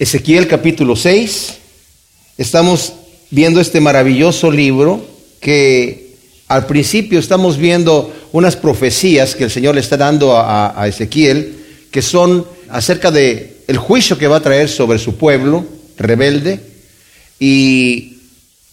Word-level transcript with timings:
Ezequiel 0.00 0.48
capítulo 0.48 0.96
6. 0.96 1.56
Estamos 2.38 2.94
viendo 3.30 3.60
este 3.60 3.82
maravilloso 3.82 4.50
libro 4.50 5.04
que 5.40 6.16
al 6.48 6.64
principio 6.64 7.18
estamos 7.18 7.58
viendo 7.58 8.10
unas 8.32 8.56
profecías 8.56 9.36
que 9.36 9.44
el 9.44 9.50
Señor 9.50 9.74
le 9.74 9.82
está 9.82 9.98
dando 9.98 10.38
a, 10.38 10.88
Ezequiel, 10.88 11.54
que 11.90 12.00
son 12.00 12.46
acerca 12.70 13.10
de 13.10 13.58
el 13.66 13.76
juicio 13.76 14.16
que 14.16 14.26
va 14.26 14.36
a 14.36 14.42
traer 14.42 14.70
sobre 14.70 14.98
su 14.98 15.16
pueblo 15.16 15.66
rebelde. 15.98 16.60
Y 17.38 18.20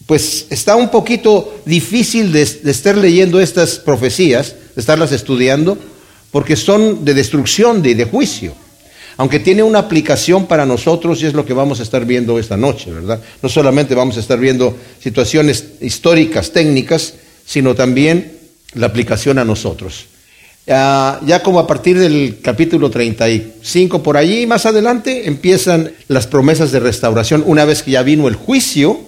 pues 0.06 0.46
está 0.48 0.76
un 0.76 0.90
poquito 0.90 1.60
difícil 1.66 2.32
de, 2.32 2.40
estar 2.40 2.96
leyendo 2.96 3.38
estas 3.38 3.74
profecías, 3.74 4.54
de 4.74 4.80
estarlas 4.80 5.12
estudiando, 5.12 5.76
porque 6.30 6.56
son 6.56 7.04
de 7.04 7.12
destrucción, 7.12 7.82
de, 7.82 7.94
de 7.94 8.06
juicio 8.06 8.54
aunque 9.18 9.40
tiene 9.40 9.64
una 9.64 9.80
aplicación 9.80 10.46
para 10.46 10.64
nosotros 10.64 11.20
y 11.20 11.26
es 11.26 11.34
lo 11.34 11.44
que 11.44 11.52
vamos 11.52 11.80
a 11.80 11.82
estar 11.82 12.04
viendo 12.04 12.38
esta 12.38 12.56
noche, 12.56 12.92
¿verdad? 12.92 13.20
No 13.42 13.48
solamente 13.48 13.96
vamos 13.96 14.16
a 14.16 14.20
estar 14.20 14.38
viendo 14.38 14.76
situaciones 15.02 15.72
históricas, 15.80 16.52
técnicas, 16.52 17.14
sino 17.44 17.74
también 17.74 18.32
la 18.74 18.86
aplicación 18.86 19.40
a 19.40 19.44
nosotros. 19.44 20.06
Ah, 20.68 21.20
ya 21.26 21.42
como 21.42 21.58
a 21.58 21.66
partir 21.66 21.98
del 21.98 22.38
capítulo 22.40 22.90
35 22.90 24.04
por 24.04 24.16
allí, 24.16 24.46
más 24.46 24.66
adelante, 24.66 25.26
empiezan 25.26 25.90
las 26.06 26.28
promesas 26.28 26.70
de 26.70 26.78
restauración. 26.78 27.42
Una 27.44 27.64
vez 27.64 27.82
que 27.82 27.92
ya 27.92 28.04
vino 28.04 28.28
el 28.28 28.36
juicio, 28.36 29.00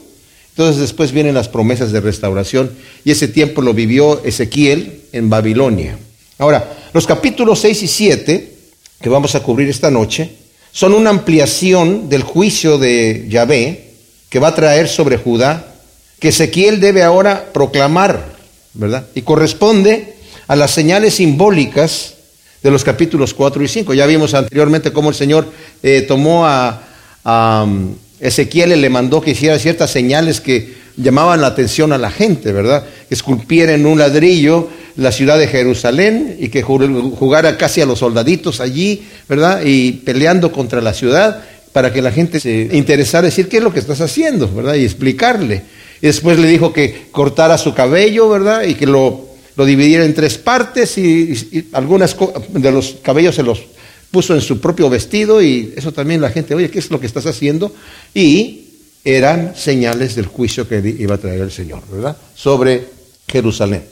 entonces 0.50 0.80
después 0.80 1.12
vienen 1.12 1.34
las 1.34 1.48
promesas 1.48 1.92
de 1.92 2.00
restauración 2.00 2.72
y 3.04 3.12
ese 3.12 3.28
tiempo 3.28 3.62
lo 3.62 3.74
vivió 3.74 4.24
Ezequiel 4.24 5.02
en 5.12 5.30
Babilonia. 5.30 5.96
Ahora, 6.38 6.88
los 6.92 7.06
capítulos 7.06 7.60
6 7.60 7.82
y 7.84 7.86
7 7.86 8.59
que 9.00 9.08
vamos 9.08 9.34
a 9.34 9.42
cubrir 9.42 9.68
esta 9.68 9.90
noche 9.90 10.30
son 10.72 10.92
una 10.92 11.10
ampliación 11.10 12.08
del 12.08 12.22
juicio 12.22 12.78
de 12.78 13.26
Yahvé 13.28 13.90
que 14.28 14.38
va 14.38 14.48
a 14.48 14.54
traer 14.54 14.88
sobre 14.88 15.16
Judá, 15.16 15.74
que 16.20 16.28
Ezequiel 16.28 16.80
debe 16.80 17.02
ahora 17.02 17.50
proclamar, 17.52 18.36
¿verdad? 18.74 19.06
Y 19.14 19.22
corresponde 19.22 20.14
a 20.46 20.54
las 20.54 20.70
señales 20.70 21.14
simbólicas 21.14 22.14
de 22.62 22.70
los 22.70 22.84
capítulos 22.84 23.34
4 23.34 23.64
y 23.64 23.68
5. 23.68 23.94
Ya 23.94 24.06
vimos 24.06 24.34
anteriormente 24.34 24.92
cómo 24.92 25.08
el 25.08 25.14
Señor 25.16 25.50
eh, 25.82 26.02
tomó 26.02 26.46
a, 26.46 26.82
a 27.24 27.64
um, 27.66 27.94
Ezequiel 28.20 28.72
y 28.72 28.76
le 28.76 28.90
mandó 28.90 29.20
que 29.20 29.32
hiciera 29.32 29.58
ciertas 29.58 29.90
señales 29.90 30.40
que 30.40 30.74
llamaban 30.96 31.40
la 31.40 31.48
atención 31.48 31.92
a 31.92 31.98
la 31.98 32.10
gente, 32.10 32.52
¿verdad? 32.52 32.84
Que 33.08 33.14
esculpiera 33.14 33.72
en 33.72 33.86
un 33.86 33.98
ladrillo 33.98 34.68
la 34.96 35.12
ciudad 35.12 35.38
de 35.38 35.46
Jerusalén 35.46 36.36
y 36.38 36.48
que 36.48 36.62
jugara 36.62 37.56
casi 37.56 37.80
a 37.80 37.86
los 37.86 38.00
soldaditos 38.00 38.60
allí, 38.60 39.02
¿verdad? 39.28 39.62
Y 39.64 39.92
peleando 39.92 40.52
contra 40.52 40.80
la 40.80 40.92
ciudad 40.92 41.42
para 41.72 41.92
que 41.92 42.02
la 42.02 42.10
gente 42.10 42.40
se 42.40 42.68
interesara 42.72 43.26
decir 43.26 43.48
qué 43.48 43.58
es 43.58 43.62
lo 43.62 43.72
que 43.72 43.80
estás 43.80 44.00
haciendo, 44.00 44.48
¿verdad? 44.52 44.74
Y 44.74 44.84
explicarle. 44.84 45.62
Y 46.02 46.06
después 46.06 46.38
le 46.38 46.48
dijo 46.48 46.72
que 46.72 47.08
cortara 47.10 47.58
su 47.58 47.74
cabello, 47.74 48.28
¿verdad? 48.28 48.64
Y 48.64 48.74
que 48.74 48.86
lo, 48.86 49.28
lo 49.56 49.64
dividiera 49.64 50.04
en 50.04 50.14
tres 50.14 50.38
partes 50.38 50.96
y, 50.98 51.68
algunas 51.72 52.16
de 52.48 52.72
los 52.72 52.96
cabellos 53.02 53.34
se 53.34 53.42
los 53.42 53.62
puso 54.10 54.34
en 54.34 54.40
su 54.40 54.60
propio 54.60 54.90
vestido 54.90 55.40
y 55.40 55.72
eso 55.76 55.92
también 55.92 56.20
la 56.20 56.30
gente, 56.30 56.54
oye, 56.54 56.70
¿qué 56.70 56.80
es 56.80 56.90
lo 56.90 56.98
que 56.98 57.06
estás 57.06 57.26
haciendo? 57.26 57.72
Y 58.12 58.66
eran 59.04 59.54
señales 59.56 60.16
del 60.16 60.26
juicio 60.26 60.68
que 60.68 60.96
iba 60.98 61.14
a 61.14 61.18
traer 61.18 61.40
el 61.40 61.52
Señor, 61.52 61.82
¿verdad? 61.90 62.16
Sobre 62.34 62.84
Jerusalén. 63.28 63.84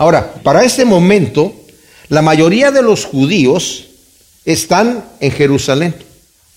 Ahora, 0.00 0.32
para 0.42 0.64
este 0.64 0.86
momento, 0.86 1.52
la 2.08 2.22
mayoría 2.22 2.70
de 2.70 2.80
los 2.80 3.04
judíos 3.04 3.88
están 4.46 5.04
en 5.20 5.30
Jerusalén. 5.30 5.94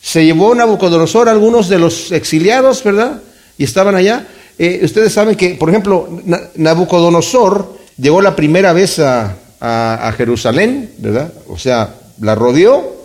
Se 0.01 0.23
llevó 0.23 0.55
Nabucodonosor 0.55 1.27
a 1.27 1.33
algunos 1.33 1.67
de 1.67 1.77
los 1.77 2.13
exiliados, 2.13 2.81
¿verdad? 2.85 3.21
Y 3.57 3.65
estaban 3.65 3.95
allá. 3.95 4.25
Eh, 4.57 4.79
ustedes 4.83 5.11
saben 5.11 5.35
que, 5.35 5.55
por 5.55 5.67
ejemplo, 5.67 6.21
Nabucodonosor 6.55 7.77
llegó 7.97 8.21
la 8.21 8.33
primera 8.33 8.71
vez 8.71 8.99
a, 8.99 9.35
a 9.59 10.13
Jerusalén, 10.15 10.93
¿verdad? 10.99 11.33
O 11.49 11.57
sea, 11.57 11.95
la 12.21 12.35
rodeó 12.35 12.95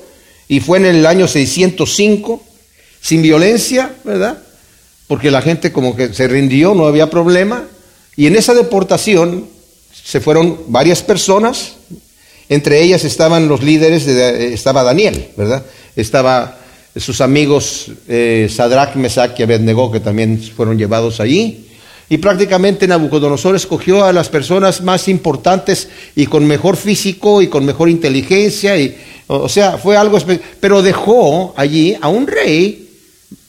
y 0.47 0.61
fue 0.61 0.79
en 0.79 0.87
el 0.87 1.07
año 1.07 1.27
605, 1.27 2.41
sin 3.01 3.23
violencia, 3.23 3.91
¿verdad? 4.05 4.39
Porque 5.09 5.33
la 5.33 5.43
gente 5.43 5.73
como 5.73 5.97
que 5.97 6.15
se 6.15 6.29
rindió, 6.29 6.77
no 6.77 6.87
había 6.87 7.11
problema. 7.11 7.65
Y 8.15 8.29
en 8.29 8.37
esa 8.37 8.55
deportación 8.55 9.58
se 10.09 10.21
fueron 10.21 10.59
varias 10.69 11.03
personas, 11.03 11.75
entre 12.49 12.83
ellas 12.83 13.05
estaban 13.05 13.47
los 13.47 13.63
líderes, 13.63 14.07
de, 14.07 14.55
estaba 14.55 14.83
Daniel, 14.83 15.29
¿verdad? 15.37 15.63
Estaba 15.97 16.61
sus 16.97 17.21
amigos 17.21 17.89
eh, 18.09 18.49
Sadrach, 18.51 18.95
Mesach 18.97 19.39
y 19.39 19.43
Abednego, 19.43 19.93
que 19.93 20.01
también 20.01 20.41
fueron 20.57 20.79
llevados 20.79 21.21
allí. 21.21 21.67
Y 22.09 22.17
prácticamente 22.17 22.89
Nabucodonosor 22.89 23.55
escogió 23.55 24.03
a 24.03 24.15
las 24.15 24.31
personas 24.31 24.81
más 24.81 25.09
importantes 25.09 25.91
y 26.17 26.25
con 26.25 26.47
mejor 26.47 26.79
físico 26.79 27.43
y 27.43 27.49
con 27.49 27.67
mejor 27.67 27.91
inteligencia. 27.91 28.79
Y, 28.79 28.97
o 29.27 29.47
sea, 29.47 29.77
fue 29.77 29.99
algo 29.99 30.19
Pero 30.59 30.81
dejó 30.81 31.53
allí 31.55 31.95
a 32.01 32.09
un 32.09 32.27
rey 32.27 32.89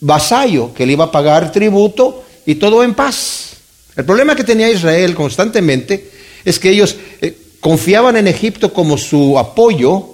vasallo 0.02 0.74
que 0.74 0.86
le 0.86 0.92
iba 0.92 1.06
a 1.06 1.12
pagar 1.12 1.53
tributo 1.53 2.25
y 2.46 2.56
todo 2.56 2.84
en 2.84 2.96
paz. 2.96 3.52
El 3.96 4.03
problema 4.03 4.36
que 4.36 4.44
tenía 4.44 4.69
Israel 4.69 5.16
constantemente 5.16 6.19
es 6.50 6.60
que 6.60 6.72
ellos 6.72 6.96
eh, 7.22 7.38
confiaban 7.60 8.18
en 8.18 8.28
Egipto 8.28 8.74
como 8.74 8.98
su 8.98 9.38
apoyo 9.38 10.06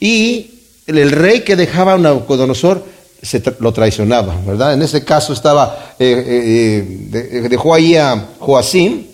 y 0.00 0.50
el, 0.86 1.12
rey 1.12 1.42
que 1.42 1.54
dejaba 1.54 1.94
a 1.94 1.98
Nabucodonosor 1.98 2.84
se 3.22 3.42
lo 3.60 3.72
traicionaba, 3.72 4.40
¿verdad? 4.44 4.74
En 4.74 4.82
ese 4.82 5.04
caso 5.04 5.32
estaba, 5.32 5.94
eh, 5.98 6.88
eh, 7.12 7.48
dejó 7.48 7.74
ahí 7.74 7.94
a 7.94 8.30
Joacim, 8.40 9.04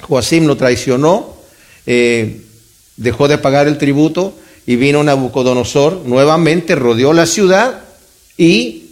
Joacim 0.00 0.46
lo 0.46 0.56
traicionó, 0.56 1.36
dejó 2.96 3.28
de 3.28 3.38
pagar 3.38 3.68
el 3.68 3.78
tributo 3.78 4.32
y 4.66 4.76
vino 4.76 5.04
Nabucodonosor, 5.04 6.02
nuevamente 6.06 6.74
rodeó 6.74 7.12
la 7.12 7.26
ciudad 7.26 7.84
y 8.36 8.82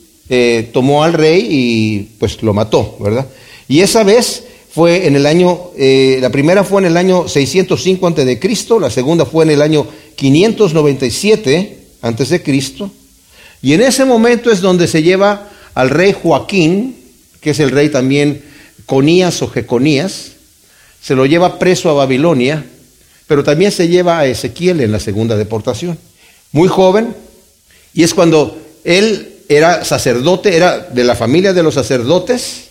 tomó 0.72 1.02
al 1.02 1.14
rey 1.14 1.46
y 1.50 2.00
pues 2.18 2.42
lo 2.42 2.52
mató, 2.52 2.96
¿verdad? 3.00 3.26
Y 3.68 3.80
esa 3.80 4.04
vez 4.04 4.44
fue 4.74 5.06
en 5.06 5.14
el 5.14 5.24
año, 5.24 5.70
eh, 5.78 6.18
la 6.20 6.30
primera 6.30 6.64
fue 6.64 6.80
en 6.80 6.86
el 6.86 6.96
año 6.96 7.28
605 7.28 8.08
antes 8.08 8.26
de 8.26 8.40
Cristo, 8.40 8.80
la 8.80 8.90
segunda 8.90 9.24
fue 9.24 9.44
en 9.44 9.52
el 9.52 9.62
año 9.62 9.86
597 10.16 11.78
antes 12.02 12.28
de 12.30 12.42
Cristo, 12.42 12.90
y 13.62 13.74
en 13.74 13.82
ese 13.82 14.04
momento 14.04 14.50
es 14.50 14.60
donde 14.60 14.88
se 14.88 15.04
lleva 15.04 15.48
al 15.74 15.90
rey 15.90 16.12
Joaquín, 16.20 16.96
que 17.40 17.50
es 17.50 17.60
el 17.60 17.70
rey 17.70 17.88
también 17.88 18.42
Conías 18.84 19.42
o 19.42 19.48
Jeconías, 19.48 20.32
se 21.00 21.14
lo 21.14 21.24
lleva 21.24 21.60
preso 21.60 21.88
a 21.88 21.94
Babilonia, 21.94 22.66
pero 23.28 23.44
también 23.44 23.70
se 23.70 23.86
lleva 23.86 24.18
a 24.18 24.26
Ezequiel 24.26 24.80
en 24.80 24.90
la 24.90 24.98
segunda 24.98 25.36
deportación. 25.36 25.96
Muy 26.50 26.66
joven, 26.66 27.14
y 27.94 28.02
es 28.02 28.12
cuando 28.12 28.58
él 28.82 29.36
era 29.48 29.84
sacerdote, 29.84 30.56
era 30.56 30.80
de 30.80 31.04
la 31.04 31.14
familia 31.14 31.52
de 31.52 31.62
los 31.62 31.74
sacerdotes, 31.74 32.63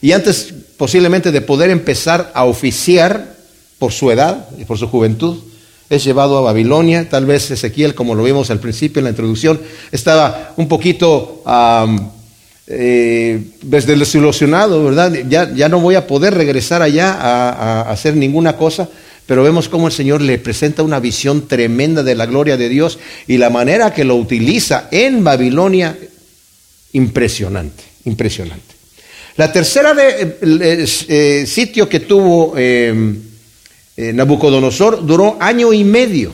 y 0.00 0.12
antes 0.12 0.54
posiblemente 0.76 1.32
de 1.32 1.40
poder 1.40 1.70
empezar 1.70 2.30
a 2.34 2.44
oficiar 2.44 3.36
por 3.78 3.92
su 3.92 4.10
edad 4.10 4.48
y 4.58 4.64
por 4.64 4.78
su 4.78 4.88
juventud, 4.88 5.38
es 5.90 6.04
llevado 6.04 6.38
a 6.38 6.42
Babilonia. 6.42 7.08
Tal 7.08 7.26
vez 7.26 7.50
Ezequiel, 7.50 7.94
como 7.94 8.14
lo 8.14 8.22
vimos 8.22 8.50
al 8.50 8.60
principio 8.60 9.00
en 9.00 9.04
la 9.04 9.10
introducción, 9.10 9.60
estaba 9.90 10.52
un 10.56 10.68
poquito 10.68 11.42
eh, 12.66 13.42
desilusionado, 13.62 14.84
¿verdad? 14.84 15.12
Ya, 15.28 15.52
ya, 15.52 15.68
no 15.68 15.80
voy 15.80 15.94
a 15.94 16.06
poder 16.06 16.34
regresar 16.34 16.82
allá 16.82 17.12
a, 17.12 17.50
a 17.50 17.90
hacer 17.90 18.16
ninguna 18.16 18.56
cosa. 18.56 18.88
Pero 19.26 19.42
vemos 19.42 19.68
cómo 19.68 19.88
el 19.88 19.92
Señor 19.92 20.22
le 20.22 20.38
presenta 20.38 20.82
una 20.82 21.00
visión 21.00 21.48
tremenda 21.48 22.02
de 22.02 22.14
la 22.14 22.24
gloria 22.24 22.56
de 22.56 22.70
Dios 22.70 22.98
y 23.26 23.36
la 23.36 23.50
manera 23.50 23.92
que 23.92 24.04
lo 24.04 24.16
utiliza 24.16 24.88
en 24.90 25.22
Babilonia, 25.22 25.98
impresionante, 26.94 27.84
impresionante. 28.06 28.77
La 29.38 29.52
tercera 29.52 29.94
de, 29.94 30.36
eh, 31.08 31.46
sitio 31.46 31.88
que 31.88 32.00
tuvo 32.00 32.54
eh, 32.56 32.92
eh, 33.96 34.12
Nabucodonosor 34.12 35.06
duró 35.06 35.36
año 35.38 35.72
y 35.72 35.84
medio. 35.84 36.32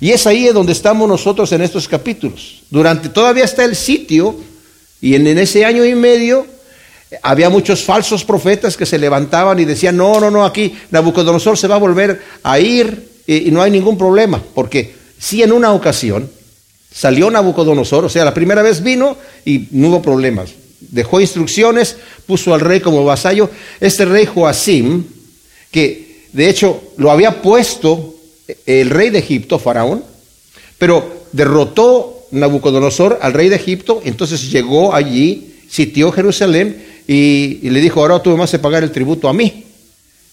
Y 0.00 0.12
es 0.12 0.26
ahí 0.26 0.46
donde 0.46 0.72
estamos 0.72 1.06
nosotros 1.06 1.52
en 1.52 1.60
estos 1.60 1.86
capítulos. 1.86 2.62
Durante 2.70 3.10
todavía 3.10 3.44
está 3.44 3.62
el 3.62 3.76
sitio 3.76 4.34
y 5.02 5.16
en, 5.16 5.26
ese 5.26 5.66
año 5.66 5.84
y 5.84 5.94
medio 5.94 6.46
había 7.22 7.50
muchos 7.50 7.84
falsos 7.84 8.24
profetas 8.24 8.78
que 8.78 8.86
se 8.86 8.98
levantaban 8.98 9.58
y 9.58 9.66
decían, 9.66 9.98
no, 9.98 10.18
no, 10.18 10.30
no, 10.30 10.46
aquí 10.46 10.74
Nabucodonosor 10.90 11.58
se 11.58 11.68
va 11.68 11.74
a 11.74 11.78
volver 11.78 12.22
a 12.42 12.58
ir 12.58 13.06
y, 13.26 13.48
y 13.48 13.50
no 13.50 13.60
hay 13.60 13.70
ningún 13.70 13.98
problema, 13.98 14.42
porque 14.54 14.94
si 15.18 15.42
en 15.42 15.52
una 15.52 15.74
ocasión 15.74 16.30
salió 16.90 17.30
Nabucodonosor, 17.30 18.06
o 18.06 18.08
sea, 18.08 18.24
la 18.24 18.32
primera 18.32 18.62
vez 18.62 18.82
vino 18.82 19.18
y 19.44 19.68
no 19.72 19.88
hubo 19.88 20.00
problemas 20.00 20.54
dejó 20.80 21.20
instrucciones, 21.20 21.96
puso 22.26 22.54
al 22.54 22.60
rey 22.60 22.80
como 22.80 23.04
vasallo. 23.04 23.50
Este 23.80 24.04
rey 24.04 24.26
Joacim, 24.26 25.04
que 25.70 26.26
de 26.32 26.48
hecho 26.48 26.82
lo 26.96 27.10
había 27.10 27.42
puesto 27.42 28.14
el 28.66 28.90
rey 28.90 29.10
de 29.10 29.18
Egipto, 29.18 29.58
Faraón, 29.58 30.04
pero 30.78 31.26
derrotó 31.32 32.26
Nabucodonosor 32.30 33.18
al 33.22 33.32
rey 33.32 33.48
de 33.48 33.56
Egipto, 33.56 34.00
entonces 34.04 34.50
llegó 34.50 34.94
allí, 34.94 35.54
sitió 35.68 36.12
Jerusalén 36.12 36.84
y, 37.06 37.68
le 37.70 37.80
dijo, 37.80 38.00
ahora 38.00 38.22
tú 38.22 38.30
me 38.30 38.36
vas 38.36 38.52
a 38.54 38.62
pagar 38.62 38.82
el 38.82 38.92
tributo 38.92 39.28
a 39.28 39.32
mí. 39.32 39.64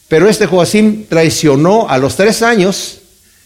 Pero 0.07 0.29
este 0.29 0.45
Joacim 0.45 1.05
traicionó 1.05 1.89
a 1.89 1.97
los 1.97 2.15
tres 2.15 2.41
años, 2.41 2.99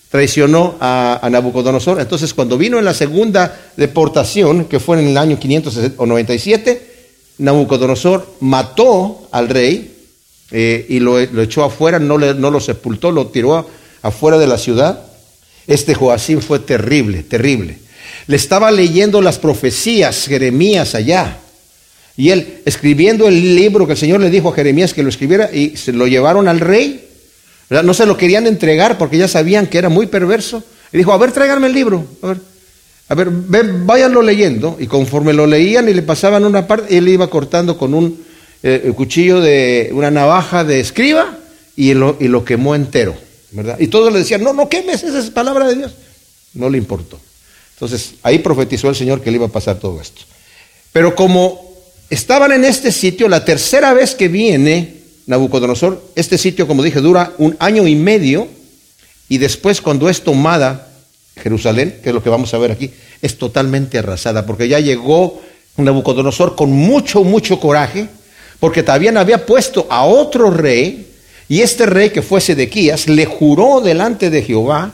traicionó 0.10 0.76
a, 0.80 1.20
a, 1.22 1.30
Nabucodonosor. 1.30 2.02
Entonces 2.02 2.34
cuando 2.34 2.58
vino 2.58 2.80
en 2.80 2.86
la 2.86 2.94
segunda 2.94 3.72
deportación, 3.78 4.66
que 4.66 4.80
fue 4.80 5.00
en 5.00 5.08
el 5.10 5.18
año 5.18 5.40
597, 5.40 6.89
Nabucodonosor 7.40 8.36
mató 8.42 9.28
al 9.32 9.50
rey 9.50 9.96
eh, 10.52 10.86
y 10.90 11.00
lo, 11.00 11.20
echó 11.20 11.64
afuera, 11.64 12.00
no, 12.00 12.18
no 12.18 12.52
lo 12.52 12.60
sepultó, 12.60 13.12
lo 13.12 13.28
tiró 13.28 13.68
afuera 14.02 14.38
de 14.38 14.48
la 14.48 14.58
ciudad. 14.58 15.04
Este 15.68 15.94
Joacim 15.96 16.42
fue 16.42 16.60
terrible, 16.60 17.24
terrible. 17.24 17.78
Le 18.28 18.36
estaba 18.36 18.72
leyendo 18.72 19.22
las 19.22 19.40
profecías 19.40 20.26
Jeremías 20.26 20.96
allá. 20.96 21.38
Y 22.18 22.32
él, 22.32 22.62
escribiendo 22.66 23.28
el 23.28 23.56
libro 23.56 23.86
que 23.86 23.94
el 23.94 23.98
Señor 23.98 24.20
le 24.20 24.30
dijo 24.30 24.50
a 24.50 24.56
Jeremías 24.56 24.94
que 24.94 25.04
lo 25.04 25.10
escribiera, 25.10 25.50
y 25.54 25.78
se 25.78 25.94
lo 25.94 26.08
llevaron 26.08 26.48
al 26.48 26.60
rey. 26.60 27.06
No 27.70 27.94
se 27.94 28.06
lo 28.06 28.18
querían 28.18 28.48
entregar 28.48 28.98
porque 28.98 29.18
ya 29.18 29.28
sabían 29.28 29.68
que 29.68 29.78
era 29.78 29.90
muy 29.90 30.08
perverso. 30.08 30.64
Y 30.92 30.98
dijo, 30.98 31.14
a 31.14 31.18
ver, 31.18 31.32
tráiganme 31.32 31.68
el 31.68 31.74
libro. 31.74 32.06
A 32.22 32.28
ver, 32.28 32.38
a 33.10 33.16
ver 33.16 33.30
váyanlo 33.30 34.22
leyendo. 34.22 34.78
Y 34.80 34.88
conforme 34.88 35.34
lo 35.34 35.46
leían 35.46 35.90
y 35.90 35.94
le 35.94 36.02
pasaban 36.02 36.46
una 36.46 36.68
parte, 36.68 36.98
él 36.98 37.10
iba 37.10 37.30
cortando 37.30 37.78
con 37.78 37.94
un 37.94 38.24
eh, 38.64 38.92
cuchillo 38.96 39.42
de 39.42 39.90
una 39.92 40.12
navaja 40.12 40.64
de 40.64 40.80
escriba 40.80 41.38
y 41.76 41.94
lo, 41.94 42.16
y 42.20 42.28
lo 42.28 42.46
quemó 42.46 42.76
entero. 42.76 43.16
¿verdad? 43.52 43.78
Y 43.80 43.88
todos 43.88 44.14
le 44.14 44.20
decían, 44.20 44.44
no, 44.44 44.54
no 44.54 44.70
quemes, 44.70 45.04
esa 45.04 45.20
es 45.20 45.30
palabra 45.32 45.68
de 45.68 45.76
Dios. 45.76 45.92
No 46.54 46.70
le 46.70 46.78
importó. 46.78 47.20
Entonces, 47.74 48.14
ahí 48.24 48.40
profetizó 48.40 48.90
el 48.90 48.96
Señor 48.96 49.22
que 49.22 49.32
le 49.32 49.38
iba 49.38 49.48
a 49.48 49.50
pasar 49.50 49.80
todo 49.80 50.00
esto. 50.00 50.22
Pero 50.94 51.16
como 51.16 51.70
Estaban 52.10 52.52
en 52.52 52.66
este 52.66 52.92
sitio 52.92 53.30
la 53.30 53.46
tercera 53.46 53.94
vez 53.94 54.16
que 54.16 54.28
viene 54.28 54.96
Nabucodonosor. 55.28 56.04
Este 56.16 56.40
sitio, 56.40 56.68
como 56.68 56.82
dije, 56.82 57.02
dura 57.02 57.34
un 57.38 57.56
año 57.60 57.86
y 57.86 57.96
medio. 57.96 58.48
Y 59.28 59.38
después, 59.38 59.80
cuando 59.80 60.10
es 60.10 60.24
tomada 60.24 60.89
Jerusalén, 61.40 62.00
que 62.04 62.10
es 62.10 62.16
lo 62.16 62.22
que 62.22 62.30
vamos 62.30 62.54
a 62.54 62.58
ver 62.58 62.72
aquí, 62.72 62.92
es 63.22 63.38
totalmente 63.38 63.98
arrasada, 63.98 64.46
porque 64.46 64.68
ya 64.68 64.80
llegó 64.80 65.42
Nabucodonosor 65.78 66.56
con 66.56 66.72
mucho, 66.72 67.24
mucho 67.24 67.60
coraje, 67.60 68.08
porque 68.60 68.84
también 68.84 69.18
había 69.18 69.46
puesto 69.46 69.88
a 69.90 70.06
otro 70.06 70.52
rey, 70.52 71.08
y 71.48 71.62
este 71.62 71.86
rey 71.86 72.12
que 72.12 72.22
fue 72.22 72.42
Sedequías 72.42 73.08
le 73.08 73.26
juró 73.26 73.82
delante 73.82 74.30
de 74.30 74.44
Jehová 74.44 74.94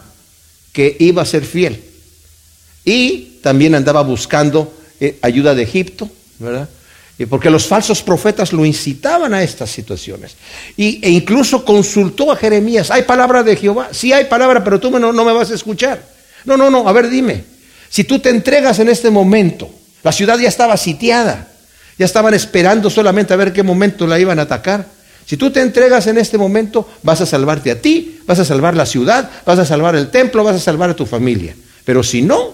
que 0.72 0.96
iba 1.00 1.22
a 1.22 1.26
ser 1.26 1.44
fiel. 1.44 1.84
Y 2.86 3.40
también 3.42 3.76
andaba 3.76 4.04
buscando 4.04 4.74
eh, 5.00 5.18
ayuda 5.22 5.56
de 5.56 5.64
Egipto, 5.64 6.10
¿verdad? 6.40 6.70
porque 7.30 7.50
los 7.50 7.66
falsos 7.66 8.02
profetas 8.02 8.52
lo 8.52 8.66
incitaban 8.66 9.34
a 9.34 9.42
estas 9.42 9.72
situaciones. 9.72 10.36
Y, 10.76 11.00
e 11.02 11.10
incluso 11.10 11.64
consultó 11.64 12.30
a 12.30 12.36
Jeremías, 12.36 12.92
¿hay 12.92 13.04
palabra 13.04 13.42
de 13.42 13.56
Jehová? 13.56 13.90
Sí 13.92 14.12
hay 14.12 14.26
palabra, 14.26 14.64
pero 14.66 14.82
tú 14.82 14.92
no, 14.92 15.14
no 15.14 15.24
me 15.24 15.32
vas 15.32 15.50
a 15.50 15.56
escuchar. 15.56 16.15
No, 16.46 16.58
no, 16.58 16.70
no, 16.70 16.88
a 16.88 16.94
ver, 16.94 17.10
dime, 17.10 17.44
si 17.90 18.04
tú 18.04 18.20
te 18.20 18.30
entregas 18.30 18.80
en 18.80 18.90
este 18.90 19.10
momento, 19.10 19.70
la 20.04 20.12
ciudad 20.12 20.38
ya 20.38 20.50
estaba 20.50 20.78
sitiada, 20.78 21.48
ya 21.98 22.06
estaban 22.06 22.34
esperando 22.34 22.90
solamente 22.90 23.34
a 23.34 23.38
ver 23.38 23.54
qué 23.54 23.64
momento 23.64 24.06
la 24.06 24.20
iban 24.20 24.40
a 24.40 24.44
atacar. 24.44 24.88
Si 25.26 25.38
tú 25.38 25.50
te 25.50 25.62
entregas 25.62 26.06
en 26.08 26.18
este 26.18 26.38
momento, 26.38 26.88
vas 27.02 27.22
a 27.22 27.26
salvarte 27.26 27.72
a 27.72 27.82
ti, 27.82 28.20
vas 28.28 28.38
a 28.38 28.46
salvar 28.46 28.76
la 28.76 28.86
ciudad, 28.86 29.30
vas 29.46 29.58
a 29.58 29.66
salvar 29.66 29.96
el 29.96 30.12
templo, 30.12 30.44
vas 30.44 30.58
a 30.58 30.60
salvar 30.60 30.92
a 30.92 30.96
tu 30.96 31.06
familia. 31.06 31.56
Pero 31.84 32.04
si 32.04 32.22
no, 32.22 32.54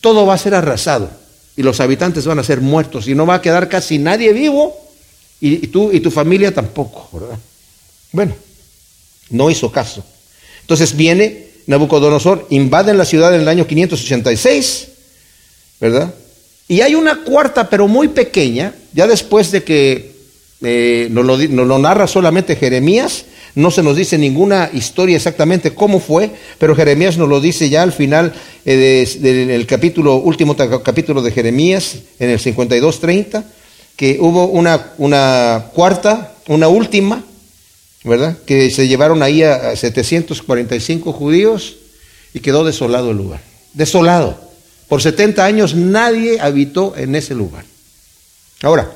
todo 0.00 0.26
va 0.26 0.34
a 0.34 0.38
ser 0.38 0.54
arrasado 0.54 1.10
y 1.56 1.62
los 1.62 1.80
habitantes 1.80 2.26
van 2.26 2.38
a 2.38 2.44
ser 2.44 2.60
muertos 2.60 3.08
y 3.08 3.14
no 3.14 3.24
va 3.24 3.36
a 3.36 3.42
quedar 3.42 3.68
casi 3.68 3.98
nadie 3.98 4.32
vivo 4.32 4.76
y, 5.40 5.68
tú 5.68 5.92
y 5.92 6.00
tu 6.00 6.10
familia 6.10 6.52
tampoco, 6.52 7.08
¿verdad? 7.18 7.38
Bueno, 8.12 8.34
no 9.30 9.50
hizo 9.50 9.70
caso. 9.70 10.04
Entonces 10.62 10.96
viene 10.96 11.48
Nabucodonosor, 11.66 12.46
invaden 12.50 12.98
la 12.98 13.04
ciudad 13.04 13.34
en 13.34 13.42
el 13.42 13.48
año 13.48 13.66
586, 13.66 14.88
¿verdad? 15.80 16.14
Y 16.68 16.80
hay 16.80 16.94
una 16.94 17.22
cuarta, 17.24 17.68
pero 17.68 17.88
muy 17.88 18.08
pequeña, 18.08 18.74
ya 18.92 19.06
después 19.06 19.50
de 19.50 19.64
que 19.64 20.14
eh, 20.62 21.08
nos, 21.10 21.24
lo, 21.26 21.78
narra 21.78 22.06
solamente 22.06 22.56
Jeremías, 22.56 23.26
no 23.54 23.70
se 23.70 23.82
nos 23.82 23.96
dice 23.96 24.16
ninguna 24.16 24.70
historia 24.72 25.16
exactamente 25.16 25.74
cómo 25.74 26.00
fue, 26.00 26.30
pero 26.58 26.74
Jeremías 26.74 27.18
nos 27.18 27.28
lo 27.28 27.40
dice 27.40 27.68
ya 27.68 27.82
al 27.82 27.92
final 27.92 28.32
eh, 28.64 29.06
del 29.20 29.66
capítulo, 29.66 30.16
último 30.16 30.56
capítulo 30.56 31.22
de 31.22 31.32
Jeremías, 31.32 31.96
en 32.18 32.30
el 32.30 32.40
52-30, 32.40 33.44
que 33.96 34.16
hubo 34.20 34.46
una, 34.46 34.92
una 34.98 35.66
cuarta, 35.74 36.34
una 36.48 36.68
última, 36.68 37.24
¿verdad? 38.04 38.36
Que 38.46 38.70
se 38.70 38.86
llevaron 38.86 39.22
ahí 39.22 39.42
a 39.42 39.74
745 39.74 41.12
judíos 41.12 41.76
y 42.32 42.40
quedó 42.40 42.64
desolado 42.64 43.10
el 43.10 43.16
lugar. 43.16 43.40
Desolado. 43.72 44.38
Por 44.88 45.02
70 45.02 45.44
años 45.44 45.74
nadie 45.74 46.40
habitó 46.40 46.94
en 46.96 47.14
ese 47.16 47.34
lugar. 47.34 47.64
Ahora, 48.62 48.90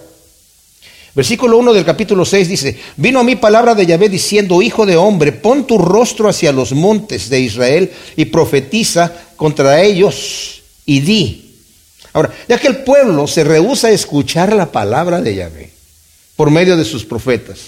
Versículo 1.14 1.58
1 1.58 1.72
del 1.72 1.84
capítulo 1.84 2.25
6 2.25 2.49
dice, 2.49 2.78
vino 2.96 3.19
a 3.19 3.25
mí 3.25 3.34
palabra 3.34 3.75
de 3.75 3.84
Yahvé 3.84 4.08
diciendo, 4.08 4.62
hijo 4.62 4.87
de 4.87 4.96
hombre, 4.96 5.32
pon 5.32 5.66
tu 5.66 5.76
rostro 5.76 6.28
hacia 6.28 6.52
los 6.52 6.70
montes 6.70 7.28
de 7.28 7.40
Israel 7.40 7.90
y 8.14 8.26
profetiza 8.26 9.12
contra 9.34 9.82
ellos 9.82 10.62
y 10.87 11.00
di. 11.00 11.56
Ahora, 12.12 12.32
ya 12.49 12.56
que 12.56 12.69
el 12.69 12.84
pueblo 12.84 13.26
se 13.26 13.43
rehúsa 13.43 13.88
a 13.88 13.90
escuchar 13.90 14.54
la 14.54 14.70
palabra 14.70 15.20
de 15.20 15.34
Yahvé 15.34 15.70
por 16.37 16.52
medio 16.52 16.76
de 16.76 16.84
sus 16.84 17.04
profetas, 17.04 17.58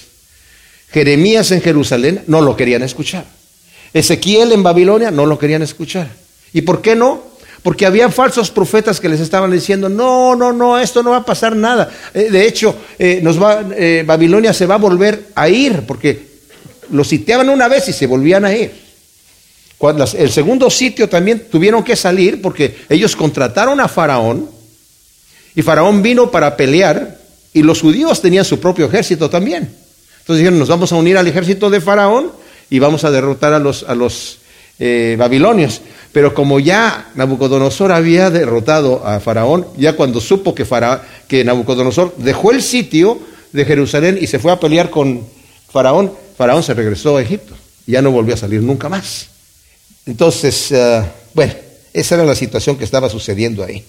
Jeremías 0.92 1.50
en 1.52 1.60
Jerusalén 1.60 2.22
no 2.26 2.40
lo 2.40 2.56
querían 2.56 2.82
escuchar. 2.82 3.24
Ezequiel 3.92 4.52
en 4.52 4.62
Babilonia 4.62 5.10
no 5.10 5.26
lo 5.26 5.38
querían 5.38 5.62
escuchar. 5.62 6.08
¿Y 6.52 6.62
por 6.62 6.80
qué 6.80 6.96
no? 6.96 7.30
Porque 7.62 7.86
había 7.86 8.08
falsos 8.08 8.50
profetas 8.50 9.00
que 9.00 9.08
les 9.08 9.20
estaban 9.20 9.50
diciendo, 9.50 9.88
no, 9.88 10.34
no, 10.34 10.52
no, 10.52 10.78
esto 10.78 11.02
no 11.02 11.10
va 11.10 11.18
a 11.18 11.24
pasar 11.24 11.54
nada. 11.54 11.90
Eh, 12.14 12.30
de 12.30 12.46
hecho, 12.46 12.74
eh, 12.98 13.22
eh, 13.76 14.04
Babilonia 14.06 14.52
se 14.52 14.66
va 14.66 14.76
a 14.76 14.78
volver 14.78 15.26
a 15.34 15.48
ir, 15.48 15.82
porque 15.86 16.30
lo 16.90 17.04
sitiaban 17.04 17.48
una 17.50 17.68
vez 17.68 17.88
y 17.88 17.92
se 17.92 18.06
volvían 18.06 18.44
a 18.44 18.54
ir. 18.54 18.72
Cuando 19.76 20.04
el 20.04 20.30
segundo 20.30 20.68
sitio 20.70 21.08
también 21.08 21.46
tuvieron 21.50 21.82
que 21.82 21.96
salir 21.96 22.42
porque 22.42 22.76
ellos 22.88 23.16
contrataron 23.16 23.80
a 23.80 23.88
Faraón 23.88 24.46
y 25.54 25.62
Faraón 25.62 26.02
vino 26.02 26.30
para 26.30 26.54
pelear 26.54 27.18
y 27.54 27.62
los 27.62 27.80
judíos 27.80 28.20
tenían 28.20 28.44
su 28.44 28.60
propio 28.60 28.86
ejército 28.86 29.30
también. 29.30 29.74
Entonces 30.30 30.44
dijeron, 30.44 30.60
nos 30.60 30.68
vamos 30.68 30.92
a 30.92 30.96
unir 30.96 31.18
al 31.18 31.26
ejército 31.26 31.70
de 31.70 31.80
Faraón 31.80 32.30
y 32.70 32.78
vamos 32.78 33.02
a 33.02 33.10
derrotar 33.10 33.52
a 33.52 33.58
los, 33.58 33.82
los 33.82 34.38
babilonios. 35.18 35.80
Pero 36.12 36.34
como 36.34 36.60
ya 36.60 37.10
Nabucodonosor 37.16 37.90
había 37.90 38.30
derrotado 38.30 39.04
a 39.04 39.18
Faraón, 39.18 39.66
ya 39.76 39.94
cuando 39.94 40.20
supo 40.20 40.54
que, 40.54 40.64
que 41.26 41.44
Nabucodonosor 41.44 42.14
dejó 42.16 42.52
el 42.52 42.62
sitio 42.62 43.18
de 43.52 43.64
Jerusalén 43.64 44.18
y 44.20 44.28
se 44.28 44.38
fue 44.38 44.52
a 44.52 44.60
pelear 44.60 44.88
con 44.88 45.26
Faraón, 45.68 46.12
Faraón 46.38 46.62
se 46.62 46.74
regresó 46.74 47.16
a 47.16 47.22
Egipto 47.22 47.54
y 47.88 47.92
ya 47.92 48.02
no 48.02 48.12
volvió 48.12 48.34
a 48.34 48.36
salir 48.36 48.62
nunca 48.62 48.88
más. 48.88 49.26
Entonces, 50.06 50.70
eh, 50.70 51.02
bueno, 51.34 51.54
esa 51.92 52.14
era 52.14 52.24
la 52.24 52.36
situación 52.36 52.76
que 52.76 52.84
estaba 52.84 53.08
sucediendo 53.08 53.64
ahí. 53.64 53.84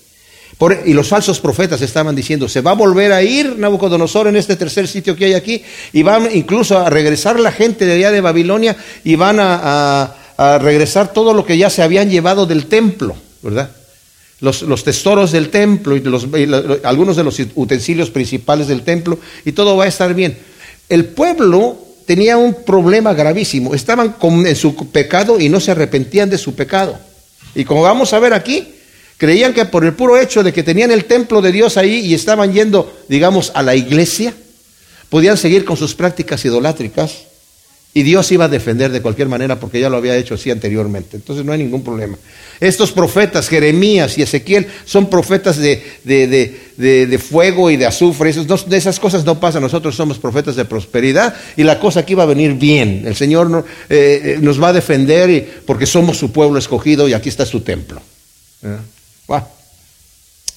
Y 0.86 0.94
los 0.94 1.08
falsos 1.08 1.40
profetas 1.40 1.82
estaban 1.82 2.16
diciendo, 2.16 2.48
se 2.48 2.62
va 2.62 2.72
a 2.72 2.76
volver 2.76 3.12
a 3.14 3.24
ir 3.24 3.58
Nabucodonosor 3.58 4.28
en 4.28 4.36
este 4.36 4.56
tercer 4.56 4.88
sitio 4.88 5.16
que 5.16 5.26
hay 5.26 5.34
aquí, 5.34 5.64
y 5.94 6.04
van 6.04 6.30
incluso 6.34 6.78
a 6.78 6.90
regresar 6.90 7.40
la 7.40 7.52
gente 7.52 7.86
de 7.86 7.94
allá 7.94 8.12
de 8.12 8.22
Babilonia 8.22 8.76
y 9.04 9.16
van 9.16 9.38
a 9.40 10.16
regresar 10.62 11.14
todo 11.14 11.34
lo 11.34 11.46
que 11.46 11.58
ya 11.58 11.70
se 11.70 11.84
habían 11.84 12.10
llevado 12.10 12.46
del 12.46 12.66
templo, 12.66 13.16
¿verdad? 13.42 13.72
Los, 14.42 14.84
tesoros 14.84 15.32
del 15.32 15.50
templo 15.50 15.96
y, 15.96 16.04
algunos 16.84 17.16
de 17.16 17.24
los 17.24 17.40
utensilios 17.54 18.10
principales 18.10 18.68
del 18.68 18.82
templo 18.82 19.20
y 19.46 19.52
todo 19.52 19.78
va 19.78 19.84
a 19.84 19.88
estar 19.88 20.16
bien. 20.16 20.36
El 20.90 21.06
pueblo 21.06 21.78
tenía 22.08 22.38
un 22.38 22.64
problema 22.66 23.14
gravísimo, 23.14 23.76
estaban 23.76 24.16
en 24.20 24.56
su 24.56 24.76
pecado 24.90 25.40
y 25.40 25.48
no 25.48 25.60
se 25.60 25.72
arrepentían 25.72 26.32
de 26.32 26.40
su 26.40 26.56
pecado. 26.56 26.98
Y 27.54 27.66
como 27.66 27.84
vamos 27.84 28.14
a 28.14 28.20
ver 28.20 28.34
aquí, 28.34 28.68
creían 29.22 29.54
que 29.54 29.66
por 29.66 29.86
el 29.86 29.94
puro 29.94 30.18
hecho 30.18 30.42
de 30.42 30.52
que 30.52 30.64
tenían 30.64 30.90
el 30.90 31.06
templo 31.06 31.44
de 31.44 31.52
Dios 31.52 31.78
ahí 31.78 32.00
y 32.00 32.16
estaban 32.16 32.52
yendo, 32.54 32.92
digamos, 33.08 33.52
a 33.54 33.62
la 33.62 33.76
iglesia, 33.76 34.34
podían 35.10 35.38
seguir 35.38 35.64
con 35.64 35.78
sus 35.78 35.94
prácticas 35.94 36.44
idolátricas 36.44 37.26
y 37.94 38.02
Dios 38.02 38.32
iba 38.32 38.46
a 38.46 38.48
defender 38.48 38.92
de 38.92 39.00
cualquier 39.00 39.28
manera 39.28 39.60
porque 39.60 39.80
ya 39.80 39.92
lo 39.92 39.98
había 39.98 40.18
hecho 40.18 40.34
así 40.34 40.50
anteriormente. 40.50 41.18
Entonces 41.18 41.46
no 41.46 41.52
hay 41.52 41.60
ningún 41.60 41.84
problema. 41.84 42.18
Estos 42.60 42.92
profetas, 42.92 43.48
Jeremías 43.48 44.18
y 44.18 44.24
Ezequiel, 44.24 44.66
son 44.86 45.08
profetas 45.08 45.58
de, 45.58 45.84
de, 46.04 47.20
fuego 47.20 47.70
y 47.70 47.78
de 47.78 47.86
azufre. 47.86 48.34
de 48.34 48.78
esas 48.78 49.00
cosas 49.00 49.24
no 49.24 49.40
pasan. 49.40 49.62
Nosotros 49.62 49.96
somos 49.96 50.18
profetas 50.18 50.56
de 50.56 50.66
prosperidad 50.66 51.36
y 51.56 51.62
la 51.62 51.80
cosa 51.80 52.00
aquí 52.00 52.16
va 52.16 52.24
a 52.24 52.26
venir 52.26 52.56
bien. 52.56 53.04
El 53.06 53.16
Señor 53.16 53.66
eh, 53.88 54.22
eh, 54.24 54.38
nos 54.42 54.60
va 54.60 54.70
a 54.70 54.74
defender 54.74 55.62
porque 55.68 55.86
somos 55.86 56.18
su 56.18 56.32
pueblo 56.32 56.58
escogido 56.58 57.08
y 57.08 57.14
aquí 57.14 57.30
está 57.30 57.46
su 57.46 57.62
templo. 57.62 58.02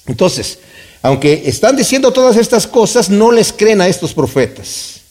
Entonces, 0.07 0.59
aunque 1.01 1.43
están 1.45 1.75
diciendo 1.75 2.11
todas 2.11 2.37
estas 2.37 2.67
cosas, 2.67 3.09
no 3.09 3.31
les 3.31 3.53
creen 3.53 3.81
a 3.81 3.87
estos 3.87 4.13
profetas. 4.13 5.01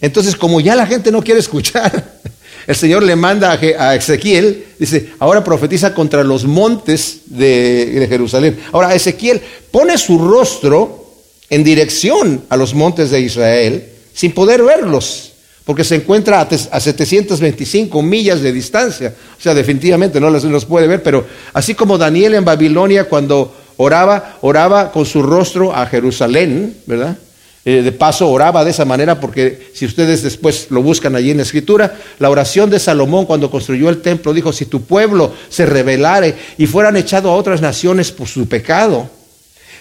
Entonces, 0.00 0.36
como 0.36 0.60
ya 0.60 0.74
la 0.74 0.86
gente 0.86 1.10
no 1.10 1.22
quiere 1.22 1.40
escuchar, 1.40 2.20
el 2.66 2.76
Señor 2.76 3.02
le 3.02 3.16
manda 3.16 3.52
a 3.52 3.94
Ezequiel, 3.94 4.64
dice, 4.78 5.12
ahora 5.18 5.44
profetiza 5.44 5.94
contra 5.94 6.24
los 6.24 6.44
montes 6.44 7.20
de, 7.26 8.06
Jerusalén. 8.08 8.58
Ahora, 8.72 8.94
Ezequiel 8.94 9.40
pone 9.70 9.96
su 9.98 10.18
rostro 10.18 11.06
en 11.48 11.64
dirección 11.64 12.44
a 12.48 12.56
los 12.56 12.74
montes 12.74 13.10
de 13.10 13.20
Israel 13.20 13.92
sin 14.12 14.32
poder 14.32 14.62
verlos, 14.62 15.32
porque 15.66 15.82
se 15.82 15.96
encuentra 15.96 16.40
a 16.40 16.80
725 16.80 18.00
millas 18.00 18.40
de 18.40 18.52
distancia. 18.52 19.12
O 19.36 19.42
sea, 19.42 19.52
definitivamente 19.52 20.20
no 20.20 20.30
los 20.30 20.64
puede 20.64 20.86
ver, 20.86 21.02
pero 21.02 21.26
así 21.52 21.74
como 21.74 21.98
Daniel 21.98 22.34
en 22.34 22.44
Babilonia 22.44 23.08
cuando 23.08 23.52
oraba, 23.76 24.38
oraba 24.42 24.92
con 24.92 25.04
su 25.04 25.24
rostro 25.24 25.74
a 25.74 25.84
Jerusalén, 25.86 26.76
¿verdad? 26.86 27.18
Eh, 27.64 27.82
de 27.82 27.90
paso 27.90 28.30
oraba 28.30 28.64
de 28.64 28.70
esa 28.70 28.84
manera 28.84 29.18
porque 29.18 29.72
si 29.74 29.86
ustedes 29.86 30.22
después 30.22 30.68
lo 30.70 30.82
buscan 30.82 31.16
allí 31.16 31.32
en 31.32 31.38
la 31.38 31.42
escritura, 31.42 31.96
la 32.20 32.30
oración 32.30 32.70
de 32.70 32.78
Salomón 32.78 33.26
cuando 33.26 33.50
construyó 33.50 33.88
el 33.88 34.02
templo 34.02 34.32
dijo, 34.32 34.52
si 34.52 34.66
tu 34.66 34.82
pueblo 34.82 35.32
se 35.48 35.66
rebelare 35.66 36.36
y 36.58 36.66
fueran 36.68 36.96
echados 36.96 37.32
a 37.32 37.34
otras 37.34 37.60
naciones 37.60 38.12
por 38.12 38.28
su 38.28 38.46
pecado, 38.46 39.10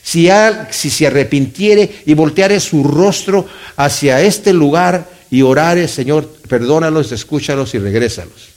si, 0.02 0.30
si 0.72 0.90
se 0.90 1.06
arrepintiere 1.06 2.02
y 2.08 2.16
volteare 2.16 2.60
su 2.60 2.84
rostro 2.84 3.46
hacia 3.76 4.20
este 4.22 4.52
lugar 4.52 5.15
y 5.32 5.42
orare, 5.42 5.88
Señor, 5.88 6.30
perdónalos, 6.48 7.12
escúchalos 7.12 7.74
y 7.74 7.80
regrésalos. 7.80 8.50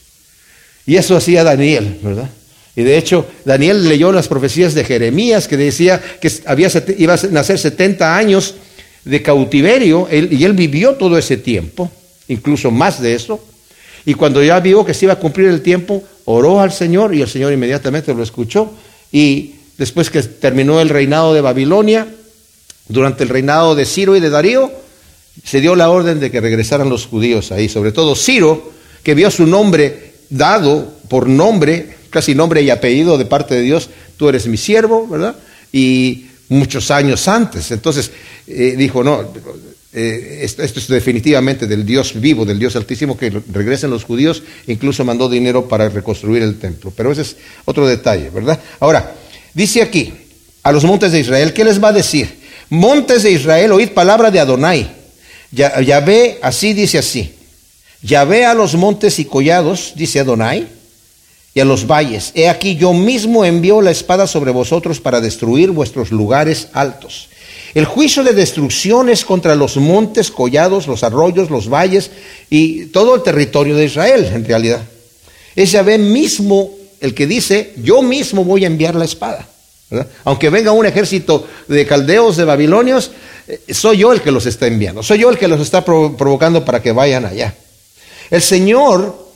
Y 0.86 0.96
eso 0.96 1.16
hacía 1.16 1.44
Daniel, 1.44 1.98
¿verdad? 2.02 2.30
Y 2.76 2.82
de 2.82 2.96
hecho, 2.96 3.26
Daniel 3.44 3.88
leyó 3.88 4.12
las 4.12 4.28
profecías 4.28 4.72
de 4.74 4.84
Jeremías 4.84 5.48
que 5.48 5.56
decía 5.56 6.00
que 6.20 6.30
había, 6.46 6.70
iba 6.96 7.14
a 7.14 7.26
nacer 7.30 7.58
70 7.58 8.16
años 8.16 8.54
de 9.04 9.22
cautiverio, 9.22 10.06
y 10.10 10.44
él 10.44 10.52
vivió 10.52 10.94
todo 10.94 11.18
ese 11.18 11.36
tiempo, 11.36 11.90
incluso 12.28 12.70
más 12.70 13.00
de 13.02 13.14
eso, 13.14 13.42
y 14.04 14.14
cuando 14.14 14.42
ya 14.42 14.60
vio 14.60 14.84
que 14.84 14.94
se 14.94 15.06
iba 15.06 15.14
a 15.14 15.18
cumplir 15.18 15.48
el 15.48 15.60
tiempo, 15.60 16.04
oró 16.24 16.60
al 16.60 16.72
Señor 16.72 17.14
y 17.14 17.22
el 17.22 17.28
Señor 17.28 17.52
inmediatamente 17.52 18.14
lo 18.14 18.22
escuchó, 18.22 18.72
y 19.10 19.54
después 19.76 20.10
que 20.10 20.22
terminó 20.22 20.80
el 20.80 20.88
reinado 20.88 21.34
de 21.34 21.40
Babilonia, 21.40 22.06
durante 22.88 23.24
el 23.24 23.28
reinado 23.28 23.74
de 23.74 23.84
Ciro 23.84 24.16
y 24.16 24.20
de 24.20 24.30
Darío, 24.30 24.70
se 25.44 25.60
dio 25.60 25.74
la 25.74 25.90
orden 25.90 26.20
de 26.20 26.30
que 26.30 26.40
regresaran 26.40 26.88
los 26.88 27.06
judíos 27.06 27.52
ahí, 27.52 27.68
sobre 27.68 27.92
todo 27.92 28.14
Ciro, 28.14 28.72
que 29.02 29.14
vio 29.14 29.30
su 29.30 29.46
nombre 29.46 30.12
dado 30.30 30.92
por 31.08 31.28
nombre, 31.28 31.96
casi 32.10 32.34
nombre 32.34 32.62
y 32.62 32.70
apellido 32.70 33.18
de 33.18 33.24
parte 33.24 33.54
de 33.54 33.62
Dios, 33.62 33.90
tú 34.16 34.28
eres 34.28 34.46
mi 34.46 34.56
siervo, 34.56 35.06
¿verdad? 35.06 35.36
Y 35.72 36.26
muchos 36.48 36.90
años 36.90 37.28
antes. 37.28 37.70
Entonces 37.70 38.10
eh, 38.46 38.74
dijo, 38.76 39.02
no, 39.02 39.32
eh, 39.92 40.40
esto, 40.42 40.62
es 40.62 40.88
definitivamente 40.88 41.66
del 41.66 41.84
Dios 41.86 42.20
vivo, 42.20 42.44
del 42.44 42.58
Dios 42.58 42.76
altísimo, 42.76 43.16
que 43.16 43.30
regresen 43.52 43.90
los 43.90 44.04
judíos, 44.04 44.42
incluso 44.66 45.04
mandó 45.04 45.28
dinero 45.28 45.66
para 45.66 45.88
reconstruir 45.88 46.42
el 46.42 46.58
templo. 46.58 46.92
Pero 46.94 47.12
ese 47.12 47.22
es 47.22 47.36
otro 47.64 47.86
detalle, 47.86 48.30
¿verdad? 48.30 48.60
Ahora, 48.80 49.14
dice 49.54 49.82
aquí, 49.82 50.12
a 50.62 50.72
los 50.72 50.84
montes 50.84 51.12
de 51.12 51.20
Israel, 51.20 51.52
¿qué 51.52 51.64
les 51.64 51.82
va 51.82 51.88
a 51.88 51.92
decir? 51.92 52.38
Montes 52.68 53.22
de 53.22 53.30
Israel, 53.30 53.72
oíd 53.72 53.90
palabra 53.90 54.30
de 54.30 54.40
Adonai. 54.40 54.97
Ya, 55.50 55.80
ya 55.80 56.00
ve, 56.00 56.38
así 56.42 56.72
dice 56.72 56.98
así. 56.98 57.34
Ya 58.02 58.24
ve 58.24 58.44
a 58.44 58.54
los 58.54 58.74
montes 58.74 59.18
y 59.18 59.24
collados, 59.24 59.92
dice 59.96 60.20
Adonai, 60.20 60.68
y 61.54 61.60
a 61.60 61.64
los 61.64 61.86
valles. 61.86 62.32
He 62.34 62.48
aquí 62.48 62.76
yo 62.76 62.92
mismo 62.92 63.44
envío 63.44 63.80
la 63.80 63.90
espada 63.90 64.26
sobre 64.26 64.52
vosotros 64.52 65.00
para 65.00 65.20
destruir 65.20 65.70
vuestros 65.70 66.10
lugares 66.10 66.68
altos. 66.72 67.28
El 67.74 67.84
juicio 67.84 68.22
de 68.24 68.32
destrucción 68.32 69.08
es 69.08 69.24
contra 69.24 69.54
los 69.54 69.76
montes, 69.76 70.30
collados, 70.30 70.86
los 70.86 71.02
arroyos, 71.02 71.50
los 71.50 71.68
valles 71.68 72.10
y 72.48 72.86
todo 72.86 73.16
el 73.16 73.22
territorio 73.22 73.76
de 73.76 73.86
Israel, 73.86 74.30
en 74.32 74.44
realidad. 74.44 74.82
Es 75.54 75.72
Yahvé 75.72 75.98
mismo 75.98 76.70
el 77.00 77.14
que 77.14 77.26
dice, 77.26 77.74
yo 77.82 78.02
mismo 78.02 78.44
voy 78.44 78.64
a 78.64 78.68
enviar 78.68 78.94
la 78.94 79.04
espada. 79.04 79.48
Aunque 80.24 80.50
venga 80.50 80.72
un 80.72 80.86
ejército 80.86 81.46
de 81.66 81.86
caldeos, 81.86 82.36
de 82.36 82.44
babilonios, 82.44 83.10
eh, 83.46 83.60
soy 83.72 83.98
yo 83.98 84.12
el 84.12 84.20
que 84.20 84.30
los 84.30 84.44
está 84.46 84.66
enviando, 84.66 85.02
soy 85.02 85.20
yo 85.20 85.30
el 85.30 85.38
que 85.38 85.48
los 85.48 85.60
está 85.60 85.84
provocando 85.84 86.64
para 86.64 86.82
que 86.82 86.92
vayan 86.92 87.24
allá. 87.24 87.54
El 88.30 88.42
Señor 88.42 89.28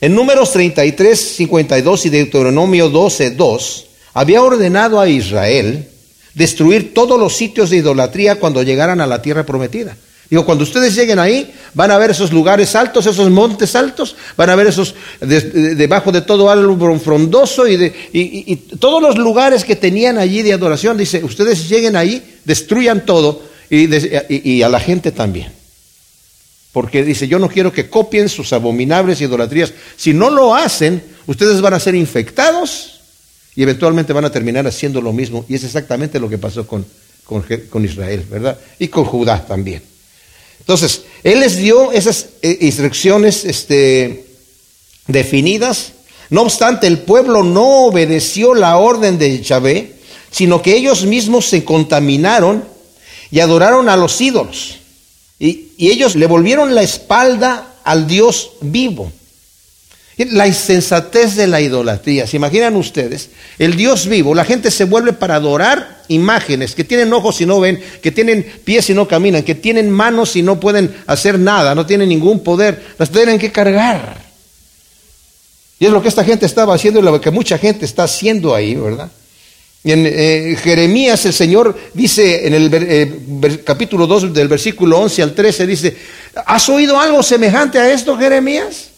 en 0.00 0.14
Números 0.14 0.52
33, 0.52 1.18
52 1.18 2.06
y 2.06 2.10
Deuteronomio 2.10 2.90
12, 2.90 3.30
2, 3.30 3.86
había 4.12 4.42
ordenado 4.42 5.00
a 5.00 5.08
Israel 5.08 5.88
destruir 6.34 6.92
todos 6.92 7.18
los 7.18 7.34
sitios 7.34 7.70
de 7.70 7.78
idolatría 7.78 8.38
cuando 8.38 8.62
llegaran 8.62 9.00
a 9.00 9.06
la 9.06 9.22
tierra 9.22 9.46
prometida. 9.46 9.96
Digo, 10.34 10.44
cuando 10.44 10.64
ustedes 10.64 10.96
lleguen 10.96 11.20
ahí, 11.20 11.54
van 11.74 11.92
a 11.92 11.96
ver 11.96 12.10
esos 12.10 12.32
lugares 12.32 12.74
altos, 12.74 13.06
esos 13.06 13.30
montes 13.30 13.76
altos, 13.76 14.16
van 14.36 14.50
a 14.50 14.56
ver 14.56 14.66
esos 14.66 14.92
debajo 15.20 16.10
de 16.10 16.22
todo 16.22 16.50
árbol 16.50 16.98
frondoso 16.98 17.68
y, 17.68 18.56
todos 18.80 19.00
los 19.00 19.16
lugares 19.16 19.62
que 19.62 19.76
tenían 19.76 20.18
allí 20.18 20.42
de 20.42 20.52
adoración. 20.52 20.98
Dice, 20.98 21.22
ustedes 21.22 21.68
lleguen 21.68 21.94
ahí, 21.94 22.40
destruyan 22.44 23.06
todo 23.06 23.42
y 23.70 24.60
a 24.60 24.68
la 24.68 24.80
gente 24.80 25.12
también. 25.12 25.52
Porque 26.72 27.04
dice, 27.04 27.28
yo 27.28 27.38
no 27.38 27.48
quiero 27.48 27.72
que 27.72 27.88
copien 27.88 28.28
sus 28.28 28.52
abominables 28.52 29.20
idolatrías. 29.20 29.72
Si 29.96 30.14
no 30.14 30.30
lo 30.30 30.52
hacen, 30.52 31.00
ustedes 31.28 31.60
van 31.60 31.74
a 31.74 31.78
ser 31.78 31.94
infectados 31.94 33.02
y 33.54 33.62
eventualmente 33.62 34.12
van 34.12 34.24
a 34.24 34.32
terminar 34.32 34.66
haciendo 34.66 35.00
lo 35.00 35.12
mismo. 35.12 35.46
Y 35.48 35.54
es 35.54 35.62
exactamente 35.62 36.18
lo 36.18 36.28
que 36.28 36.38
pasó 36.38 36.66
con, 36.66 36.84
Israel, 37.84 38.26
¿verdad? 38.28 38.58
Y 38.80 38.88
con 38.88 39.04
Judá 39.04 39.46
también. 39.46 39.93
Entonces, 40.60 41.02
Él 41.22 41.40
les 41.40 41.56
dio 41.56 41.92
esas 41.92 42.26
eh, 42.42 42.58
instrucciones 42.62 43.44
este, 43.44 44.26
definidas. 45.06 45.92
No 46.30 46.42
obstante, 46.42 46.86
el 46.86 46.98
pueblo 46.98 47.42
no 47.42 47.86
obedeció 47.86 48.54
la 48.54 48.76
orden 48.78 49.18
de 49.18 49.42
Yahvé, 49.42 49.92
sino 50.30 50.62
que 50.62 50.74
ellos 50.74 51.04
mismos 51.04 51.46
se 51.46 51.64
contaminaron 51.64 52.64
y 53.30 53.40
adoraron 53.40 53.88
a 53.88 53.96
los 53.96 54.20
ídolos. 54.20 54.76
Y, 55.38 55.72
ellos 55.78 56.16
le 56.16 56.26
volvieron 56.26 56.74
la 56.74 56.82
espalda 56.82 57.74
al 57.84 58.06
Dios 58.06 58.52
vivo. 58.60 59.12
La 60.16 60.46
insensatez 60.46 61.34
de 61.34 61.48
la 61.48 61.60
idolatría. 61.60 62.26
¿Se 62.26 62.36
imaginan 62.36 62.76
ustedes? 62.76 63.30
El 63.58 63.76
Dios 63.76 64.06
vivo, 64.06 64.34
la 64.34 64.44
gente 64.44 64.70
se 64.70 64.84
vuelve 64.84 65.12
para 65.12 65.34
adorar 65.34 65.93
imágenes 66.08 66.74
que 66.74 66.84
tienen 66.84 67.12
ojos 67.12 67.40
y 67.40 67.46
no 67.46 67.60
ven, 67.60 67.82
que 68.02 68.10
tienen 68.10 68.44
pies 68.64 68.90
y 68.90 68.94
no 68.94 69.08
caminan, 69.08 69.42
que 69.42 69.54
tienen 69.54 69.90
manos 69.90 70.36
y 70.36 70.42
no 70.42 70.60
pueden 70.60 70.94
hacer 71.06 71.38
nada, 71.38 71.74
no 71.74 71.86
tienen 71.86 72.08
ningún 72.08 72.42
poder, 72.42 72.82
las 72.98 73.10
tienen 73.10 73.38
que 73.38 73.52
cargar. 73.52 74.22
Y 75.78 75.86
es 75.86 75.92
lo 75.92 76.00
que 76.02 76.08
esta 76.08 76.24
gente 76.24 76.46
estaba 76.46 76.74
haciendo 76.74 77.00
y 77.00 77.02
lo 77.02 77.20
que 77.20 77.30
mucha 77.30 77.58
gente 77.58 77.84
está 77.84 78.04
haciendo 78.04 78.54
ahí, 78.54 78.74
¿verdad? 78.74 79.10
En 79.84 80.06
eh, 80.06 80.56
Jeremías 80.62 81.26
el 81.26 81.34
Señor 81.34 81.78
dice 81.92 82.46
en 82.46 82.54
el 82.54 82.70
eh, 82.72 83.60
capítulo 83.64 84.06
2 84.06 84.32
del 84.32 84.48
versículo 84.48 84.98
11 85.00 85.22
al 85.22 85.34
13, 85.34 85.66
dice, 85.66 85.96
¿has 86.46 86.68
oído 86.70 86.98
algo 86.98 87.22
semejante 87.22 87.78
a 87.78 87.92
esto, 87.92 88.16
Jeremías? 88.16 88.88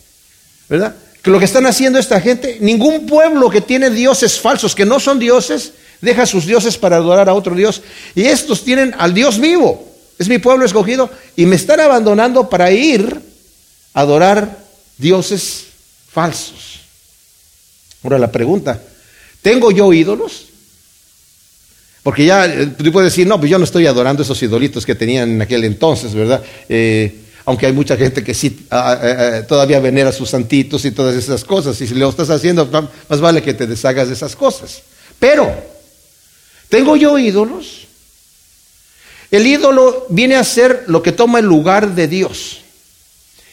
¿Verdad? 0.69 0.95
Que 1.23 1.31
lo 1.33 1.41
que 1.41 1.45
están 1.45 1.67
haciendo 1.67 1.99
esta 1.99 2.21
gente, 2.21 2.59
ningún 2.61 3.05
pueblo 3.05 3.51
que 3.51 3.61
tiene 3.61 3.91
dioses 3.91 4.39
falsos, 4.39 4.77
que 4.77 4.87
no 4.87 5.01
son 5.01 5.19
dioses, 5.19 5.73
deja 6.01 6.27
sus 6.27 6.47
dioses 6.47 6.77
para 6.77 6.97
adorar 6.97 7.29
a 7.29 7.35
otro 7.35 7.55
Dios. 7.55 7.83
Y 8.15 8.25
estos 8.25 8.65
tienen 8.65 8.95
al 8.99 9.15
Dios 9.15 9.39
vivo, 9.39 9.93
es 10.19 10.29
mi 10.29 10.39
pueblo 10.39 10.65
escogido, 10.65 11.11
y 11.37 11.47
me 11.47 11.57
están 11.57 11.81
abandonando 11.81 12.49
para 12.49 12.71
ir 12.71 13.21
a 13.95 14.01
adorar 14.01 14.59
dioses 14.99 15.67
falsos. 16.11 16.81
Ahora 18.03 18.19
la 18.19 18.31
pregunta, 18.31 18.81
¿tengo 19.43 19.71
yo 19.71 19.93
ídolos? 19.93 20.47
Porque 22.03 22.25
ya 22.25 22.47
eh, 22.47 22.67
tú 22.67 22.93
puedes 22.93 23.13
decir, 23.13 23.27
no, 23.27 23.39
pues 23.39 23.51
yo 23.51 23.59
no 23.59 23.65
estoy 23.65 23.87
adorando 23.87 24.23
esos 24.23 24.41
idolitos 24.41 24.87
que 24.87 24.95
tenían 24.95 25.29
en 25.29 25.43
aquel 25.43 25.65
entonces, 25.65 26.15
¿verdad? 26.15 26.41
Eh, 26.69 27.23
aunque 27.47 27.67
hay 27.67 27.73
mucha 27.73 27.97
gente 27.97 28.23
que 28.23 28.35
sí 28.35 28.67
ah, 28.71 28.99
ah, 29.01 29.17
ah, 29.19 29.43
todavía 29.47 29.79
venera 29.79 30.13
sus 30.13 30.31
santitos 30.31 30.85
y 30.85 30.91
todas 30.91 31.17
esas 31.17 31.45
cosas. 31.45 31.81
Y 31.81 31.87
si 31.87 31.95
lo 31.95 32.09
estás 32.09 32.31
haciendo, 32.31 32.69
más 33.09 33.21
vale 33.21 33.43
que 33.43 33.55
te 33.55 33.67
deshagas 33.67 34.09
de 34.09 34.15
esas 34.15 34.37
cosas. 34.37 34.83
Pero, 35.19 35.53
¿tengo 36.69 36.97
yo 36.97 37.19
ídolos? 37.19 37.87
El 39.31 39.47
ídolo 39.47 40.07
viene 40.09 40.37
a 40.37 40.45
ser 40.45 40.85
lo 40.87 41.03
que 41.03 41.13
toma 41.13 41.41
el 41.41 41.47
lugar 41.47 41.95
de 41.95 42.09
Dios. 42.09 42.61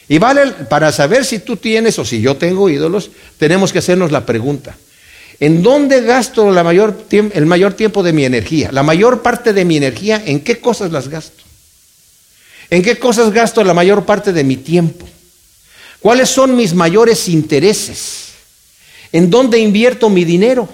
Y 0.08 0.18
vale, 0.18 0.52
para 0.68 0.92
saber 0.92 1.24
si 1.24 1.38
tú 1.38 1.56
tienes 1.56 1.98
o 1.98 2.04
si 2.04 2.20
yo 2.20 2.36
tengo 2.36 2.68
ídolos, 2.68 3.10
tenemos 3.38 3.72
que 3.72 3.78
hacernos 3.78 4.12
la 4.12 4.26
pregunta. 4.26 4.76
¿En 5.40 5.62
dónde 5.62 6.02
gasto 6.02 6.48
el 6.48 7.46
mayor 7.46 7.74
tiempo 7.74 8.02
de 8.02 8.12
mi 8.12 8.24
energía? 8.24 8.70
La 8.70 8.82
mayor 8.82 9.22
parte 9.22 9.52
de 9.52 9.64
mi 9.64 9.76
energía, 9.76 10.22
¿en 10.24 10.40
qué 10.40 10.60
cosas 10.60 10.92
las 10.92 11.08
gasto? 11.08 11.42
¿En 12.70 12.82
qué 12.82 12.98
cosas 12.98 13.32
gasto 13.32 13.64
la 13.64 13.74
mayor 13.74 14.04
parte 14.04 14.32
de 14.32 14.44
mi 14.44 14.56
tiempo? 14.56 15.06
¿Cuáles 16.00 16.28
son 16.28 16.54
mis 16.54 16.74
mayores 16.74 17.28
intereses? 17.28 18.26
¿En 19.10 19.30
dónde 19.30 19.58
invierto 19.58 20.08
mi 20.08 20.24
dinero? 20.24 20.68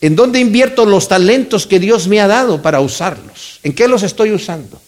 ¿En 0.00 0.16
dónde 0.16 0.40
invierto 0.40 0.86
los 0.86 1.08
talentos 1.08 1.66
que 1.66 1.78
Dios 1.78 2.08
me 2.08 2.20
ha 2.20 2.26
dado 2.26 2.62
para 2.62 2.80
usarlos? 2.80 3.60
¿En 3.62 3.74
qué 3.74 3.86
los 3.86 4.02
estoy 4.02 4.32
usando? 4.32 4.80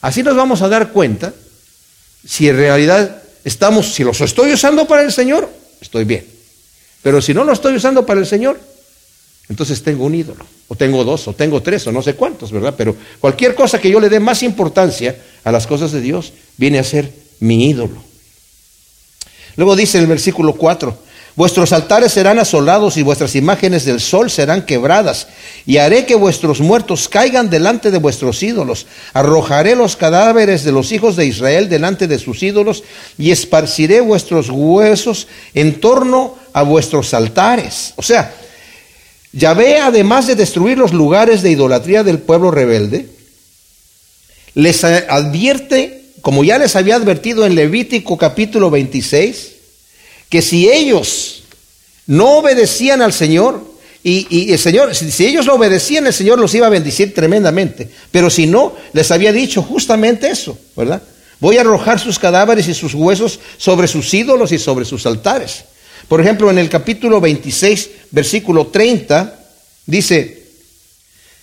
Así 0.00 0.22
nos 0.22 0.36
vamos 0.36 0.62
a 0.62 0.68
dar 0.68 0.92
cuenta 0.92 1.32
si 2.26 2.48
en 2.48 2.56
realidad 2.56 3.22
estamos, 3.44 3.94
si 3.94 4.04
los 4.04 4.20
estoy 4.20 4.52
usando 4.52 4.86
para 4.86 5.02
el 5.02 5.12
Señor, 5.12 5.50
estoy 5.80 6.04
bien. 6.04 6.26
Pero 7.02 7.20
si 7.20 7.34
no 7.34 7.44
lo 7.44 7.52
estoy 7.52 7.74
usando 7.74 8.06
para 8.06 8.20
el 8.20 8.26
Señor, 8.26 8.58
entonces 9.48 9.82
tengo 9.82 10.04
un 10.04 10.14
ídolo, 10.14 10.46
o 10.68 10.74
tengo 10.74 11.04
dos, 11.04 11.28
o 11.28 11.34
tengo 11.34 11.62
tres, 11.62 11.86
o 11.86 11.92
no 11.92 12.00
sé 12.00 12.14
cuántos, 12.14 12.50
¿verdad? 12.50 12.74
Pero 12.76 12.96
cualquier 13.20 13.54
cosa 13.54 13.80
que 13.80 13.90
yo 13.90 14.00
le 14.00 14.08
dé 14.08 14.20
más 14.20 14.42
importancia 14.42 15.16
a 15.42 15.52
las 15.52 15.66
cosas 15.66 15.92
de 15.92 16.00
Dios 16.00 16.32
viene 16.56 16.78
a 16.78 16.84
ser 16.84 17.12
mi 17.40 17.68
ídolo. 17.68 18.02
Luego 19.56 19.76
dice 19.76 19.98
el 19.98 20.06
versículo 20.06 20.54
4, 20.54 20.98
Vuestros 21.36 21.72
altares 21.72 22.12
serán 22.12 22.38
asolados 22.38 22.96
y 22.96 23.02
vuestras 23.02 23.34
imágenes 23.34 23.84
del 23.84 24.00
sol 24.00 24.30
serán 24.30 24.66
quebradas. 24.66 25.26
Y 25.66 25.78
haré 25.78 26.06
que 26.06 26.14
vuestros 26.14 26.60
muertos 26.60 27.08
caigan 27.08 27.50
delante 27.50 27.90
de 27.90 27.98
vuestros 27.98 28.40
ídolos. 28.44 28.86
Arrojaré 29.14 29.74
los 29.74 29.96
cadáveres 29.96 30.62
de 30.62 30.70
los 30.70 30.92
hijos 30.92 31.16
de 31.16 31.26
Israel 31.26 31.68
delante 31.68 32.06
de 32.06 32.20
sus 32.20 32.40
ídolos 32.44 32.84
y 33.18 33.32
esparciré 33.32 34.00
vuestros 34.00 34.48
huesos 34.48 35.26
en 35.54 35.80
torno 35.80 36.36
a 36.52 36.62
vuestros 36.62 37.12
altares. 37.14 37.94
O 37.96 38.02
sea, 38.02 38.32
Yahvé, 39.32 39.80
además 39.80 40.28
de 40.28 40.36
destruir 40.36 40.78
los 40.78 40.92
lugares 40.92 41.42
de 41.42 41.50
idolatría 41.50 42.04
del 42.04 42.20
pueblo 42.20 42.52
rebelde, 42.52 43.08
les 44.54 44.84
advierte, 44.84 46.04
como 46.20 46.44
ya 46.44 46.58
les 46.58 46.76
había 46.76 46.94
advertido 46.94 47.44
en 47.44 47.56
Levítico 47.56 48.16
capítulo 48.16 48.70
26, 48.70 49.53
que 50.28 50.42
si 50.42 50.68
ellos 50.68 51.44
no 52.06 52.38
obedecían 52.38 53.02
al 53.02 53.12
Señor, 53.12 53.74
y, 54.06 54.52
el 54.52 54.58
Señor, 54.58 54.94
si, 54.94 55.24
ellos 55.24 55.46
lo 55.46 55.54
obedecían, 55.54 56.06
el 56.06 56.12
Señor 56.12 56.38
los 56.38 56.54
iba 56.54 56.66
a 56.66 56.70
bendecir 56.70 57.14
tremendamente. 57.14 57.88
Pero 58.10 58.28
si 58.28 58.46
no, 58.46 58.74
les 58.92 59.10
había 59.10 59.32
dicho 59.32 59.62
justamente 59.62 60.28
eso, 60.28 60.58
¿verdad? 60.76 61.02
Voy 61.40 61.56
a 61.56 61.62
arrojar 61.62 61.98
sus 61.98 62.18
cadáveres 62.18 62.68
y 62.68 62.74
sus 62.74 62.92
huesos 62.92 63.40
sobre 63.56 63.88
sus 63.88 64.12
ídolos 64.12 64.52
y 64.52 64.58
sobre 64.58 64.84
sus 64.84 65.06
altares. 65.06 65.64
Por 66.06 66.20
ejemplo, 66.20 66.50
en 66.50 66.58
el 66.58 66.68
capítulo 66.68 67.20
26, 67.20 67.90
versículo 68.10 68.66
30, 68.66 69.40
dice, 69.86 70.42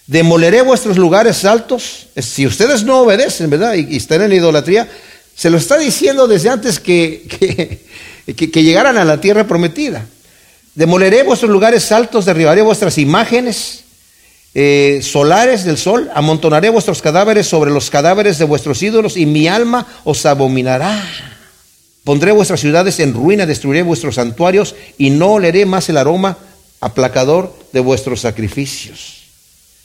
demoleré 0.06 0.62
vuestros 0.62 0.98
lugares 0.98 1.46
altos. 1.46 2.08
Si 2.16 2.46
ustedes 2.46 2.84
no 2.84 3.02
obedecen, 3.02 3.50
¿verdad? 3.50 3.74
Y, 3.76 3.98
están 3.98 4.22
en 4.22 4.34
idolatría, 4.34 4.90
se 5.36 5.50
lo 5.50 5.58
está 5.58 5.78
diciendo 5.78 6.28
desde 6.28 6.50
antes 6.50 6.80
que, 6.80 7.82
llegaran 8.26 8.98
a 8.98 9.06
la 9.06 9.22
tierra 9.22 9.48
prometida. 9.48 10.06
Demoleré 10.76 11.24
vuestros 11.24 11.52
lugares 11.52 11.92
altos, 11.92 12.26
derribaré 12.26 12.62
vuestras 12.62 12.98
imágenes 12.98 13.84
eh, 14.54 15.00
solares 15.02 15.64
del 15.64 15.78
sol, 15.78 16.10
amontonaré 16.14 16.70
vuestros 16.70 17.02
cadáveres 17.02 17.48
sobre 17.48 17.72
los 17.72 17.90
cadáveres 17.90 18.38
de 18.38 18.46
vuestros 18.46 18.82
ídolos 18.84 19.16
y 19.16 19.26
mi 19.26 19.48
alma 19.48 19.88
os 20.04 20.26
abominará. 20.26 21.04
Pondré 22.04 22.32
vuestras 22.32 22.60
ciudades 22.60 23.00
en 23.00 23.14
ruina, 23.14 23.46
destruiré 23.46 23.84
vuestros 23.84 24.16
santuarios 24.16 24.76
y 24.98 25.12
no 25.12 25.34
oleré 25.34 25.66
más 25.66 25.88
el 25.90 25.98
aroma 25.98 26.38
aplacador 26.80 27.56
de 27.72 27.80
vuestros 27.80 28.22
sacrificios. 28.22 29.22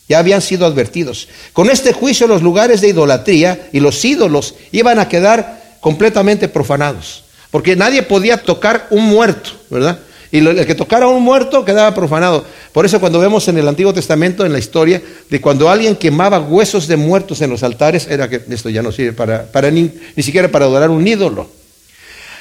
Ya 0.08 0.18
habían 0.18 0.40
sido 0.40 0.66
advertidos. 0.66 1.28
Con 1.52 1.68
este 1.68 1.92
juicio 1.92 2.26
los 2.26 2.42
lugares 2.42 2.80
de 2.80 2.88
idolatría 2.88 3.68
y 3.72 3.80
los 3.80 4.04
ídolos 4.04 4.54
iban 4.72 4.98
a 4.98 5.08
quedar 5.08 5.78
completamente 5.80 6.48
profanados. 6.48 7.24
Porque 7.50 7.76
nadie 7.76 8.02
podía 8.02 8.38
tocar 8.38 8.86
un 8.90 9.04
muerto, 9.04 9.50
¿verdad? 9.70 9.98
Y 10.32 10.38
el 10.38 10.66
que 10.66 10.74
tocara 10.74 11.06
un 11.06 11.22
muerto 11.22 11.64
quedaba 11.64 11.94
profanado. 11.94 12.44
Por 12.72 12.84
eso 12.84 13.00
cuando 13.00 13.20
vemos 13.20 13.46
en 13.48 13.58
el 13.58 13.68
Antiguo 13.68 13.94
Testamento, 13.94 14.44
en 14.44 14.52
la 14.52 14.58
historia, 14.58 15.00
de 15.30 15.40
cuando 15.40 15.70
alguien 15.70 15.96
quemaba 15.96 16.40
huesos 16.40 16.88
de 16.88 16.96
muertos 16.96 17.40
en 17.42 17.50
los 17.50 17.62
altares, 17.62 18.06
era 18.08 18.28
que 18.28 18.42
esto 18.50 18.68
ya 18.68 18.82
no 18.82 18.92
sirve 18.92 19.12
para, 19.12 19.44
para 19.44 19.70
ni, 19.70 19.90
siquiera 20.18 20.48
para 20.48 20.64
adorar 20.64 20.90
un 20.90 21.06
ídolo. 21.06 21.48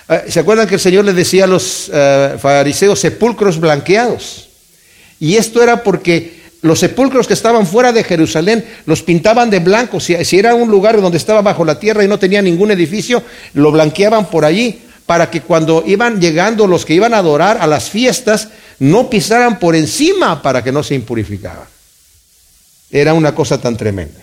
Ah, 0.10 0.24
¿Se 0.28 0.40
acuerdan 0.40 0.68
que 0.68 0.76
el 0.76 0.80
Señor 0.80 1.06
le 1.06 1.14
decía 1.14 1.46
a 1.46 1.48
los 1.48 1.90
eh, 1.94 2.36
fariseos 2.40 3.00
sepulcros 3.00 3.60
blanqueados? 3.60 4.50
Y 5.20 5.36
esto 5.36 5.62
era 5.64 5.84
porque 5.84 6.44
los 6.62 6.80
sepulcros 6.80 7.28
que 7.28 7.34
estaban 7.34 7.66
fuera 7.66 7.92
de 7.92 8.04
Jerusalén 8.04 8.66
los 8.86 9.04
pintaban 9.04 9.50
de 9.50 9.60
blanco. 9.60 10.00
Si, 10.00 10.16
si, 10.26 10.40
era 10.40 10.56
un 10.56 10.70
lugar 10.70 11.00
donde 11.00 11.18
estaba 11.18 11.42
bajo 11.42 11.64
la 11.64 11.80
tierra 11.80 12.04
y 12.04 12.08
no 12.08 12.20
tenía 12.20 12.42
ningún 12.42 12.72
edificio, 12.72 13.24
lo 13.54 13.72
blanqueaban 13.72 14.26
por 14.26 14.44
allí 14.44 14.82
para 15.06 15.30
que 15.30 15.42
cuando 15.42 15.84
iban 15.86 16.20
llegando 16.20 16.68
los 16.68 16.86
que 16.86 16.96
iban 16.96 17.14
a 17.14 17.20
adorar 17.20 17.58
a 17.60 17.68
las 17.68 17.90
fiestas, 17.90 18.50
no 18.80 19.10
pisaran 19.10 19.60
por 19.60 19.76
encima 19.76 20.42
para 20.42 20.64
que 20.64 20.72
no 20.72 20.84
se 20.84 20.96
impurificaban. 20.96 21.68
Era 22.92 23.14
una 23.14 23.36
cosa 23.36 23.60
tan 23.60 23.78
tremenda. 23.78 24.22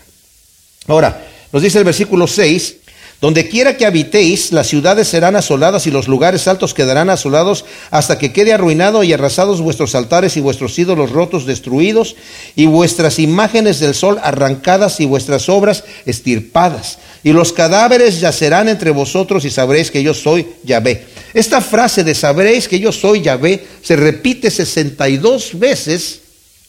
Ahora, 0.87 1.27
nos 1.53 1.63
dice 1.63 1.79
el 1.79 1.85
versículo 1.85 2.27
6, 2.27 2.77
donde 3.23 3.49
quiera 3.49 3.77
que 3.77 3.87
habitéis, 3.87 4.51
las 4.51 4.67
ciudades 4.67 5.07
serán 5.07 5.37
asoladas 5.37 5.87
y 5.87 5.93
los 5.93 6.09
lugares 6.09 6.49
altos 6.49 6.75
quedarán 6.75 7.09
asolados 7.09 7.65
hasta 7.93 8.19
que 8.19 8.33
quede 8.33 8.53
arruinado 8.53 9.05
y 9.05 9.13
arrasados 9.13 9.61
vuestros 9.61 9.95
altares 9.95 10.37
y 10.37 10.41
vuestros 10.41 10.77
ídolos 10.77 11.13
rotos, 11.13 11.47
destruidos, 11.47 12.17
y 12.57 12.67
vuestras 12.67 13.21
imágenes 13.21 13.79
del 13.79 13.95
sol 13.95 14.19
arrancadas 14.25 14.99
y 14.99 15.07
vuestras 15.07 15.49
obras 15.49 15.85
estirpadas. 16.05 16.99
Y 17.25 17.33
los 17.33 17.53
cadáveres 17.53 18.21
yacerán 18.21 18.69
entre 18.69 18.91
vosotros 18.91 19.45
y 19.45 19.51
sabréis 19.51 19.91
que 19.91 20.03
yo 20.03 20.13
soy 20.13 20.47
Yahvé. 20.65 21.07
Esta 21.35 21.61
frase 21.61 22.03
de 22.03 22.15
sabréis 22.15 22.67
que 22.69 22.81
yo 22.81 22.91
soy 22.91 23.23
Yahvé 23.23 23.65
se 23.83 23.97
repite 23.97 24.51
62 24.51 25.59
veces 25.59 26.21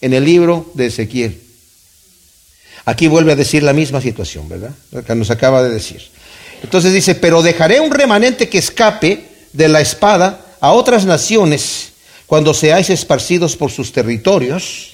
en 0.01 0.13
el 0.13 0.25
libro 0.25 0.71
de 0.75 0.87
Ezequiel. 0.87 1.39
Aquí 2.85 3.07
vuelve 3.07 3.31
a 3.31 3.35
decir 3.35 3.63
la 3.63 3.73
misma 3.73 4.01
situación, 4.01 4.47
¿verdad? 4.49 4.71
que 5.05 5.15
nos 5.15 5.31
acaba 5.31 5.63
de 5.63 5.69
decir. 5.69 6.01
Entonces 6.61 6.93
dice, 6.93 7.15
pero 7.15 7.41
dejaré 7.41 7.79
un 7.79 7.91
remanente 7.91 8.49
que 8.49 8.57
escape 8.57 9.25
de 9.53 9.67
la 9.67 9.81
espada 9.81 10.57
a 10.59 10.71
otras 10.71 11.05
naciones 11.05 11.91
cuando 12.25 12.53
seáis 12.53 12.89
esparcidos 12.89 13.55
por 13.55 13.71
sus 13.71 13.91
territorios 13.91 14.93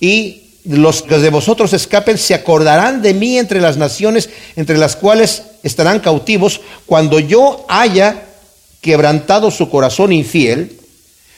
y 0.00 0.51
los 0.64 1.02
que 1.02 1.18
de 1.18 1.30
vosotros 1.30 1.72
escapen 1.72 2.18
se 2.18 2.34
acordarán 2.34 3.02
de 3.02 3.14
mí 3.14 3.38
entre 3.38 3.60
las 3.60 3.76
naciones 3.76 4.30
entre 4.56 4.78
las 4.78 4.96
cuales 4.96 5.42
estarán 5.62 6.00
cautivos. 6.00 6.60
Cuando 6.86 7.18
yo 7.18 7.64
haya 7.68 8.22
quebrantado 8.80 9.50
su 9.50 9.68
corazón 9.68 10.12
infiel, 10.12 10.78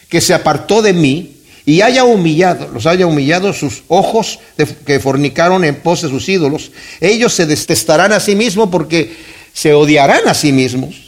que 0.08 0.20
se 0.20 0.34
apartó 0.34 0.82
de 0.82 0.92
mí 0.92 1.36
y 1.66 1.80
haya 1.80 2.04
humillado, 2.04 2.68
los 2.68 2.86
haya 2.86 3.06
humillado 3.06 3.52
sus 3.52 3.82
ojos 3.88 4.38
que 4.84 5.00
fornicaron 5.00 5.64
en 5.64 5.76
pos 5.76 6.02
de 6.02 6.10
sus 6.10 6.28
ídolos, 6.28 6.70
ellos 7.00 7.32
se 7.32 7.46
detestarán 7.46 8.12
a 8.12 8.20
sí 8.20 8.34
mismos 8.34 8.68
porque 8.70 9.16
se 9.52 9.72
odiarán 9.72 10.28
a 10.28 10.34
sí 10.34 10.52
mismos 10.52 11.04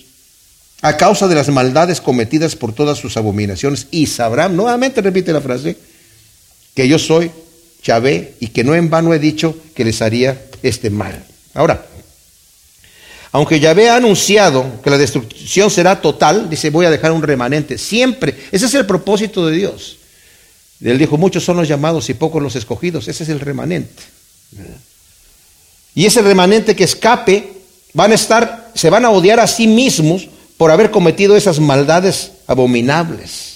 a 0.83 0.97
causa 0.97 1.27
de 1.27 1.35
las 1.35 1.49
maldades 1.49 2.01
cometidas 2.01 2.55
por 2.55 2.73
todas 2.73 2.99
sus 2.99 3.17
abominaciones. 3.17 3.89
Y 3.91 4.07
sabrán, 4.07 4.57
nuevamente 4.57 5.01
repite 5.01 5.33
la 5.33 5.41
frase, 5.41 5.77
que 6.75 6.89
yo 6.89 6.99
soy 6.99 7.31
Yahvé 7.87 8.35
y 8.41 8.49
que 8.49 8.65
no 8.65 8.75
en 8.75 8.91
vano 8.91 9.15
he 9.15 9.19
dicho 9.19 9.57
que 9.75 9.85
les 9.85 10.03
haría 10.03 10.43
este 10.63 10.91
mal. 10.91 11.25
Ahora, 11.55 11.87
aunque 13.33 13.61
Yahvé 13.61 13.91
ha 13.91 13.97
anunciado 13.97 14.81
que 14.83 14.91
la 14.91 14.99
destrucción 14.99 15.71
será 15.71 16.01
total, 16.01 16.51
dice, 16.51 16.71
voy 16.71 16.87
a 16.87 16.91
dejar 16.91 17.13
un 17.13 17.23
remanente, 17.23 17.79
siempre, 17.79 18.35
ese 18.51 18.67
es 18.67 18.75
el 18.75 18.87
propósito 18.87 19.47
de 19.47 19.57
Dios. 19.57 19.99
Él 20.83 20.99
dijo, 20.99 21.17
muchos 21.17 21.45
son 21.45 21.57
los 21.57 21.69
llamados 21.69 22.09
y 22.11 22.15
pocos 22.15 22.43
los 22.43 22.57
escogidos, 22.57 23.09
ese 23.09 23.25
es 23.25 23.29
el 23.31 23.41
remanente. 23.41 24.03
Y 25.95 26.05
ese 26.05 26.23
remanente 26.23 26.77
que 26.77 26.85
escape 26.85 27.53
van 27.95 28.13
a 28.13 28.17
estar, 28.17 28.73
se 28.75 28.91
van 28.91 29.05
a 29.05 29.11
odiar 29.11 29.41
a 29.41 29.47
sí 29.47 29.67
mismos 29.67 30.29
por 30.57 30.71
haber 30.71 30.91
cometido 30.91 31.37
esas 31.37 31.61
maldades 31.61 32.33
abominables. 32.47 33.56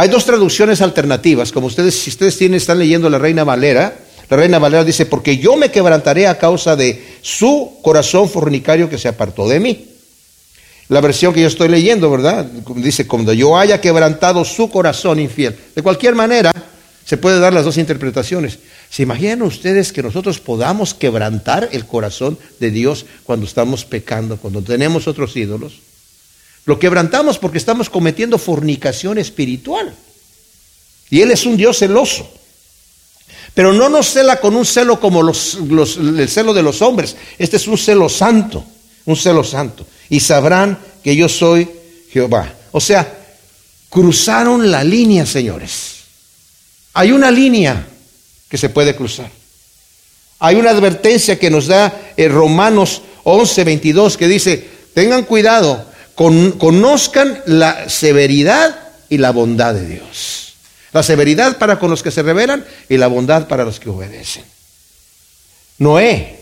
Hay 0.00 0.08
dos 0.08 0.24
traducciones 0.24 0.80
alternativas, 0.80 1.52
como 1.52 1.66
ustedes, 1.66 1.94
si 1.94 2.08
ustedes 2.08 2.38
tienen, 2.38 2.56
están 2.56 2.78
leyendo 2.78 3.10
la 3.10 3.18
Reina 3.18 3.44
Valera, 3.44 3.98
la 4.30 4.36
Reina 4.38 4.58
Valera 4.58 4.82
dice, 4.82 5.04
porque 5.04 5.36
yo 5.36 5.56
me 5.56 5.70
quebrantaré 5.70 6.26
a 6.26 6.38
causa 6.38 6.74
de 6.74 7.18
su 7.20 7.78
corazón 7.82 8.26
fornicario 8.26 8.88
que 8.88 8.96
se 8.96 9.08
apartó 9.08 9.46
de 9.46 9.60
mí. 9.60 9.88
La 10.88 11.02
versión 11.02 11.34
que 11.34 11.42
yo 11.42 11.48
estoy 11.48 11.68
leyendo, 11.68 12.10
¿verdad? 12.10 12.46
Dice, 12.76 13.06
cuando 13.06 13.34
yo 13.34 13.58
haya 13.58 13.82
quebrantado 13.82 14.42
su 14.46 14.70
corazón 14.70 15.20
infiel. 15.20 15.54
De 15.76 15.82
cualquier 15.82 16.14
manera, 16.14 16.50
se 17.04 17.18
puede 17.18 17.38
dar 17.38 17.52
las 17.52 17.66
dos 17.66 17.76
interpretaciones. 17.76 18.58
¿Se 18.88 19.02
imaginan 19.02 19.42
ustedes 19.42 19.92
que 19.92 20.02
nosotros 20.02 20.40
podamos 20.40 20.94
quebrantar 20.94 21.68
el 21.72 21.84
corazón 21.84 22.38
de 22.58 22.70
Dios 22.70 23.04
cuando 23.24 23.44
estamos 23.44 23.84
pecando, 23.84 24.38
cuando 24.38 24.62
tenemos 24.62 25.06
otros 25.06 25.36
ídolos? 25.36 25.89
Lo 26.70 26.78
quebrantamos 26.78 27.36
porque 27.36 27.58
estamos 27.58 27.90
cometiendo 27.90 28.38
fornicación 28.38 29.18
espiritual. 29.18 29.92
Y 31.10 31.20
Él 31.20 31.32
es 31.32 31.44
un 31.44 31.56
Dios 31.56 31.78
celoso. 31.78 32.30
Pero 33.54 33.72
no 33.72 33.88
nos 33.88 34.10
cela 34.10 34.36
con 34.38 34.54
un 34.54 34.64
celo 34.64 35.00
como 35.00 35.20
los, 35.20 35.58
el 35.98 36.28
celo 36.28 36.54
de 36.54 36.62
los 36.62 36.80
hombres. 36.80 37.16
Este 37.38 37.56
es 37.56 37.66
un 37.66 37.76
celo 37.76 38.08
santo, 38.08 38.64
un 39.06 39.16
celo 39.16 39.42
santo. 39.42 39.84
Y 40.10 40.20
sabrán 40.20 40.78
que 41.02 41.16
yo 41.16 41.28
soy 41.28 41.68
Jehová. 42.12 42.54
O 42.70 42.80
sea, 42.80 43.18
cruzaron 43.88 44.70
la 44.70 44.84
línea, 44.84 45.26
señores. 45.26 45.94
Hay 46.94 47.10
una 47.10 47.32
línea 47.32 47.84
que 48.48 48.56
se 48.56 48.68
puede 48.68 48.94
cruzar. 48.94 49.28
Hay 50.38 50.54
una 50.54 50.70
advertencia 50.70 51.36
que 51.36 51.50
nos 51.50 51.66
da 51.66 52.12
en 52.16 52.26
eh, 52.26 52.32
Romanos 52.32 53.02
11, 53.24 53.64
22 53.64 54.16
que 54.16 54.28
dice, 54.28 54.68
tengan 54.94 55.24
cuidado, 55.24 55.89
conozcan 56.58 57.42
la 57.46 57.88
severidad 57.88 58.78
y 59.08 59.18
la 59.18 59.30
bondad 59.30 59.74
de 59.74 59.86
Dios. 59.86 60.54
La 60.92 61.02
severidad 61.02 61.56
para 61.56 61.78
con 61.78 61.90
los 61.90 62.02
que 62.02 62.10
se 62.10 62.22
rebelan 62.22 62.64
y 62.88 62.98
la 62.98 63.06
bondad 63.06 63.48
para 63.48 63.64
los 63.64 63.80
que 63.80 63.88
obedecen. 63.88 64.44
Noé. 65.78 66.40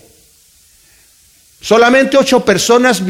Solamente 1.61 2.17
ocho 2.17 2.43
personas 2.43 3.01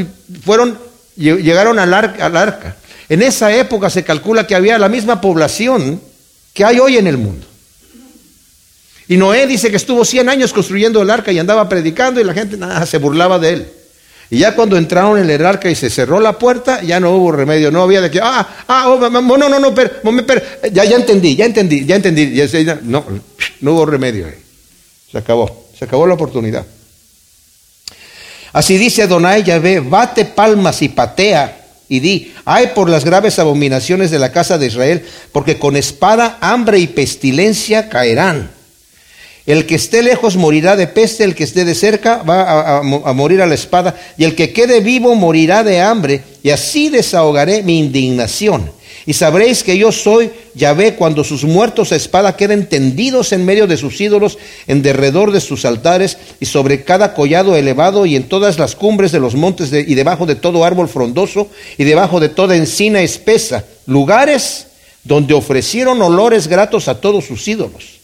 fueron, 0.44 0.78
llegaron 1.16 1.80
al 1.80 1.94
arca. 1.94 2.76
En 3.08 3.24
esa 3.24 3.52
época 3.56 3.90
se 3.90 4.04
calcula 4.04 4.46
que 4.46 4.56
había 4.56 4.78
la 4.78 4.90
misma 4.90 5.22
población 5.22 6.00
que 6.54 6.66
hay 6.66 6.80
hoy 6.80 6.98
en 6.98 7.08
el 7.08 7.18
mundo. 7.18 7.48
Y 9.08 9.18
Noé 9.18 9.48
dice 9.48 9.72
que 9.72 9.78
estuvo 9.78 10.06
100 10.06 10.30
años 10.30 10.54
construyendo 10.54 11.02
el 11.02 11.10
arca 11.10 11.32
y 11.32 11.40
andaba 11.40 11.68
predicando 11.68 12.22
y 12.22 12.24
la 12.24 12.36
gente 12.36 12.58
nada, 12.58 12.86
se 12.86 13.00
burlaba 13.00 13.40
de 13.40 13.54
él. 13.54 13.79
Y 14.32 14.39
ya 14.39 14.56
cuando 14.56 14.78
entraron 14.78 15.18
en 15.20 15.30
el 15.30 15.44
arca 15.46 15.70
y 15.70 15.76
se 15.76 15.89
cerró 15.89 16.20
la 16.20 16.38
puerta, 16.38 16.84
ya 16.84 17.00
no 17.00 17.12
hubo 17.12 17.32
remedio, 17.32 17.72
no 17.72 17.82
había 17.82 18.00
de 18.00 18.12
que, 18.12 18.20
ah, 18.22 18.48
ah, 18.68 18.89
oh, 18.89 19.10
no, 19.10 19.22
no, 19.22 19.60
no, 19.60 19.74
pero, 19.74 20.42
ya, 20.72 20.86
ya 20.86 20.98
entendí, 20.98 21.36
ya 21.36 21.46
entendí, 21.46 21.84
ya 21.86 21.96
entendí, 21.96 22.36
ya, 22.36 22.80
no, 22.84 23.04
no 23.62 23.74
hubo 23.74 23.86
remedio. 23.88 24.28
Se 25.12 25.18
acabó, 25.18 25.68
se 25.78 25.86
acabó 25.86 26.06
la 26.06 26.13
oportunidad. 26.13 26.65
Así 28.54 28.78
dice 28.78 29.04
Adonai 29.04 29.44
Yahvé, 29.44 29.80
bate 29.80 30.26
palmas 30.26 30.82
y 30.82 30.89
patea 30.89 31.60
y 31.88 32.00
di, 32.00 32.34
ay 32.46 32.72
por 32.76 32.89
las 32.89 33.04
graves 33.04 33.39
abominaciones 33.39 34.12
de 34.12 34.20
la 34.20 34.32
casa 34.32 34.60
de 34.60 34.68
Israel, 34.68 35.06
porque 35.32 35.58
con 35.58 35.76
espada, 35.76 36.38
hambre 36.39 36.78
y 36.78 36.88
pestilencia 36.88 37.89
caerán. 37.89 38.52
El 39.50 39.66
que 39.66 39.74
esté 39.74 40.04
lejos 40.04 40.38
morirá 40.38 40.76
de 40.76 40.86
peste, 40.86 41.24
el 41.24 41.34
que 41.34 41.44
esté 41.44 41.66
de 41.66 41.74
cerca 41.74 42.22
va 42.22 42.78
a, 42.78 43.14
morir 43.14 43.42
a 43.42 43.48
la 43.48 43.56
espada, 43.56 44.00
y 44.16 44.24
el 44.24 44.36
que 44.36 44.54
quede 44.54 44.80
vivo 44.80 45.16
morirá 45.16 45.64
de 45.64 45.82
hambre, 45.82 46.22
y 46.44 46.52
así 46.52 46.90
desahogaré 46.90 47.64
mi 47.64 47.80
indignación. 47.80 48.70
Y 49.08 49.14
sabréis 49.14 49.64
que 49.64 49.76
yo 49.76 49.92
soy 49.92 50.30
Yahvé 50.54 50.94
cuando 50.94 51.24
sus 51.24 51.46
muertos 51.46 51.92
a 51.92 51.96
espada 51.96 52.38
queden 52.38 52.70
tendidos 52.70 53.32
en 53.32 53.44
medio 53.44 53.66
de 53.66 53.78
sus 53.78 54.00
ídolos, 54.00 54.38
en 54.68 54.84
derredor 54.84 55.32
de 55.32 55.42
sus 55.42 55.66
altares, 55.66 56.20
y 56.40 56.46
sobre 56.46 56.84
cada 56.84 57.16
collado 57.16 57.56
elevado, 57.56 58.06
y 58.06 58.16
en 58.16 58.30
todas 58.30 58.60
las 58.60 58.76
cumbres 58.76 59.12
de 59.12 59.20
los 59.20 59.34
montes, 59.34 59.74
y 59.74 59.96
debajo 59.96 60.28
de 60.28 60.36
todo 60.36 60.64
árbol 60.64 60.88
frondoso, 60.88 61.48
y 61.76 61.86
debajo 61.86 62.20
de 62.20 62.30
toda 62.30 62.56
encina 62.56 63.02
espesa, 63.02 63.66
lugares 63.88 64.68
donde 65.04 65.34
ofrecieron 65.34 66.00
olores 66.04 66.48
gratos 66.48 66.88
a 66.88 67.02
todos 67.02 67.26
sus 67.26 67.48
ídolos 67.48 67.99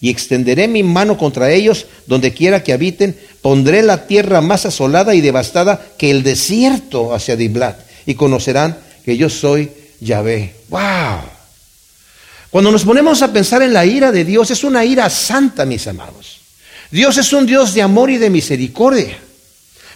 y 0.00 0.08
extenderé 0.08 0.66
mi 0.66 0.82
mano 0.82 1.18
contra 1.18 1.50
ellos 1.50 1.86
donde 2.06 2.32
quiera 2.32 2.62
que 2.62 2.72
habiten, 2.72 3.18
pondré 3.42 3.82
la 3.82 4.06
tierra 4.06 4.40
más 4.40 4.64
asolada 4.64 5.14
y 5.14 5.20
devastada 5.20 5.80
que 5.98 6.10
el 6.10 6.22
desierto 6.22 7.14
hacia 7.14 7.36
Diblat, 7.36 7.78
y 8.06 8.14
conocerán 8.14 8.78
que 9.04 9.16
yo 9.16 9.28
soy 9.28 9.70
Yahvé. 10.00 10.54
¡Wow! 10.68 11.20
Cuando 12.50 12.72
nos 12.72 12.84
ponemos 12.84 13.22
a 13.22 13.32
pensar 13.32 13.62
en 13.62 13.72
la 13.72 13.84
ira 13.84 14.10
de 14.10 14.24
Dios, 14.24 14.50
es 14.50 14.64
una 14.64 14.84
ira 14.84 15.08
santa, 15.10 15.64
mis 15.66 15.86
amados. 15.86 16.40
Dios 16.90 17.18
es 17.18 17.32
un 17.32 17.46
Dios 17.46 17.74
de 17.74 17.82
amor 17.82 18.10
y 18.10 18.18
de 18.18 18.30
misericordia, 18.30 19.18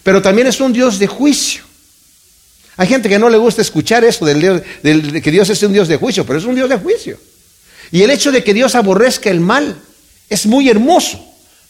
pero 0.02 0.22
también 0.22 0.46
es 0.46 0.60
un 0.60 0.72
Dios 0.72 0.98
de 0.98 1.06
juicio. 1.06 1.64
Hay 2.76 2.88
gente 2.88 3.08
que 3.08 3.18
no 3.18 3.30
le 3.30 3.38
gusta 3.38 3.62
escuchar 3.62 4.04
eso 4.04 4.24
del, 4.24 4.62
del, 4.82 5.22
que 5.22 5.30
Dios 5.30 5.48
es 5.48 5.62
un 5.62 5.72
Dios 5.72 5.88
de 5.88 5.96
juicio, 5.96 6.26
pero 6.26 6.38
es 6.38 6.44
un 6.44 6.54
Dios 6.54 6.68
de 6.68 6.76
juicio. 6.76 7.18
Y 7.90 8.02
el 8.02 8.10
hecho 8.10 8.30
de 8.32 8.44
que 8.44 8.54
Dios 8.54 8.74
aborrezca 8.74 9.30
el 9.30 9.40
mal 9.40 9.76
es 10.34 10.46
muy 10.46 10.68
hermoso. 10.68 11.18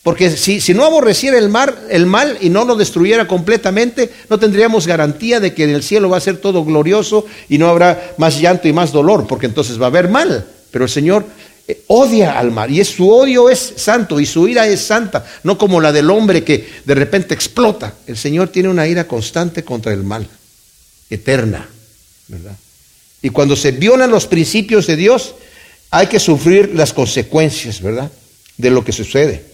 Porque 0.05 0.31
si, 0.37 0.61
si, 0.61 0.75
no 0.75 0.85
aborreciera 0.85 1.39
el, 1.39 1.49
mar, 1.49 1.75
el 1.89 2.05
mal 2.05 2.37
y 2.43 2.51
no 2.51 2.67
lo 2.67 2.77
destruyera 2.77 3.27
completamente, 3.27 4.13
no 4.29 4.39
tendríamos 4.39 4.87
garantía 4.87 5.41
de 5.41 5.55
que 5.55 5.65
en 5.65 5.71
el 5.71 5.83
cielo 5.83 6.11
va 6.11 6.19
a 6.19 6.21
ser 6.21 6.37
todo 6.37 6.63
glorioso 6.63 7.25
y 7.49 7.57
no 7.57 7.69
habrá 7.71 8.15
más 8.19 8.39
llanto 8.39 8.69
y 8.69 8.75
más 8.75 8.93
dolor, 8.93 9.27
porque 9.27 9.47
entonces 9.47 9.81
va 9.81 9.87
a 9.87 9.89
haber 9.89 10.11
mal. 10.11 10.47
Pero 10.71 10.85
el 10.85 10.91
Señor 10.91 11.25
eh, 11.67 11.85
odia 11.87 12.39
al 12.39 12.51
mal 12.51 12.71
y 12.71 12.81
es, 12.81 12.89
su 12.89 13.11
odio 13.11 13.49
es 13.49 13.75
santo 13.77 14.21
y 14.21 14.27
su 14.27 14.47
ira 14.47 14.67
es 14.69 14.83
santa, 14.83 15.25
no 15.43 15.57
como 15.57 15.81
la 15.81 15.91
del 15.91 16.11
hombre 16.11 16.45
que 16.45 16.69
de 16.85 16.95
repente 16.95 17.33
explota. 17.33 17.95
El 18.07 18.19
Señor 18.19 18.49
tiene 18.49 18.69
una 18.69 18.87
ira 18.87 19.09
constante 19.09 19.65
contra 19.65 19.95
el 19.95 20.05
mal, 20.05 20.29
eterna, 21.09 21.67
¿verdad? 22.29 22.57
Y 23.23 23.31
cuando 23.31 23.57
se 23.57 23.73
violan 23.73 24.11
los 24.11 24.27
principios 24.27 24.87
de 24.87 24.97
Dios, 24.97 25.35
hay 25.91 26.09
que 26.09 26.21
sufrir 26.21 26.75
las 26.75 26.93
consecuencias, 26.93 27.81
¿verdad? 27.81 28.11
De 28.57 28.71
lo 28.71 28.85
que 28.85 28.93
sucede. 28.93 29.45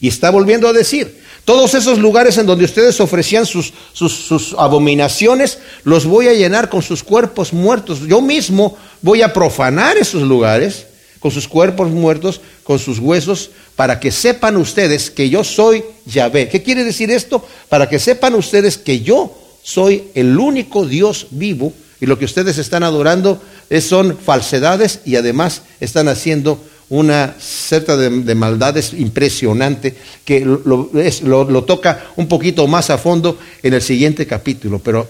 Y 0.00 0.08
está 0.08 0.30
volviendo 0.30 0.68
a 0.68 0.72
decir, 0.72 1.22
todos 1.44 1.74
esos 1.74 1.98
lugares 1.98 2.38
en 2.38 2.46
donde 2.46 2.64
ustedes 2.64 3.00
ofrecían 3.00 3.44
sus, 3.44 3.72
sus, 3.92 4.54
abominaciones, 4.58 5.58
los 5.84 6.06
voy 6.06 6.28
a 6.28 6.32
llenar 6.32 6.70
con 6.70 6.82
sus 6.82 7.02
cuerpos 7.02 7.52
muertos. 7.52 8.00
Yo 8.06 8.20
mismo 8.20 8.76
voy 9.02 9.22
a 9.22 9.32
profanar 9.32 9.96
esos 9.98 10.22
lugares 10.22 10.86
con 11.20 11.30
sus 11.30 11.48
cuerpos 11.48 11.90
muertos, 11.90 12.40
con 12.64 12.78
sus 12.78 12.98
huesos, 12.98 13.50
para 13.76 13.98
que 13.98 14.10
sepan 14.10 14.56
ustedes 14.56 15.10
que 15.10 15.30
yo 15.30 15.42
soy 15.42 15.82
Yahvé. 16.06 16.48
¿Qué 16.48 16.62
quiere 16.62 16.84
decir 16.84 17.10
esto? 17.10 17.46
Para 17.68 17.88
que 17.88 17.98
sepan 17.98 18.34
ustedes 18.34 18.76
que 18.76 19.00
yo 19.00 19.36
soy 19.62 20.04
el 20.14 20.38
único 20.38 20.86
Dios 20.86 21.28
vivo 21.30 21.72
y 22.00 22.06
lo 22.06 22.18
que 22.18 22.26
ustedes 22.26 22.58
están 22.58 22.82
adorando 22.82 23.40
son 23.80 24.18
falsedades 24.18 25.00
y 25.06 25.16
además 25.16 25.62
están 25.80 26.08
haciendo 26.08 26.62
una 26.90 27.34
certa 27.38 27.96
de, 27.96 28.34
maldades 28.34 28.92
impresionante 28.92 29.94
que 30.24 30.40
lo, 30.40 31.64
toca 31.64 32.10
un 32.16 32.28
poquito 32.28 32.66
más 32.66 32.90
a 32.90 32.98
fondo 32.98 33.38
en 33.62 33.74
el 33.74 33.82
siguiente 33.82 34.26
capítulo. 34.26 34.78
Pero 34.78 35.08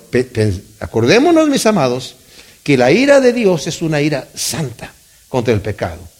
acordémonos, 0.80 1.48
mis 1.48 1.66
amados, 1.66 2.16
que 2.62 2.76
la 2.76 2.92
ira 2.92 3.20
de 3.20 3.32
Dios 3.32 3.66
es 3.66 3.82
una 3.82 4.00
ira 4.00 4.28
santa 4.34 4.92
contra 5.28 5.52
el 5.52 5.60
pecado. 5.60 6.14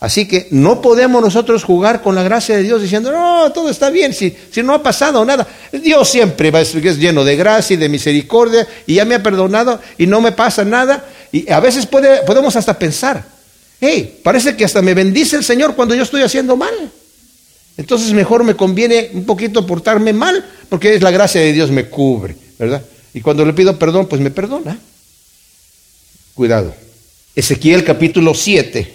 Así 0.00 0.28
que 0.28 0.46
no 0.52 0.80
podemos 0.80 1.20
nosotros 1.20 1.64
jugar 1.64 2.02
con 2.02 2.14
la 2.14 2.22
gracia 2.22 2.56
de 2.56 2.62
Dios 2.62 2.80
diciendo, 2.80 3.10
no, 3.10 3.50
todo 3.50 3.68
está 3.68 3.90
bien, 3.90 4.14
si, 4.14 4.36
si 4.52 4.62
no 4.62 4.72
ha 4.72 4.82
pasado 4.82 5.24
nada. 5.24 5.44
Dios 5.72 6.08
siempre 6.08 6.52
va, 6.52 6.60
es 6.60 6.72
lleno 6.98 7.24
de 7.24 7.34
gracia 7.34 7.74
y 7.74 7.78
de 7.78 7.88
misericordia 7.88 8.66
y 8.86 8.94
ya 8.94 9.04
me 9.04 9.16
ha 9.16 9.22
perdonado 9.22 9.80
y 9.96 10.06
no 10.06 10.20
me 10.20 10.30
pasa 10.30 10.64
nada. 10.64 11.04
Y 11.32 11.50
a 11.50 11.58
veces 11.58 11.86
puede, 11.86 12.22
podemos 12.22 12.54
hasta 12.54 12.78
pensar, 12.78 13.24
hey, 13.80 14.20
parece 14.22 14.56
que 14.56 14.64
hasta 14.64 14.82
me 14.82 14.94
bendice 14.94 15.36
el 15.36 15.44
Señor 15.44 15.74
cuando 15.74 15.94
yo 15.94 16.02
estoy 16.02 16.22
haciendo 16.22 16.56
mal. 16.56 16.74
Entonces 17.76 18.12
mejor 18.12 18.42
me 18.42 18.56
conviene 18.56 19.10
un 19.14 19.24
poquito 19.24 19.64
portarme 19.66 20.12
mal, 20.12 20.44
porque 20.68 20.94
es 20.94 21.02
la 21.02 21.12
gracia 21.12 21.40
de 21.40 21.52
Dios 21.52 21.70
me 21.70 21.88
cubre, 21.88 22.36
¿verdad? 22.58 22.82
Y 23.14 23.20
cuando 23.20 23.44
le 23.44 23.52
pido 23.52 23.78
perdón, 23.78 24.06
pues 24.06 24.20
me 24.20 24.30
perdona. 24.30 24.78
Cuidado. 26.34 26.74
Ezequiel 27.34 27.84
capítulo 27.84 28.34
7. 28.34 28.94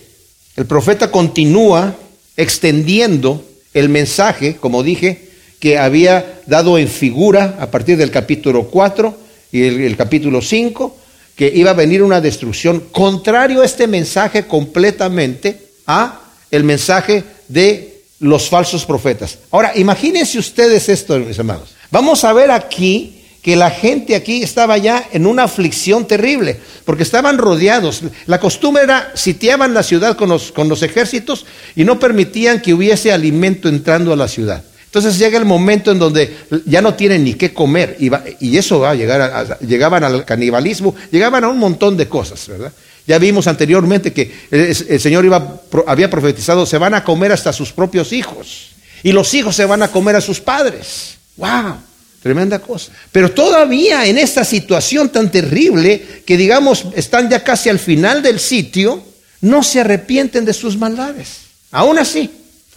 El 0.58 0.66
profeta 0.66 1.10
continúa 1.10 1.96
extendiendo 2.36 3.44
el 3.74 3.90
mensaje, 3.90 4.58
como 4.58 4.84
dije, 4.84 5.30
que 5.60 5.78
había 5.78 6.42
dado 6.46 6.78
en 6.78 6.90
figura 6.90 7.56
a 7.60 7.72
partir 7.72 7.96
del 7.96 8.12
capítulo 8.12 8.68
4 8.68 9.18
y 9.54 9.64
el, 9.64 9.82
el 9.82 9.96
capítulo 9.96 10.42
5, 10.42 10.98
que 11.36 11.52
iba 11.54 11.72
a 11.72 11.76
venir 11.76 12.04
una 12.04 12.22
destrucción, 12.22 12.80
contrario 12.92 13.62
a 13.62 13.66
este 13.66 13.88
mensaje 13.88 14.46
completamente 14.46 15.72
a 15.88 16.22
el 16.52 16.64
mensaje 16.64 17.24
de 17.48 18.04
los 18.20 18.50
falsos 18.50 18.86
profetas. 18.86 19.40
Ahora, 19.52 19.74
imagínense 19.76 20.38
ustedes 20.38 20.88
esto, 20.90 21.18
mis 21.20 21.38
hermanos. 21.38 21.76
Vamos 21.92 22.24
a 22.24 22.34
ver 22.34 22.52
aquí 22.52 23.24
que 23.42 23.56
la 23.58 23.70
gente 23.70 24.16
aquí 24.16 24.42
estaba 24.42 24.78
ya 24.78 25.06
en 25.12 25.26
una 25.26 25.44
aflicción 25.44 26.08
terrible, 26.08 26.60
porque 26.86 27.04
estaban 27.04 27.38
rodeados. 27.38 28.02
La 28.26 28.40
costumbre 28.40 28.84
era, 28.84 29.12
sitiaban 29.16 29.74
la 29.74 29.84
ciudad 29.84 30.16
con 30.16 30.30
los, 30.30 30.54
con 30.54 30.70
los 30.70 30.82
ejércitos 30.82 31.46
y 31.76 31.84
no 31.84 32.00
permitían 32.00 32.62
que 32.62 32.74
hubiese 32.74 33.12
alimento 33.12 33.68
entrando 33.68 34.14
a 34.14 34.16
la 34.16 34.30
ciudad. 34.30 34.64
Entonces 34.94 35.18
llega 35.18 35.40
el 35.40 35.46
momento 35.46 35.90
en 35.92 35.98
donde 35.98 36.38
ya 36.68 36.80
no 36.80 36.94
tienen 36.94 37.24
ni 37.24 37.34
qué 37.34 37.52
comer 37.52 37.98
y, 38.00 38.56
eso 38.56 38.82
va 38.82 38.92
a 38.92 38.94
llegar, 38.94 39.22
a, 39.22 39.58
llegaban 39.58 40.04
al 40.04 40.24
canibalismo, 40.24 40.94
llegaban 41.10 41.44
a 41.44 41.48
un 41.48 41.58
montón 41.58 41.98
de 41.98 42.08
cosas, 42.08 42.48
¿verdad? 42.48 42.72
Ya 43.08 43.18
vimos 43.18 43.48
anteriormente 43.48 44.14
que 44.14 44.32
el, 44.52 45.00
Señor 45.00 45.26
iba, 45.26 45.62
había 45.88 46.12
profetizado, 46.12 46.68
se 46.68 46.78
van 46.78 46.94
a 46.94 47.04
comer 47.04 47.32
hasta 47.32 47.52
sus 47.52 47.72
propios 47.72 48.14
hijos 48.14 48.68
y 49.02 49.14
los 49.14 49.34
hijos 49.34 49.56
se 49.56 49.66
van 49.66 49.82
a 49.82 49.88
comer 49.88 50.16
a 50.16 50.22
sus 50.22 50.40
padres. 50.40 51.16
¡Wow! 51.38 51.78
Tremenda 52.22 52.60
cosa. 52.60 52.92
Pero 53.12 53.32
todavía 53.32 54.06
en 54.06 54.20
esta 54.20 54.46
situación 54.46 55.10
tan 55.10 55.32
terrible, 55.32 56.22
que 56.24 56.38
digamos 56.38 56.86
están 56.96 57.32
ya 57.32 57.44
casi 57.44 57.68
al 57.68 57.80
final 57.80 58.22
del 58.22 58.40
sitio, 58.40 59.04
no 59.42 59.64
se 59.64 59.80
arrepienten 59.80 60.46
de 60.46 60.54
sus 60.54 60.78
maldades. 60.78 61.30
Aún 61.72 61.98
así, 61.98 62.30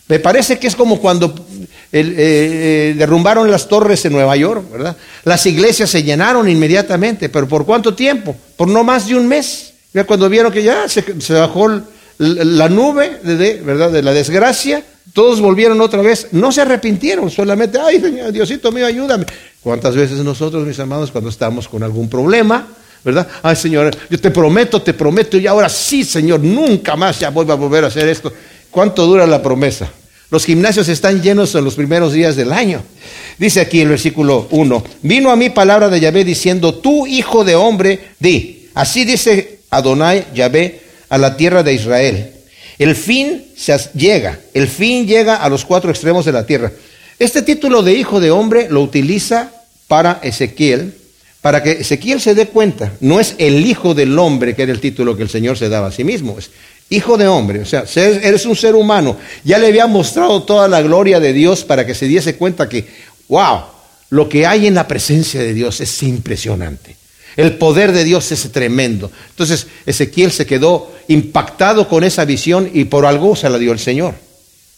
me 0.08 0.20
parece 0.20 0.58
que 0.58 0.68
es 0.68 0.76
como 0.76 1.00
cuando 1.00 1.34
eh, 1.92 2.14
eh, 2.16 2.94
derrumbaron 2.96 3.50
las 3.50 3.68
torres 3.68 4.04
en 4.04 4.12
Nueva 4.12 4.36
York, 4.36 4.70
¿verdad? 4.70 4.96
Las 5.24 5.46
iglesias 5.46 5.90
se 5.90 6.02
llenaron 6.02 6.48
inmediatamente, 6.48 7.28
pero 7.28 7.48
¿por 7.48 7.64
cuánto 7.64 7.94
tiempo? 7.94 8.36
Por 8.56 8.68
no 8.68 8.84
más 8.84 9.06
de 9.06 9.16
un 9.16 9.26
mes. 9.26 9.72
Ya 9.92 10.04
cuando 10.04 10.28
vieron 10.28 10.52
que 10.52 10.62
ya 10.62 10.88
se, 10.88 11.02
bajó 11.32 11.80
la 12.18 12.68
nube 12.68 13.20
de, 13.22 13.62
¿verdad? 13.64 13.90
de 13.90 14.02
la 14.02 14.12
desgracia, 14.12 14.84
todos 15.12 15.40
volvieron 15.40 15.80
otra 15.80 16.02
vez, 16.02 16.28
no 16.32 16.52
se 16.52 16.60
arrepintieron, 16.60 17.30
solamente, 17.30 17.78
ay, 17.78 18.00
Señor, 18.00 18.32
Diosito 18.32 18.70
mío, 18.72 18.86
ayúdame. 18.86 19.24
¿Cuántas 19.62 19.96
veces 19.96 20.18
nosotros, 20.18 20.66
mis 20.66 20.78
amados, 20.78 21.10
cuando 21.10 21.30
estamos 21.30 21.68
con 21.68 21.82
algún 21.82 22.08
problema, 22.08 22.66
¿verdad? 23.02 23.26
Ay, 23.42 23.56
Señor, 23.56 23.96
yo 24.10 24.20
te 24.20 24.30
prometo, 24.30 24.82
te 24.82 24.92
prometo, 24.92 25.38
y 25.38 25.46
ahora 25.46 25.68
sí, 25.68 26.04
Señor, 26.04 26.40
nunca 26.40 26.96
más 26.96 27.20
ya 27.20 27.30
voy 27.30 27.50
a 27.50 27.54
volver 27.54 27.84
a 27.84 27.86
hacer 27.86 28.08
esto. 28.08 28.32
¿Cuánto 28.70 29.06
dura 29.06 29.26
la 29.26 29.42
promesa? 29.42 29.90
Los 30.30 30.44
gimnasios 30.44 30.88
están 30.88 31.22
llenos 31.22 31.54
en 31.54 31.64
los 31.64 31.76
primeros 31.76 32.12
días 32.12 32.34
del 32.34 32.52
año. 32.52 32.82
Dice 33.38 33.60
aquí 33.60 33.80
el 33.80 33.88
versículo 33.88 34.48
1, 34.50 34.84
vino 35.02 35.30
a 35.30 35.36
mí 35.36 35.50
palabra 35.50 35.88
de 35.88 36.00
Yahvé 36.00 36.24
diciendo, 36.24 36.74
tú 36.74 37.06
hijo 37.06 37.44
de 37.44 37.54
hombre, 37.54 38.00
di, 38.18 38.68
así 38.74 39.04
dice 39.04 39.60
Adonai 39.70 40.26
Yahvé 40.34 40.80
a 41.08 41.18
la 41.18 41.36
tierra 41.36 41.62
de 41.62 41.74
Israel. 41.74 42.32
El 42.78 42.96
fin 42.96 43.44
se 43.56 43.76
llega, 43.94 44.38
el 44.52 44.66
fin 44.66 45.06
llega 45.06 45.36
a 45.36 45.48
los 45.48 45.64
cuatro 45.64 45.90
extremos 45.90 46.24
de 46.24 46.32
la 46.32 46.44
tierra. 46.44 46.72
Este 47.18 47.42
título 47.42 47.82
de 47.82 47.94
hijo 47.94 48.20
de 48.20 48.30
hombre 48.30 48.68
lo 48.68 48.82
utiliza 48.82 49.52
para 49.86 50.20
Ezequiel, 50.22 50.94
para 51.40 51.62
que 51.62 51.70
Ezequiel 51.72 52.20
se 52.20 52.34
dé 52.34 52.48
cuenta, 52.48 52.92
no 53.00 53.20
es 53.20 53.36
el 53.38 53.64
hijo 53.64 53.94
del 53.94 54.18
hombre 54.18 54.56
que 54.56 54.64
era 54.64 54.72
el 54.72 54.80
título 54.80 55.16
que 55.16 55.22
el 55.22 55.28
Señor 55.28 55.56
se 55.56 55.68
daba 55.68 55.86
a 55.86 55.92
sí 55.92 56.02
mismo, 56.02 56.36
es 56.38 56.50
hijo 56.88 57.16
de 57.16 57.26
hombre, 57.26 57.60
o 57.60 57.66
sea, 57.66 57.84
eres 57.94 58.46
un 58.46 58.56
ser 58.56 58.74
humano. 58.74 59.16
Ya 59.44 59.58
le 59.58 59.66
había 59.66 59.86
mostrado 59.86 60.42
toda 60.42 60.68
la 60.68 60.82
gloria 60.82 61.20
de 61.20 61.32
Dios 61.32 61.64
para 61.64 61.86
que 61.86 61.94
se 61.94 62.06
diese 62.06 62.36
cuenta 62.36 62.68
que, 62.68 62.86
wow, 63.28 63.62
lo 64.10 64.28
que 64.28 64.46
hay 64.46 64.66
en 64.66 64.74
la 64.74 64.86
presencia 64.86 65.40
de 65.40 65.52
Dios 65.52 65.80
es 65.80 66.02
impresionante. 66.02 66.96
El 67.36 67.58
poder 67.58 67.92
de 67.92 68.04
Dios 68.04 68.32
es 68.32 68.50
tremendo. 68.50 69.10
Entonces 69.30 69.66
Ezequiel 69.84 70.32
se 70.32 70.46
quedó 70.46 70.90
impactado 71.08 71.88
con 71.88 72.02
esa 72.02 72.24
visión 72.24 72.70
y 72.72 72.84
por 72.84 73.04
algo 73.04 73.36
se 73.36 73.50
la 73.50 73.58
dio 73.58 73.72
el 73.72 73.78
Señor, 73.78 74.14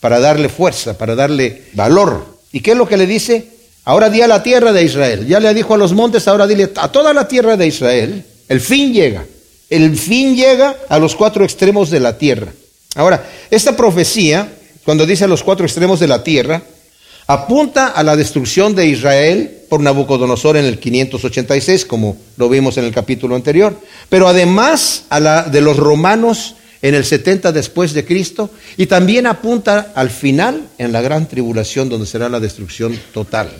para 0.00 0.18
darle 0.18 0.48
fuerza, 0.48 0.98
para 0.98 1.14
darle 1.14 1.62
valor. 1.74 2.38
¿Y 2.52 2.60
qué 2.60 2.72
es 2.72 2.76
lo 2.76 2.88
que 2.88 2.96
le 2.96 3.06
dice? 3.06 3.46
Ahora 3.84 4.10
di 4.10 4.20
a 4.22 4.26
la 4.26 4.42
tierra 4.42 4.72
de 4.72 4.82
Israel. 4.82 5.26
Ya 5.26 5.40
le 5.40 5.54
dijo 5.54 5.74
a 5.74 5.78
los 5.78 5.92
montes, 5.92 6.26
ahora 6.26 6.46
dile 6.46 6.70
a 6.76 6.90
toda 6.90 7.12
la 7.12 7.28
tierra 7.28 7.56
de 7.56 7.66
Israel. 7.66 8.24
El 8.48 8.60
fin 8.60 8.92
llega. 8.92 9.24
El 9.70 9.96
fin 9.96 10.35
llega 10.35 10.76
a 10.88 10.98
los 10.98 11.14
cuatro 11.14 11.44
extremos 11.44 11.90
de 11.90 12.00
la 12.00 12.16
tierra. 12.16 12.52
Ahora, 12.94 13.28
esta 13.50 13.76
profecía, 13.76 14.50
cuando 14.85 15.07
dice 15.07 15.24
a 15.24 15.28
los 15.28 15.42
cuatro 15.42 15.66
extremos 15.66 16.00
de 16.00 16.09
la 16.09 16.24
tierra, 16.24 16.62
apunta 17.26 17.88
a 17.88 18.02
la 18.02 18.16
destrucción 18.16 18.74
de 18.74 18.87
Israel 18.87 19.59
por 19.68 19.81
Nabucodonosor 19.81 20.57
en 20.57 20.64
el 20.64 20.78
586, 20.78 21.85
como 21.85 22.16
lo 22.38 22.48
vimos 22.48 22.78
en 22.78 22.85
el 22.85 22.92
capítulo 22.92 23.37
anterior, 23.37 23.78
pero 24.09 24.26
además 24.26 25.04
a 25.11 25.20
la 25.20 25.42
de 25.42 25.61
los 25.61 25.76
romanos 25.76 26.54
en 26.81 26.94
el 26.94 27.04
70 27.04 27.52
después 27.52 27.92
de 27.92 28.07
Cristo, 28.07 28.50
y 28.76 28.87
también 28.87 29.26
apunta 29.26 29.92
al 29.94 30.11
final 30.11 30.68
en 30.78 30.92
la 30.92 31.02
gran 31.02 31.28
tribulación 31.28 31.88
donde 31.88 32.07
será 32.07 32.28
la 32.28 32.40
destrucción 32.40 32.98
total. 33.12 33.50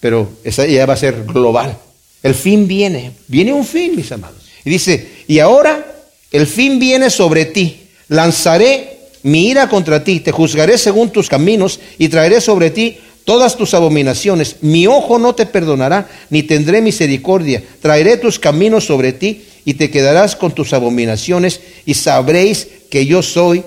Pero 0.00 0.30
esa 0.44 0.64
ya 0.64 0.86
va 0.86 0.94
a 0.94 0.96
ser 0.96 1.24
global. 1.24 1.76
El 2.22 2.34
fin 2.34 2.66
viene, 2.66 3.12
viene 3.28 3.52
un 3.52 3.66
fin, 3.66 3.94
mis 3.94 4.10
amados. 4.12 4.41
Y 4.64 4.70
dice, 4.70 5.08
y 5.26 5.38
ahora 5.38 5.84
el 6.30 6.46
fin 6.46 6.78
viene 6.78 7.10
sobre 7.10 7.44
ti, 7.46 7.88
lanzaré 8.08 8.98
mi 9.22 9.48
ira 9.48 9.68
contra 9.68 10.02
ti, 10.02 10.20
te 10.20 10.32
juzgaré 10.32 10.78
según 10.78 11.10
tus 11.10 11.28
caminos 11.28 11.80
y 11.98 12.08
traeré 12.08 12.40
sobre 12.40 12.70
ti 12.70 12.98
todas 13.24 13.56
tus 13.56 13.74
abominaciones. 13.74 14.56
Mi 14.62 14.86
ojo 14.86 15.18
no 15.18 15.34
te 15.34 15.46
perdonará, 15.46 16.08
ni 16.30 16.42
tendré 16.42 16.80
misericordia. 16.80 17.62
Traeré 17.80 18.16
tus 18.16 18.38
caminos 18.38 18.86
sobre 18.86 19.12
ti 19.12 19.44
y 19.64 19.74
te 19.74 19.90
quedarás 19.90 20.34
con 20.36 20.52
tus 20.52 20.72
abominaciones 20.72 21.60
y 21.86 21.94
sabréis 21.94 22.66
que 22.90 23.06
yo 23.06 23.22
soy 23.22 23.62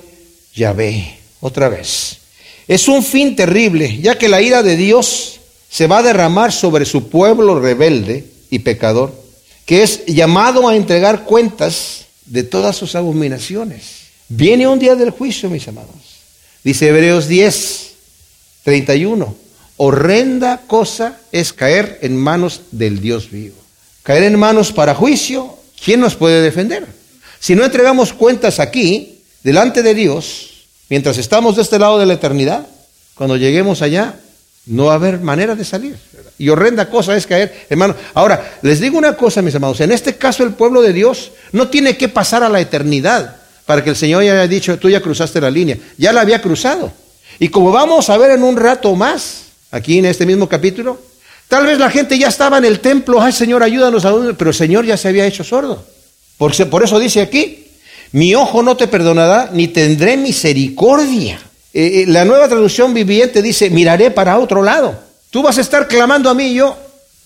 Yahvé. 0.56 1.18
Otra 1.40 1.70
vez. 1.70 2.18
Es 2.68 2.88
un 2.88 3.04
fin 3.04 3.36
terrible, 3.36 4.00
ya 4.02 4.18
que 4.18 4.28
la 4.28 4.42
ira 4.42 4.64
de 4.64 4.76
Dios 4.76 5.40
se 5.70 5.88
va 5.88 6.00
a 6.00 6.04
derramar 6.04 6.52
sobre 6.52 6.86
su 6.86 7.10
pueblo 7.10 7.60
rebelde 7.60 8.26
y 8.50 8.60
pecador, 8.60 9.14
que 9.66 9.84
es 9.84 10.06
llamado 10.06 10.68
a 10.68 10.76
entregar 10.76 11.24
cuentas 11.24 12.06
de 12.26 12.44
todas 12.44 12.76
sus 12.76 12.96
abominaciones. 12.96 14.06
Viene 14.28 14.68
un 14.68 14.80
día 14.80 14.96
del 14.96 15.12
juicio, 15.12 15.50
mis 15.50 15.68
amados. 15.68 15.96
Dice 16.64 16.88
Hebreos 16.88 17.28
10, 17.28 17.92
31. 18.64 19.36
Horrenda 19.78 20.62
cosa 20.68 21.20
es 21.32 21.52
caer 21.54 22.00
en 22.02 22.16
manos 22.16 22.62
del 22.72 23.02
Dios 23.02 23.30
vivo. 23.30 23.56
Caer 24.04 24.24
en 24.24 24.40
manos 24.40 24.72
para 24.72 24.96
juicio, 24.96 25.58
¿quién 25.84 26.00
nos 26.00 26.16
puede 26.16 26.42
defender? 26.42 26.88
Si 27.40 27.56
no 27.56 27.66
entregamos 27.66 28.14
cuentas 28.14 28.60
aquí, 28.60 29.22
delante 29.44 29.84
de 29.84 29.94
Dios, 29.94 30.66
mientras 30.90 31.18
estamos 31.18 31.56
de 31.56 31.64
este 31.64 31.78
lado 31.78 32.00
de 32.00 32.06
la 32.06 32.14
eternidad, 32.14 32.68
cuando 33.14 33.38
lleguemos 33.38 33.82
allá, 33.82 34.20
no 34.66 34.86
va 34.86 34.94
a 34.94 34.96
haber 34.96 35.20
manera 35.20 35.56
de 35.56 35.64
salir. 35.64 35.96
Y 36.38 36.50
horrenda 36.50 36.90
cosa 36.90 37.16
es 37.16 37.28
caer, 37.28 37.66
hermano. 37.70 37.96
Ahora, 38.14 38.58
les 38.62 38.80
digo 38.80 38.98
una 38.98 39.16
cosa, 39.16 39.42
mis 39.42 39.56
amados. 39.56 39.80
En 39.82 39.92
este 39.92 40.16
caso, 40.16 40.44
el 40.44 40.54
pueblo 40.54 40.82
de 40.82 40.94
Dios 40.94 41.32
no 41.52 41.70
tiene 41.70 41.98
que 41.98 42.10
pasar 42.10 42.44
a 42.44 42.50
la 42.50 42.60
eternidad 42.60 43.38
para 43.66 43.84
que 43.84 43.92
el 43.92 43.96
Señor 43.96 44.24
ya 44.24 44.34
haya 44.34 44.48
dicho, 44.48 44.78
tú 44.78 44.90
ya 44.90 45.02
cruzaste 45.02 45.40
la 45.40 45.50
línea. 45.50 45.78
Ya 45.98 46.14
la 46.14 46.22
había 46.22 46.42
cruzado. 46.42 46.92
Y 47.40 47.50
como 47.50 47.72
vamos 47.72 48.10
a 48.10 48.18
ver 48.18 48.32
en 48.32 48.44
un 48.44 48.58
rato 48.58 48.96
más, 48.96 49.44
aquí 49.72 50.00
en 50.00 50.06
este 50.06 50.26
mismo 50.26 50.48
capítulo, 50.48 51.00
tal 51.48 51.66
vez 51.66 51.80
la 51.80 51.90
gente 51.90 52.18
ya 52.18 52.28
estaba 52.28 52.58
en 52.58 52.66
el 52.66 52.80
templo, 52.80 53.22
ay 53.22 53.34
Señor, 53.34 53.64
ayúdanos 53.64 54.06
a 54.06 54.14
pero 54.38 54.52
el 54.52 54.56
Señor 54.56 54.86
ya 54.86 54.98
se 54.98 55.10
había 55.10 55.26
hecho 55.26 55.44
sordo. 55.44 55.84
Por 56.38 56.84
eso 56.84 57.00
dice 57.00 57.22
aquí, 57.22 57.68
mi 58.12 58.36
ojo 58.36 58.62
no 58.62 58.78
te 58.78 58.88
perdonará, 58.88 59.50
ni 59.52 59.68
tendré 59.68 60.18
misericordia. 60.18 61.40
Eh, 61.78 62.04
eh, 62.04 62.06
la 62.08 62.24
nueva 62.24 62.48
traducción 62.48 62.94
viviente 62.94 63.42
dice, 63.42 63.70
miraré 63.70 64.10
para 64.10 64.40
otro 64.40 64.64
lado. 64.64 64.98
Tú 65.30 65.44
vas 65.44 65.58
a 65.58 65.62
estar 65.62 65.90
clamando 65.90 66.30
a 66.30 66.34
mí 66.34 66.54
yo 66.54 66.78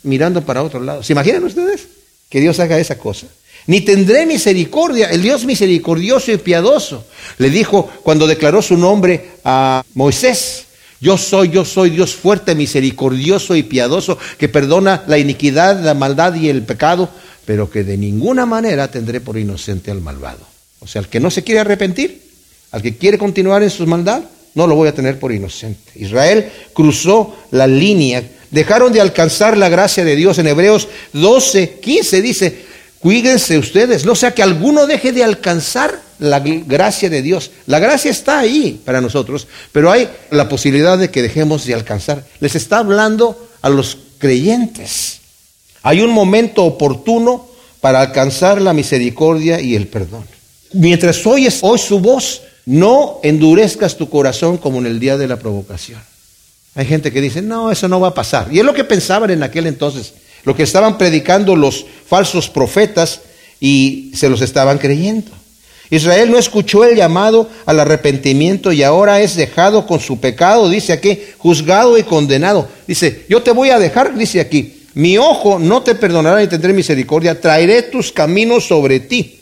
mirando 0.02 0.42
para 0.42 0.64
otro 0.64 0.80
lado. 0.80 1.04
¿Se 1.04 1.14
imaginan 1.14 1.44
ustedes 1.44 1.88
que 2.28 2.40
Dios 2.40 2.60
haga 2.60 2.80
esa 2.80 2.98
cosa? 2.98 3.28
Ni 3.68 3.82
tendré 3.82 4.26
misericordia, 4.26 5.12
el 5.12 5.22
Dios 5.22 5.46
misericordioso 5.46 6.32
y 6.32 6.38
piadoso. 6.38 7.06
Le 7.38 7.52
dijo 7.52 7.92
cuando 8.02 8.26
declaró 8.26 8.64
su 8.64 8.76
nombre 8.76 9.34
a 9.44 9.84
Moisés, 9.94 10.66
yo 11.00 11.16
soy, 11.20 11.50
yo 11.50 11.64
soy 11.64 11.92
Dios 11.92 12.16
fuerte, 12.16 12.56
misericordioso 12.56 13.56
y 13.56 13.62
piadoso, 13.62 14.18
que 14.40 14.50
perdona 14.50 15.04
la 15.06 15.20
iniquidad, 15.20 15.80
la 15.84 15.94
maldad 15.94 16.34
y 16.34 16.50
el 16.50 16.64
pecado, 16.64 17.08
pero 17.46 17.70
que 17.70 17.84
de 17.84 17.98
ninguna 17.98 18.48
manera 18.48 18.90
tendré 18.90 19.22
por 19.22 19.38
inocente 19.38 19.92
al 19.92 20.02
malvado. 20.02 20.48
O 20.80 20.88
sea, 20.88 21.02
al 21.02 21.08
que 21.08 21.20
no 21.20 21.30
se 21.30 21.44
quiere 21.44 21.60
arrepentir, 21.60 22.24
al 22.72 22.82
que 22.82 22.98
quiere 22.98 23.20
continuar 23.20 23.62
en 23.62 23.70
su 23.70 23.86
maldad, 23.86 24.24
no 24.56 24.68
lo 24.68 24.76
voy 24.76 24.88
a 24.88 24.94
tener 24.94 25.20
por 25.20 25.32
inocente. 25.32 25.92
Israel 25.96 26.52
cruzó 26.74 27.36
la 27.52 27.68
línea, 27.68 28.24
dejaron 28.52 28.92
de 28.92 29.02
alcanzar 29.02 29.58
la 29.58 29.70
gracia 29.70 30.04
de 30.04 30.16
Dios. 30.16 30.38
En 30.38 30.48
Hebreos 30.48 30.88
12, 31.14 31.80
15 31.80 32.22
dice, 32.22 32.70
Cuídense 33.00 33.58
ustedes, 33.58 34.06
no 34.06 34.14
sea 34.14 34.34
que 34.34 34.44
alguno 34.44 34.86
deje 34.86 35.14
de 35.14 35.24
alcanzar 35.24 36.02
la 36.20 36.42
gracia 36.42 37.10
de 37.10 37.22
Dios. 37.22 37.52
La 37.66 37.80
gracia 37.80 38.12
está 38.12 38.40
ahí 38.40 38.82
para 38.84 39.00
nosotros, 39.00 39.48
pero 39.72 39.90
hay 39.90 40.10
la 40.32 40.50
posibilidad 40.50 40.98
de 40.98 41.10
que 41.10 41.22
dejemos 41.22 41.66
de 41.66 41.74
alcanzar. 41.74 42.26
Les 42.42 42.56
está 42.56 42.80
hablando 42.80 43.50
a 43.62 43.70
los 43.70 43.98
creyentes. 44.18 45.20
Hay 45.82 46.02
un 46.02 46.12
momento 46.12 46.66
oportuno 46.66 47.48
para 47.80 48.02
alcanzar 48.02 48.62
la 48.62 48.74
misericordia 48.74 49.62
y 49.62 49.76
el 49.76 49.88
perdón. 49.88 50.26
Mientras 50.74 51.26
oyes 51.26 51.60
hoy 51.62 51.80
su 51.80 52.02
voz, 52.02 52.42
no 52.70 53.20
endurezcas 53.24 53.98
tu 53.98 54.12
corazón 54.12 54.58
como 54.58 54.78
en 54.78 54.86
el 54.86 55.00
día 55.00 55.18
de 55.18 55.28
la 55.28 55.38
provocación. 55.38 56.00
Hay 56.76 56.86
gente 56.86 57.12
que 57.12 57.20
dice, 57.20 57.42
no, 57.42 57.72
eso 57.72 57.88
no 57.88 58.00
va 58.00 58.10
a 58.10 58.14
pasar. 58.14 58.50
Y 58.52 58.60
es 58.60 58.66
lo 58.66 58.76
que 58.76 58.84
pensaban 58.84 59.32
en 59.32 59.42
aquel 59.42 59.66
entonces 59.66 60.14
lo 60.46 60.56
que 60.56 60.64
estaban 60.64 60.98
predicando 60.98 61.56
los 61.56 61.86
falsos 62.08 62.48
profetas 62.48 63.22
y 63.60 64.12
se 64.14 64.30
los 64.30 64.42
estaban 64.42 64.78
creyendo. 64.78 65.32
Israel 65.90 66.30
no 66.30 66.38
escuchó 66.38 66.86
el 66.86 66.96
llamado 66.96 67.50
al 67.66 67.80
arrepentimiento 67.80 68.72
y 68.72 68.84
ahora 68.84 69.20
es 69.20 69.36
dejado 69.36 69.88
con 69.88 70.00
su 70.00 70.20
pecado, 70.20 70.70
dice 70.70 70.94
aquí, 70.94 71.20
juzgado 71.40 71.98
y 71.98 72.04
condenado. 72.04 72.70
Dice, 72.88 73.26
yo 73.28 73.42
te 73.42 73.52
voy 73.52 73.72
a 73.72 73.80
dejar, 73.80 74.16
dice 74.16 74.40
aquí, 74.40 74.84
mi 74.94 75.18
ojo 75.18 75.58
no 75.58 75.82
te 75.82 75.96
perdonará 75.96 76.40
ni 76.40 76.48
tendré 76.48 76.72
misericordia, 76.72 77.42
traeré 77.42 77.82
tus 77.82 78.12
caminos 78.12 78.68
sobre 78.68 79.00
ti 79.00 79.39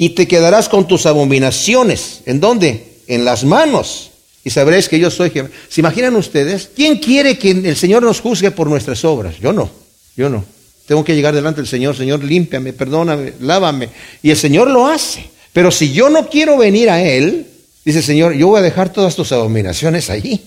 y 0.00 0.08
te 0.08 0.26
quedarás 0.26 0.70
con 0.70 0.88
tus 0.88 1.04
abominaciones. 1.04 2.22
¿En 2.24 2.40
dónde? 2.40 3.02
En 3.06 3.26
las 3.26 3.44
manos. 3.44 4.12
Y 4.42 4.48
sabréis 4.48 4.88
que 4.88 4.98
yo 4.98 5.10
soy 5.10 5.28
Jehová. 5.28 5.50
¿Se 5.68 5.82
imaginan 5.82 6.16
ustedes? 6.16 6.70
¿Quién 6.74 6.96
quiere 6.96 7.36
que 7.36 7.50
el 7.50 7.76
Señor 7.76 8.02
nos 8.02 8.18
juzgue 8.18 8.50
por 8.50 8.66
nuestras 8.66 9.04
obras? 9.04 9.38
Yo 9.38 9.52
no. 9.52 9.70
Yo 10.16 10.30
no. 10.30 10.42
Tengo 10.86 11.04
que 11.04 11.14
llegar 11.14 11.34
delante 11.34 11.60
del 11.60 11.68
Señor, 11.68 11.94
Señor, 11.94 12.24
límpiame, 12.24 12.72
perdóname, 12.72 13.34
lávame. 13.40 13.90
Y 14.22 14.30
el 14.30 14.38
Señor 14.38 14.70
lo 14.70 14.86
hace. 14.86 15.28
Pero 15.52 15.70
si 15.70 15.92
yo 15.92 16.08
no 16.08 16.30
quiero 16.30 16.56
venir 16.56 16.88
a 16.88 17.02
Él, 17.02 17.46
dice 17.84 17.98
el 17.98 18.04
Señor, 18.04 18.32
yo 18.32 18.46
voy 18.46 18.60
a 18.60 18.62
dejar 18.62 18.94
todas 18.94 19.14
tus 19.14 19.32
abominaciones 19.32 20.08
allí. 20.08 20.40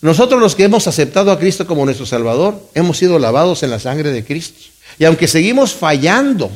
Nosotros 0.00 0.40
los 0.40 0.54
que 0.54 0.64
hemos 0.64 0.86
aceptado 0.86 1.30
a 1.32 1.38
Cristo 1.38 1.66
como 1.66 1.84
nuestro 1.84 2.06
Salvador, 2.06 2.66
hemos 2.72 2.96
sido 2.96 3.18
lavados 3.18 3.62
en 3.62 3.68
la 3.68 3.78
sangre 3.78 4.10
de 4.10 4.24
Cristo. 4.24 4.58
Y 4.98 5.04
aunque 5.04 5.28
seguimos 5.28 5.74
fallando 5.74 6.50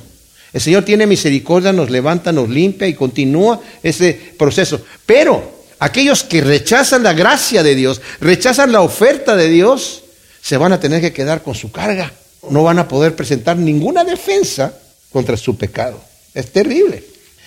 El 0.52 0.60
Señor 0.60 0.84
tiene 0.84 1.06
misericordia, 1.06 1.72
nos 1.72 1.90
levanta, 1.90 2.32
nos 2.32 2.48
limpia 2.48 2.88
y 2.88 2.94
continúa 2.94 3.60
ese 3.82 4.18
proceso. 4.36 4.80
Pero 5.06 5.64
aquellos 5.78 6.24
que 6.24 6.40
rechazan 6.40 7.02
la 7.02 7.12
gracia 7.12 7.62
de 7.62 7.74
Dios, 7.74 8.00
rechazan 8.20 8.72
la 8.72 8.82
oferta 8.82 9.36
de 9.36 9.48
Dios, 9.48 10.02
se 10.42 10.56
van 10.56 10.72
a 10.72 10.80
tener 10.80 11.00
que 11.00 11.12
quedar 11.12 11.42
con 11.42 11.54
su 11.54 11.70
carga. 11.70 12.12
No 12.48 12.62
van 12.62 12.78
a 12.78 12.88
poder 12.88 13.14
presentar 13.14 13.56
ninguna 13.56 14.04
defensa 14.04 14.74
contra 15.10 15.36
su 15.36 15.56
pecado. 15.56 16.02
Es 16.34 16.50
terrible. 16.50 17.04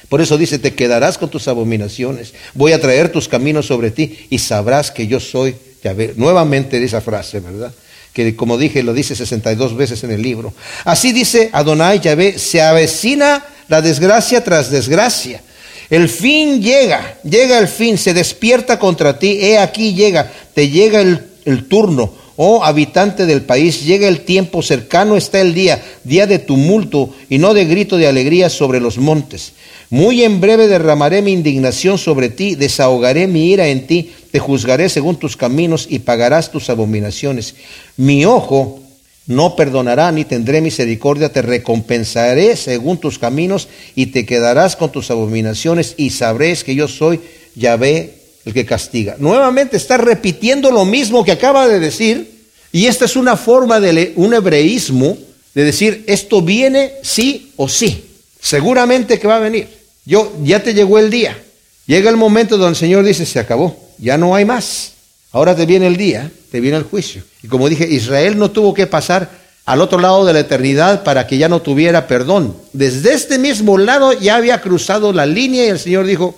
Por 0.10 0.22
eso 0.22 0.38
dice, 0.38 0.60
te 0.60 0.76
quedarás 0.76 1.18
con 1.18 1.30
tus 1.30 1.48
abominaciones. 1.48 2.34
Voy 2.54 2.74
a 2.74 2.80
traer 2.80 3.12
tus 3.12 3.28
caminos 3.28 3.66
sobre 3.66 3.92
ti 3.92 4.28
y 4.30 4.40
sabrás 4.40 4.92
que 4.92 5.08
yo 5.08 5.20
soy 5.20 5.56
Yahvé. 5.84 6.14
Nuevamente 6.18 6.82
esa 6.84 7.02
frase, 7.02 7.40
¿verdad? 7.40 7.74
Que 8.14 8.36
como 8.36 8.58
dije, 8.58 8.84
lo 8.84 8.94
dice 8.94 9.16
62 9.16 9.76
veces 9.76 10.04
en 10.04 10.12
el 10.12 10.22
libro. 10.22 10.54
Así 10.86 11.12
dice 11.12 11.50
Adonai 11.52 12.00
Yahvé, 12.00 12.38
se 12.38 12.62
avecina 12.62 13.44
la 13.68 13.82
desgracia 13.82 14.44
tras 14.44 14.70
desgracia. 14.70 15.42
El 15.90 16.10
fin 16.10 16.62
llega, 16.62 17.18
llega 17.24 17.60
el 17.60 17.68
fin, 17.68 17.98
se 17.98 18.14
despierta 18.14 18.80
contra 18.80 19.20
ti. 19.20 19.40
He 19.42 19.58
aquí 19.58 19.94
llega, 19.94 20.32
te 20.54 20.70
llega 20.70 21.02
el, 21.02 21.26
el 21.46 21.68
turno 21.68 22.24
Oh 22.36 22.64
habitante 22.64 23.28
del 23.28 23.44
país, 23.44 23.86
llega 23.86 24.08
el 24.08 24.22
tiempo, 24.22 24.64
cercano 24.64 25.16
está 25.16 25.40
el 25.40 25.54
día, 25.54 25.84
día 26.04 26.26
de 26.26 26.40
tumulto 26.40 27.12
y 27.30 27.38
no 27.38 27.54
de 27.54 27.66
grito 27.66 27.98
de 27.98 28.08
alegría 28.08 28.50
sobre 28.50 28.80
los 28.80 28.98
montes. 28.98 29.54
Muy 29.92 30.24
en 30.24 30.42
breve 30.42 30.68
derramaré 30.68 31.22
mi 31.22 31.32
indignación 31.32 32.00
sobre 32.00 32.30
ti, 32.30 32.56
desahogaré 32.56 33.28
mi 33.28 33.52
ira 33.52 33.68
en 33.68 33.86
ti, 33.86 34.12
te 34.34 34.40
juzgaré 34.40 34.90
según 34.90 35.18
tus 35.18 35.38
caminos 35.38 35.86
y 35.88 36.00
pagarás 36.00 36.52
tus 36.52 36.72
abominaciones. 36.72 37.54
Mi 37.98 38.26
ojo 38.26 38.82
no 39.28 39.56
perdonará 39.56 40.12
ni 40.12 40.26
tendré 40.26 40.60
misericordia, 40.60 41.32
te 41.32 41.44
recompensaré 41.44 42.56
según 42.56 42.98
tus 42.98 43.20
caminos 43.20 43.68
y 43.94 44.08
te 44.08 44.26
quedarás 44.26 44.76
con 44.76 44.92
tus 44.92 45.12
abominaciones 45.12 45.94
y 45.98 46.10
sabréis 46.10 46.64
que 46.64 46.74
yo 46.74 46.88
soy 46.88 47.20
Yahvé 47.54 48.16
el 48.44 48.56
que 48.56 48.66
castiga. 48.66 49.18
Nuevamente 49.20 49.78
está 49.78 49.98
repitiendo 49.98 50.72
lo 50.72 50.84
mismo 50.84 51.24
que 51.24 51.32
acaba 51.32 51.68
de 51.68 51.80
decir 51.80 52.48
y 52.72 52.88
esta 52.88 53.06
es 53.06 53.16
una 53.16 53.38
forma 53.38 53.80
de 53.80 54.14
un 54.16 54.34
hebreísmo 54.34 55.16
de 55.54 55.64
decir 55.64 56.06
esto 56.08 56.42
viene 56.42 56.94
sí 57.04 57.52
o 57.56 57.70
sí. 57.70 58.04
Seguramente 58.42 59.20
que 59.20 59.28
va 59.28 59.36
a 59.36 59.42
venir. 59.42 59.68
Yo 60.06 60.34
ya 60.42 60.64
te 60.64 60.74
llegó 60.74 60.98
el 60.98 61.12
día. 61.12 61.38
Llega 61.86 62.10
el 62.10 62.18
momento 62.18 62.58
donde 62.58 62.72
el 62.72 62.76
Señor 62.78 63.06
dice, 63.06 63.28
se 63.28 63.40
acabó, 63.40 63.83
ya 63.98 64.18
no 64.18 64.36
hay 64.36 64.46
más. 64.46 64.94
Ahora 65.32 65.56
te 65.56 65.66
viene 65.66 65.88
el 65.88 65.98
día, 65.98 66.32
te 66.52 66.60
viene 66.60 66.78
el 66.78 66.84
juicio. 66.84 67.24
Y 67.42 67.48
como 67.48 67.68
dije, 67.68 67.88
Israel 67.88 68.38
no 68.38 68.52
tuvo 68.52 68.74
que 68.74 68.88
pasar 68.88 69.30
al 69.66 69.82
otro 69.82 70.00
lado 70.00 70.26
de 70.26 70.34
la 70.34 70.40
eternidad 70.40 71.04
para 71.04 71.26
que 71.26 71.38
ya 71.38 71.50
no 71.50 71.62
tuviera 71.62 72.08
perdón. 72.08 72.56
Desde 72.74 73.14
este 73.14 73.40
mismo 73.40 73.78
lado 73.78 74.14
ya 74.14 74.36
había 74.36 74.62
cruzado 74.62 75.14
la 75.14 75.26
línea 75.26 75.66
y 75.66 75.70
el 75.70 75.80
Señor 75.80 76.06
dijo, 76.06 76.36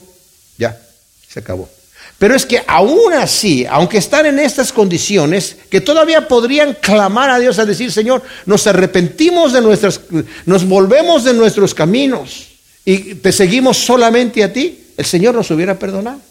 ya, 0.57 0.79
se 1.27 1.39
acabó. 1.39 1.69
Pero 2.17 2.35
es 2.35 2.45
que 2.45 2.63
aún 2.65 3.13
así, 3.13 3.65
aunque 3.69 3.97
están 3.97 4.25
en 4.25 4.39
estas 4.39 4.71
condiciones, 4.71 5.57
que 5.69 5.81
todavía 5.81 6.27
podrían 6.27 6.77
clamar 6.79 7.29
a 7.29 7.39
Dios 7.39 7.59
a 7.59 7.65
decir, 7.65 7.91
Señor, 7.91 8.23
nos 8.45 8.65
arrepentimos 8.67 9.51
de 9.51 9.61
nuestras, 9.61 9.99
nos 10.45 10.65
volvemos 10.65 11.25
de 11.25 11.33
nuestros 11.33 11.73
caminos 11.73 12.45
y 12.85 13.15
te 13.15 13.31
seguimos 13.33 13.77
solamente 13.77 14.43
a 14.43 14.53
ti, 14.53 14.85
el 14.95 15.05
Señor 15.05 15.35
nos 15.35 15.51
hubiera 15.51 15.77
perdonado. 15.77 16.21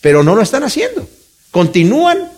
Pero 0.00 0.22
no 0.22 0.34
lo 0.34 0.42
están 0.42 0.64
haciendo. 0.64 1.08
Continúan 1.50 2.30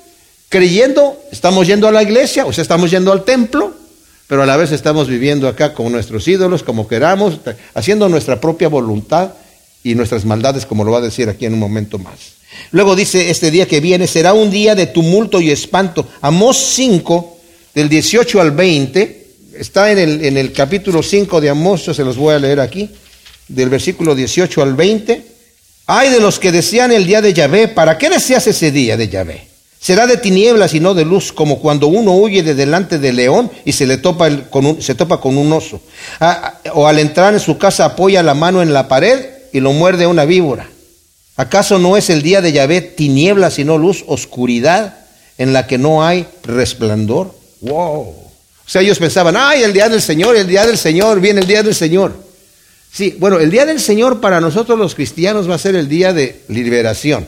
creyendo, 0.49 1.19
estamos 1.31 1.67
yendo 1.67 1.89
a 1.89 1.93
la 1.93 2.03
iglesia, 2.03 2.45
o 2.45 2.53
sea, 2.53 2.63
estamos 2.63 2.91
yendo 2.91 3.11
al 3.11 3.25
templo, 3.25 3.73
pero 4.27 4.43
a 4.43 4.47
la 4.47 4.57
vez 4.57 4.73
estamos 4.73 5.09
viviendo 5.09 5.49
acá 5.49 5.73
con 5.75 5.91
nuestros 5.93 6.29
ídolos, 6.29 6.63
como 6.63 6.87
queramos, 6.87 7.39
haciendo 7.75 8.09
nuestra 8.09 8.41
propia 8.41 8.69
voluntad 8.69 9.33
y 9.83 9.95
nuestras 9.95 10.25
maldades, 10.25 10.67
como 10.67 10.85
lo 10.85 10.93
va 10.93 10.99
a 10.99 11.03
decir 11.03 11.29
aquí 11.29 11.47
en 11.47 11.55
un 11.55 11.59
momento 11.59 11.99
más. 11.99 12.35
Luego 12.71 12.95
dice, 12.95 13.31
este 13.31 13.51
día 13.51 13.67
que 13.67 13.81
viene 13.81 14.07
será 14.07 14.35
un 14.35 14.51
día 14.51 14.75
de 14.75 14.87
tumulto 14.87 15.41
y 15.41 15.51
espanto. 15.51 16.07
Amós 16.21 16.59
5, 16.59 17.39
del 17.75 17.89
18 17.89 18.41
al 18.41 18.51
20, 18.51 19.27
está 19.55 19.91
en 19.91 19.99
el, 19.99 20.25
en 20.25 20.37
el 20.37 20.53
capítulo 20.53 21.03
5 21.03 21.41
de 21.41 21.49
Amós, 21.49 21.87
yo 21.87 21.95
se 21.95 22.05
los 22.05 22.17
voy 22.17 22.35
a 22.35 22.39
leer 22.39 22.61
aquí, 22.61 22.91
del 23.49 23.71
versículo 23.71 24.15
18 24.15 24.63
al 24.63 24.75
20. 24.75 25.32
Hay 25.87 26.11
de 26.11 26.21
los 26.21 26.39
que 26.39 26.53
desean 26.53 26.93
el 26.93 27.07
día 27.07 27.21
de 27.21 27.33
Yahvé, 27.33 27.69
¿para 27.69 27.99
qué 27.99 28.09
deseas 28.09 28.47
ese 28.47 28.71
día 28.71 28.97
de 28.97 29.09
Yahvé? 29.09 29.49
Será 29.81 30.07
de 30.07 30.17
tinieblas 30.17 30.75
y 30.75 30.81
no 30.81 30.95
de 30.95 31.05
luz, 31.05 31.33
como 31.33 31.59
cuando 31.59 31.89
uno 31.89 32.13
huye 32.13 32.45
de 32.45 32.55
delante 32.55 33.01
del 33.01 33.17
león 33.17 33.51
y 33.65 33.73
se 33.73 33.85
le 33.85 33.99
topa, 33.99 34.31
con 34.49 34.81
se 34.81 34.95
topa 34.95 35.21
con 35.21 35.37
un 35.37 35.53
oso. 35.53 35.81
Ah, 36.21 36.61
o 36.75 36.87
al 36.87 37.01
entrar 37.01 37.35
en 37.35 37.41
su 37.41 37.59
casa 37.59 37.87
apoya 37.87 38.23
la 38.23 38.35
mano 38.35 38.63
en 38.63 38.73
la 38.73 38.87
pared 38.87 39.27
y 39.53 39.59
lo 39.59 39.73
muerde 39.73 40.07
una 40.07 40.25
víbora. 40.25 40.69
¿Acaso 41.37 41.81
no 41.81 41.97
es 41.97 42.11
el 42.11 42.23
día 42.23 42.41
de 42.41 42.53
Yahvé 42.53 42.81
tiniebla 42.81 43.51
sino 43.51 43.77
luz, 43.77 44.05
oscuridad 44.07 44.99
en 45.37 45.53
la 45.53 45.67
que 45.67 45.79
no 45.79 46.05
hay 46.05 46.29
resplandor? 46.45 47.35
Wow. 47.61 48.03
O 48.03 48.69
sea, 48.69 48.83
ellos 48.83 49.01
pensaban, 49.01 49.37
ay, 49.37 49.65
el 49.65 49.73
día 49.73 49.89
del 49.89 50.01
Señor, 50.01 50.37
el 50.37 50.47
día 50.47 50.65
del 50.65 50.79
Señor, 50.79 51.21
viene 51.21 51.41
el 51.41 51.47
día 51.49 51.65
del 51.65 51.75
Señor. 51.75 52.15
Sí, 52.93 53.17
bueno, 53.19 53.39
el 53.39 53.51
día 53.51 53.65
del 53.65 53.81
Señor 53.81 54.21
para 54.21 54.41
nosotros 54.41 54.79
los 54.79 54.95
cristianos 54.95 55.49
va 55.49 55.55
a 55.55 55.59
ser 55.59 55.75
el 55.77 55.89
día 55.89 56.13
de 56.13 56.43
liberación. 56.49 57.27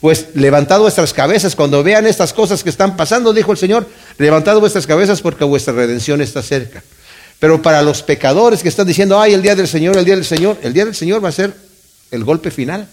Pues 0.00 0.28
levantad 0.34 0.80
vuestras 0.80 1.12
cabezas 1.12 1.56
cuando 1.56 1.82
vean 1.82 2.06
estas 2.06 2.32
cosas 2.32 2.62
que 2.62 2.70
están 2.70 2.96
pasando, 2.96 3.32
dijo 3.32 3.52
el 3.52 3.58
Señor, 3.58 3.86
levantad 4.18 4.58
vuestras 4.58 4.86
cabezas 4.86 5.22
porque 5.22 5.44
vuestra 5.44 5.74
redención 5.74 6.20
está 6.20 6.42
cerca. 6.42 6.82
Pero 7.38 7.62
para 7.62 7.82
los 7.82 8.02
pecadores 8.02 8.62
que 8.62 8.68
están 8.68 8.86
diciendo, 8.86 9.20
ay, 9.20 9.34
el 9.34 9.42
día 9.42 9.54
del 9.54 9.68
Señor, 9.68 9.96
el 9.96 10.04
día 10.04 10.16
del 10.16 10.24
Señor, 10.24 10.58
el 10.62 10.72
día 10.72 10.84
del 10.84 10.94
Señor 10.94 11.24
va 11.24 11.28
a 11.28 11.32
ser 11.32 11.54
el 12.10 12.24
golpe 12.24 12.50
final 12.50 12.88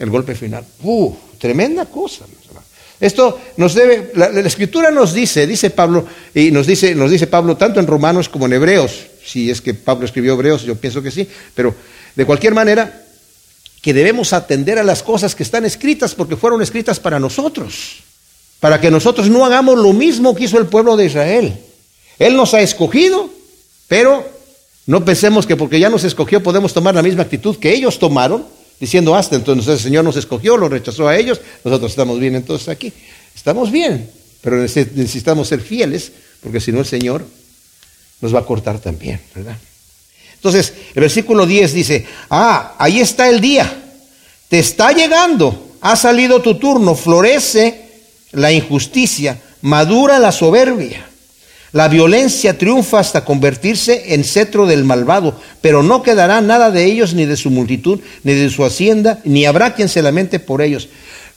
el 0.00 0.10
golpe 0.10 0.34
final. 0.34 0.64
¡Uh! 0.82 1.14
Tremenda 1.38 1.86
cosa. 1.86 2.24
Esto 2.98 3.40
nos 3.56 3.74
debe, 3.74 4.10
la, 4.14 4.28
escritura 4.40 4.90
nos 4.90 5.14
dice, 5.14 5.46
dice 5.46 5.70
Pablo, 5.70 6.06
y 6.34 6.50
nos 6.50 6.66
dice, 6.66 6.94
nos 6.94 7.10
dice 7.10 7.26
Pablo 7.26 7.56
tanto 7.56 7.80
en 7.80 7.86
Romanos 7.86 8.28
como 8.28 8.44
en 8.46 8.54
Hebreos, 8.54 9.06
si 9.24 9.50
es 9.50 9.60
que 9.60 9.74
Pablo 9.74 10.06
escribió 10.06 10.34
Hebreos, 10.34 10.62
yo 10.62 10.76
pienso 10.76 11.02
que 11.02 11.10
sí, 11.10 11.28
pero 11.54 11.74
de 12.16 12.24
cualquier 12.24 12.54
manera, 12.54 13.04
que 13.82 13.94
debemos 13.94 14.32
atender 14.32 14.78
a 14.78 14.84
las 14.84 15.02
cosas 15.02 15.34
que 15.34 15.42
están 15.42 15.64
escritas 15.64 16.14
porque 16.14 16.36
fueron 16.36 16.62
escritas 16.62 17.00
para 17.00 17.18
nosotros, 17.18 18.02
para 18.60 18.80
que 18.80 18.90
nosotros 18.90 19.28
no 19.30 19.44
hagamos 19.44 19.78
lo 19.78 19.92
mismo 19.92 20.34
que 20.34 20.44
hizo 20.44 20.58
el 20.58 20.66
pueblo 20.66 20.96
de 20.96 21.06
Israel. 21.06 21.58
Él 22.18 22.36
nos 22.36 22.52
ha 22.52 22.60
escogido, 22.60 23.30
pero 23.88 24.28
no 24.86 25.04
pensemos 25.04 25.46
que 25.46 25.56
porque 25.56 25.80
ya 25.80 25.88
nos 25.88 26.04
escogió 26.04 26.42
podemos 26.42 26.74
tomar 26.74 26.94
la 26.94 27.02
misma 27.02 27.22
actitud 27.22 27.56
que 27.56 27.72
ellos 27.72 27.98
tomaron 27.98 28.44
diciendo 28.80 29.14
hasta 29.14 29.36
entonces 29.36 29.68
el 29.68 29.78
Señor 29.78 30.04
nos 30.04 30.16
escogió, 30.16 30.56
lo 30.56 30.68
rechazó 30.68 31.06
a 31.06 31.16
ellos, 31.16 31.40
nosotros 31.64 31.92
estamos 31.92 32.18
bien 32.18 32.34
entonces 32.34 32.68
aquí. 32.68 32.92
Estamos 33.36 33.70
bien, 33.70 34.10
pero 34.40 34.56
necesitamos 34.56 35.48
ser 35.48 35.60
fieles, 35.60 36.12
porque 36.42 36.60
si 36.60 36.72
no 36.72 36.80
el 36.80 36.86
Señor 36.86 37.24
nos 38.20 38.34
va 38.34 38.40
a 38.40 38.44
cortar 38.44 38.78
también, 38.78 39.20
¿verdad? 39.34 39.56
Entonces, 40.34 40.72
el 40.94 41.02
versículo 41.02 41.46
10 41.46 41.74
dice, 41.74 42.06
ah, 42.30 42.74
ahí 42.78 43.00
está 43.00 43.28
el 43.28 43.40
día, 43.40 43.70
te 44.48 44.58
está 44.58 44.92
llegando, 44.92 45.76
ha 45.80 45.96
salido 45.96 46.40
tu 46.40 46.56
turno, 46.58 46.94
florece 46.94 47.90
la 48.32 48.50
injusticia, 48.52 49.40
madura 49.62 50.18
la 50.18 50.32
soberbia. 50.32 51.06
La 51.72 51.86
violencia 51.86 52.58
triunfa 52.58 52.98
hasta 52.98 53.24
convertirse 53.24 54.14
en 54.14 54.24
cetro 54.24 54.66
del 54.66 54.84
malvado, 54.84 55.40
pero 55.60 55.84
no 55.84 56.02
quedará 56.02 56.40
nada 56.40 56.72
de 56.72 56.84
ellos, 56.84 57.14
ni 57.14 57.26
de 57.26 57.36
su 57.36 57.50
multitud, 57.50 58.00
ni 58.24 58.34
de 58.34 58.50
su 58.50 58.64
hacienda, 58.64 59.20
ni 59.24 59.44
habrá 59.44 59.74
quien 59.74 59.88
se 59.88 60.02
lamente 60.02 60.40
por 60.40 60.62
ellos. 60.62 60.88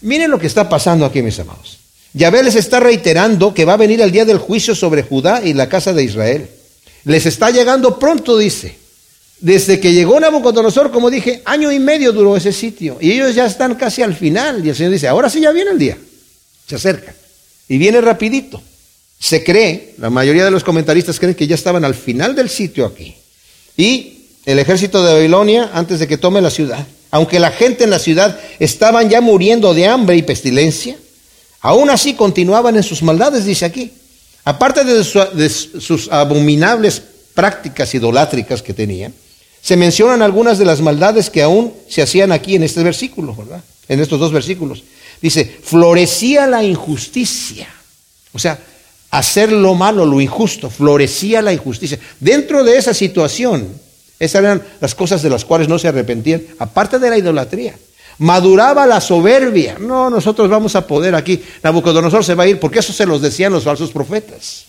Miren 0.02 0.32
lo 0.32 0.40
que 0.40 0.48
está 0.48 0.70
pasando 0.70 1.06
aquí, 1.06 1.22
mis 1.22 1.40
amados. 1.40 1.78
Yahvé 2.14 2.42
les 2.42 2.56
está 2.56 2.80
reiterando 2.80 3.54
que 3.54 3.66
va 3.66 3.74
a 3.74 3.78
venir 3.78 4.02
el 4.02 4.12
día 4.12 4.26
del 4.26 4.40
juicio 4.40 4.74
sobre 4.74 5.04
Judá 5.04 5.42
y 5.44 5.54
la 5.54 5.70
casa 5.70 5.94
de 5.94 6.04
Israel. 6.04 6.50
Les 7.06 7.26
está 7.26 7.52
llegando 7.52 8.00
pronto, 8.00 8.38
dice. 8.38 8.78
Desde 9.40 9.80
que 9.80 9.92
llegó 9.92 10.20
Nabucodonosor, 10.20 10.92
como 10.92 11.10
dije, 11.10 11.42
año 11.46 11.72
y 11.72 11.80
medio 11.80 12.14
duró 12.14 12.38
ese 12.38 12.54
sitio. 12.54 12.98
Y 13.02 13.12
ellos 13.12 13.36
ya 13.36 13.46
están 13.46 13.76
casi 13.76 14.02
al 14.02 14.16
final. 14.16 14.66
Y 14.66 14.70
el 14.70 14.76
Señor 14.76 14.94
dice, 14.94 15.08
ahora 15.08 15.30
sí 15.30 15.42
ya 15.42 15.52
viene 15.52 15.72
el 15.72 15.80
día. 15.80 15.98
Se 16.66 16.76
acerca. 16.76 17.14
Y 17.68 17.78
viene 17.78 18.00
rapidito. 18.00 18.62
Se 19.20 19.44
cree, 19.44 19.96
la 19.98 20.10
mayoría 20.10 20.46
de 20.46 20.52
los 20.52 20.64
comentaristas 20.64 21.20
creen 21.20 21.36
que 21.36 21.48
ya 21.48 21.56
estaban 21.56 21.84
al 21.84 21.96
final 21.96 22.36
del 22.36 22.50
sitio 22.50 22.86
aquí. 22.86 23.16
Y 23.76 24.28
el 24.46 24.60
ejército 24.60 25.04
de 25.04 25.14
Babilonia, 25.14 25.72
antes 25.74 26.00
de 26.00 26.08
que 26.08 26.18
tome 26.18 26.42
la 26.42 26.50
ciudad, 26.50 26.86
aunque 27.12 27.40
la 27.40 27.52
gente 27.52 27.84
en 27.84 27.90
la 27.90 28.00
ciudad 28.00 28.40
estaban 28.60 29.10
ya 29.10 29.22
muriendo 29.22 29.74
de 29.74 29.88
hambre 29.88 30.18
y 30.18 30.24
pestilencia, 30.24 30.98
aún 31.62 31.90
así 31.90 32.14
continuaban 32.14 32.76
en 32.76 32.84
sus 32.84 33.04
maldades, 33.04 33.46
dice 33.46 33.66
aquí. 33.66 33.92
Aparte 34.46 34.84
de, 34.84 35.04
sus 35.50 36.12
abominables 36.12 37.02
prácticas 37.34 37.94
idolátricas 37.96 38.62
que 38.62 38.74
tenían, 38.74 39.14
se 39.62 39.78
mencionan 39.78 40.22
algunas 40.22 40.58
de 40.58 40.66
las 40.66 40.82
maldades 40.82 41.30
que 41.30 41.42
aún 41.42 41.74
se 41.88 42.02
hacían 42.02 42.32
aquí 42.34 42.56
en 42.56 42.64
este 42.64 42.84
versículo, 42.84 43.34
¿verdad? 43.34 43.64
En 43.88 44.02
estos 44.02 44.20
dos 44.20 44.34
versículos. 44.34 44.84
Dice, 45.22 45.46
florecía 45.64 46.48
la 46.48 46.64
injusticia. 46.64 47.70
O 48.34 48.40
sea, 48.40 48.60
hacer 49.12 49.54
lo 49.54 49.76
malo, 49.76 50.06
lo 50.06 50.20
injusto, 50.20 50.70
florecía 50.70 51.42
la 51.42 51.54
injusticia. 51.54 51.98
Dentro 52.20 52.64
de 52.64 52.78
esa 52.78 52.94
situación 52.94 53.68
Esas 54.20 54.42
eran 54.42 54.64
las 54.80 54.96
cosas 54.96 55.22
de 55.22 55.30
las 55.30 55.46
cuales 55.46 55.68
no 55.68 55.80
se 55.80 55.88
arrepentían, 55.88 56.42
aparte 56.60 57.00
de 57.00 57.10
la 57.10 57.18
idolatría. 57.18 57.76
Maduraba 58.20 58.86
la 58.86 59.02
soberbia. 59.02 59.78
No, 59.80 60.10
nosotros 60.10 60.50
vamos 60.50 60.76
a 60.76 60.86
poder 60.86 61.16
aquí. 61.16 61.42
Nabucodonosor 61.64 62.24
se 62.24 62.36
va 62.36 62.44
a 62.44 62.48
ir, 62.48 62.60
porque 62.60 62.80
eso 62.80 62.94
se 62.94 63.06
los 63.06 63.22
decían 63.22 63.52
los 63.52 63.64
falsos 63.64 63.92
profetas. 63.92 64.66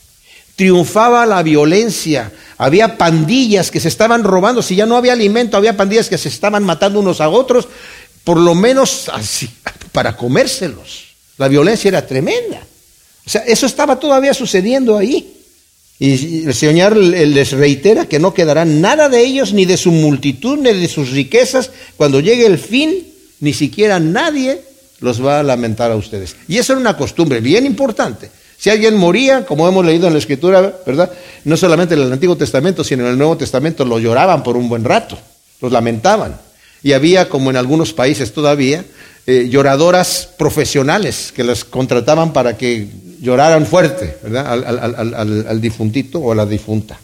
Triunfaba 0.57 1.27
la 1.27 1.43
violencia. 1.43 2.33
Había 2.59 2.97
pandillas 2.97 3.71
que 3.71 3.81
se 3.81 3.89
estaban 3.89 4.25
robando. 4.25 4.63
Si 4.63 4.77
ya 4.77 4.87
no 4.87 4.97
había 4.97 5.13
alimento, 5.13 5.57
había 5.57 5.77
pandillas 5.77 6.09
que 6.09 6.19
se 6.19 6.29
estaban 6.29 6.65
matando 6.65 7.01
unos 7.01 7.21
a 7.21 7.29
otros, 7.29 7.69
por 8.23 8.39
lo 8.39 8.55
menos 8.55 9.11
así, 9.13 9.49
para 9.93 10.17
comérselos. 10.17 11.05
La 11.37 11.49
violencia 11.49 11.89
era 11.89 12.07
tremenda. 12.07 12.63
O 13.27 13.31
sea, 13.31 13.43
eso 13.43 13.67
estaba 13.67 13.99
todavía 13.99 14.35
sucediendo 14.35 14.97
ahí. 14.97 15.31
Y 15.99 16.45
el 16.45 16.55
Señor 16.55 16.97
les 16.97 17.53
reitera 17.53 18.07
que 18.07 18.19
no 18.19 18.35
quedará 18.35 18.65
nada 18.65 19.09
de 19.09 19.21
ellos, 19.21 19.53
ni 19.53 19.65
de 19.65 19.77
su 19.77 19.93
multitud, 19.93 20.59
ni 20.59 20.73
de 20.73 20.89
sus 20.89 21.11
riquezas. 21.11 21.71
Cuando 21.97 22.21
llegue 22.21 22.47
el 22.47 22.59
fin, 22.59 23.14
ni 23.41 23.53
siquiera 23.53 24.01
nadie 24.01 24.63
los 25.01 25.25
va 25.25 25.41
a 25.41 25.43
lamentar 25.43 25.91
a 25.91 25.97
ustedes. 25.97 26.37
Y 26.49 26.59
eso 26.59 26.73
era 26.73 26.81
una 26.81 26.97
costumbre 26.97 27.41
bien 27.41 27.67
importante. 27.67 28.31
Si 28.57 28.71
alguien 28.71 28.97
moría, 28.97 29.45
como 29.45 29.69
hemos 29.69 29.85
leído 29.85 30.07
en 30.07 30.15
la 30.15 30.19
Escritura, 30.19 30.75
¿verdad? 30.87 31.11
No 31.45 31.57
solamente 31.57 31.95
en 31.95 32.01
el 32.01 32.13
Antiguo 32.13 32.37
Testamento, 32.37 32.83
sino 32.83 33.05
en 33.05 33.11
el 33.11 33.19
Nuevo 33.19 33.37
Testamento, 33.37 33.85
lo 33.85 33.99
lloraban 33.99 34.43
por 34.43 34.57
un 34.57 34.69
buen 34.69 34.85
rato, 34.85 35.19
los 35.61 35.71
lamentaban. 35.71 36.41
Y 36.83 36.93
había, 36.93 37.29
como 37.29 37.51
en 37.51 37.57
algunos 37.57 37.93
países 37.93 38.33
todavía, 38.33 38.85
eh, 39.27 39.49
lloradoras 39.49 40.29
profesionales 40.37 41.33
que 41.35 41.45
las 41.45 41.65
contrataban 41.65 42.35
para 42.35 42.59
que 42.59 42.89
lloraran 43.23 43.65
fuerte 43.65 44.19
¿verdad? 44.23 44.53
Al, 44.53 45.47
al, 45.49 45.61
difuntito 45.63 46.19
o 46.19 46.33
a 46.33 46.35
la 46.35 46.45
difunta. 46.45 46.99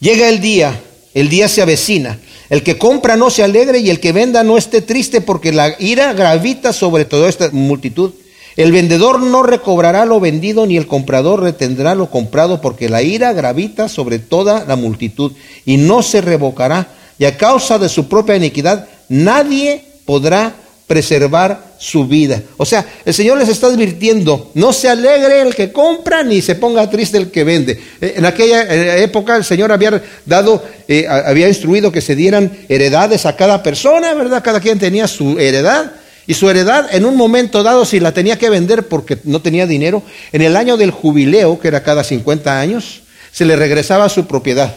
Llega 0.00 0.30
el 0.30 0.40
día, 0.40 0.80
el 1.16 1.30
día 1.30 1.48
se 1.48 1.62
avecina. 1.62 2.18
El 2.50 2.62
que 2.62 2.76
compra 2.76 3.16
no 3.16 3.30
se 3.30 3.42
alegre 3.42 3.78
y 3.78 3.88
el 3.88 4.00
que 4.00 4.12
venda 4.12 4.44
no 4.44 4.58
esté 4.58 4.82
triste 4.82 5.22
porque 5.22 5.50
la 5.50 5.74
ira 5.80 6.12
gravita 6.12 6.74
sobre 6.74 7.06
toda 7.06 7.30
esta 7.30 7.48
multitud. 7.52 8.12
El 8.54 8.70
vendedor 8.70 9.20
no 9.20 9.42
recobrará 9.42 10.04
lo 10.04 10.20
vendido 10.20 10.66
ni 10.66 10.76
el 10.76 10.86
comprador 10.86 11.42
retendrá 11.42 11.94
lo 11.94 12.10
comprado 12.10 12.60
porque 12.60 12.90
la 12.90 13.00
ira 13.00 13.32
gravita 13.32 13.88
sobre 13.88 14.18
toda 14.18 14.66
la 14.66 14.76
multitud 14.76 15.32
y 15.64 15.78
no 15.78 16.02
se 16.02 16.20
revocará. 16.20 16.88
Y 17.18 17.24
a 17.24 17.38
causa 17.38 17.78
de 17.78 17.88
su 17.88 18.08
propia 18.08 18.36
iniquidad 18.36 18.86
nadie 19.08 19.86
podrá 20.04 20.54
preservar 20.86 21.74
su 21.78 22.06
vida. 22.06 22.42
O 22.56 22.64
sea, 22.64 22.86
el 23.04 23.12
Señor 23.12 23.38
les 23.38 23.48
está 23.48 23.66
advirtiendo, 23.66 24.50
no 24.54 24.72
se 24.72 24.88
alegre 24.88 25.42
el 25.42 25.54
que 25.54 25.72
compra 25.72 26.22
ni 26.22 26.40
se 26.40 26.54
ponga 26.54 26.88
triste 26.88 27.18
el 27.18 27.30
que 27.30 27.44
vende. 27.44 27.80
Eh, 28.00 28.14
en 28.16 28.24
aquella 28.24 28.96
época 28.98 29.36
el 29.36 29.44
Señor 29.44 29.72
había 29.72 30.00
dado, 30.24 30.64
eh, 30.86 31.06
había 31.08 31.48
instruido 31.48 31.90
que 31.90 32.00
se 32.00 32.14
dieran 32.14 32.50
heredades 32.68 33.26
a 33.26 33.36
cada 33.36 33.62
persona, 33.62 34.14
¿verdad? 34.14 34.42
Cada 34.44 34.60
quien 34.60 34.78
tenía 34.78 35.08
su 35.08 35.38
heredad. 35.38 35.92
Y 36.28 36.34
su 36.34 36.50
heredad 36.50 36.92
en 36.92 37.04
un 37.04 37.16
momento 37.16 37.62
dado, 37.62 37.84
si 37.84 38.00
la 38.00 38.12
tenía 38.12 38.36
que 38.36 38.50
vender 38.50 38.88
porque 38.88 39.18
no 39.24 39.42
tenía 39.42 39.66
dinero, 39.66 40.02
en 40.32 40.42
el 40.42 40.56
año 40.56 40.76
del 40.76 40.90
jubileo, 40.90 41.60
que 41.60 41.68
era 41.68 41.84
cada 41.84 42.02
50 42.02 42.58
años, 42.58 43.02
se 43.30 43.44
le 43.44 43.54
regresaba 43.54 44.08
su 44.08 44.26
propiedad. 44.26 44.76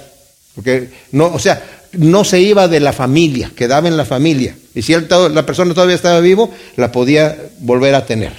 Porque 0.53 0.89
no, 1.11 1.27
o 1.33 1.39
sea, 1.39 1.63
no 1.93 2.23
se 2.23 2.39
iba 2.39 2.67
de 2.67 2.79
la 2.79 2.93
familia, 2.93 3.51
quedaba 3.55 3.87
en 3.87 3.97
la 3.97 4.05
familia. 4.05 4.55
Y 4.75 4.81
si 4.81 4.93
la 4.93 5.45
persona 5.45 5.73
todavía 5.73 5.95
estaba 5.95 6.19
vivo, 6.19 6.51
la 6.75 6.91
podía 6.91 7.37
volver 7.59 7.95
a 7.95 8.05
tener. 8.05 8.31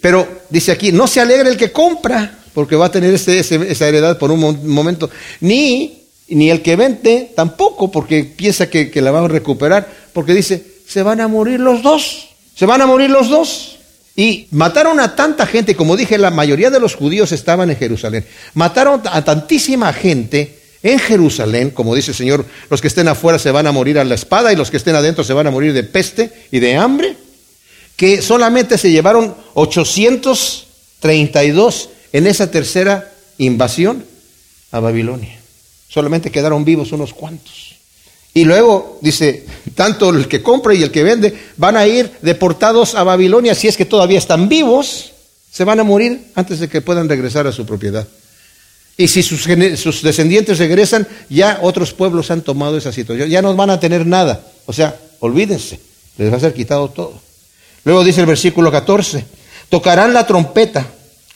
Pero 0.00 0.28
dice 0.50 0.72
aquí, 0.72 0.92
no 0.92 1.06
se 1.06 1.20
alegre 1.20 1.50
el 1.50 1.56
que 1.56 1.72
compra, 1.72 2.38
porque 2.54 2.76
va 2.76 2.86
a 2.86 2.90
tener 2.90 3.14
esa 3.14 3.88
heredad 3.88 4.18
por 4.18 4.30
un 4.30 4.66
momento, 4.66 5.10
ni, 5.40 6.04
ni 6.28 6.50
el 6.50 6.62
que 6.62 6.76
vende 6.76 7.32
tampoco, 7.34 7.90
porque 7.90 8.24
piensa 8.24 8.68
que, 8.68 8.90
que 8.90 9.02
la 9.02 9.10
va 9.10 9.24
a 9.24 9.28
recuperar, 9.28 9.88
porque 10.12 10.34
dice, 10.34 10.62
se 10.86 11.02
van 11.02 11.20
a 11.20 11.28
morir 11.28 11.60
los 11.60 11.82
dos, 11.82 12.28
se 12.54 12.66
van 12.66 12.80
a 12.80 12.86
morir 12.86 13.10
los 13.10 13.28
dos. 13.28 13.76
Y 14.16 14.48
mataron 14.50 14.98
a 14.98 15.14
tanta 15.14 15.46
gente, 15.46 15.76
como 15.76 15.96
dije, 15.96 16.18
la 16.18 16.32
mayoría 16.32 16.70
de 16.70 16.80
los 16.80 16.96
judíos 16.96 17.30
estaban 17.30 17.70
en 17.70 17.76
Jerusalén. 17.76 18.24
Mataron 18.54 19.02
a 19.04 19.22
tantísima 19.22 19.92
gente 19.92 20.57
en 20.82 20.98
Jerusalén, 20.98 21.70
como 21.70 21.94
dice 21.94 22.12
el 22.12 22.16
Señor, 22.16 22.46
los 22.70 22.80
que 22.80 22.88
estén 22.88 23.08
afuera 23.08 23.38
se 23.38 23.50
van 23.50 23.66
a 23.66 23.72
morir 23.72 23.98
a 23.98 24.04
la 24.04 24.14
espada 24.14 24.52
y 24.52 24.56
los 24.56 24.70
que 24.70 24.76
estén 24.76 24.94
adentro 24.94 25.24
se 25.24 25.32
van 25.32 25.46
a 25.46 25.50
morir 25.50 25.72
de 25.72 25.82
peste 25.82 26.30
y 26.50 26.60
de 26.60 26.76
hambre, 26.76 27.16
que 27.96 28.22
solamente 28.22 28.78
se 28.78 28.90
llevaron 28.90 29.34
832 29.54 31.88
en 32.12 32.26
esa 32.26 32.50
tercera 32.50 33.12
invasión 33.38 34.04
a 34.70 34.80
Babilonia. 34.80 35.38
Solamente 35.88 36.30
quedaron 36.30 36.64
vivos 36.64 36.92
unos 36.92 37.12
cuantos. 37.12 37.74
Y 38.34 38.44
luego 38.44 38.98
dice, 39.00 39.46
tanto 39.74 40.10
el 40.10 40.28
que 40.28 40.42
compra 40.42 40.74
y 40.74 40.82
el 40.82 40.92
que 40.92 41.02
vende 41.02 41.36
van 41.56 41.76
a 41.76 41.88
ir 41.88 42.12
deportados 42.22 42.94
a 42.94 43.02
Babilonia, 43.02 43.54
si 43.54 43.66
es 43.66 43.76
que 43.76 43.84
todavía 43.84 44.18
están 44.18 44.48
vivos, 44.48 45.12
se 45.50 45.64
van 45.64 45.80
a 45.80 45.84
morir 45.84 46.26
antes 46.34 46.60
de 46.60 46.68
que 46.68 46.82
puedan 46.82 47.08
regresar 47.08 47.48
a 47.48 47.52
su 47.52 47.66
propiedad. 47.66 48.06
Y 49.00 49.06
si 49.06 49.22
sus, 49.22 49.46
descendientes 50.02 50.58
regresan, 50.58 51.06
ya 51.30 51.60
otros 51.62 51.92
pueblos 51.92 52.32
han 52.32 52.42
tomado 52.42 52.76
esa 52.76 52.90
situación. 52.90 53.30
Ya 53.30 53.40
no 53.40 53.54
van 53.54 53.70
a 53.70 53.78
tener 53.78 54.04
nada. 54.04 54.44
O 54.66 54.72
sea, 54.72 54.96
olvídense, 55.20 55.78
les 56.16 56.32
va 56.32 56.36
a 56.36 56.40
ser 56.40 56.52
quitado 56.52 56.88
todo. 56.88 57.14
Luego 57.84 58.02
dice 58.02 58.22
el 58.22 58.26
versículo 58.26 58.72
14, 58.72 59.24
tocarán 59.68 60.12
la 60.12 60.26
trompeta, 60.26 60.84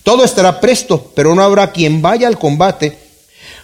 todo 0.02 0.24
estará 0.24 0.60
presto, 0.60 1.12
pero 1.14 1.36
no 1.36 1.42
habrá 1.44 1.70
quien 1.70 2.02
vaya 2.02 2.26
al 2.26 2.36
combate, 2.36 2.98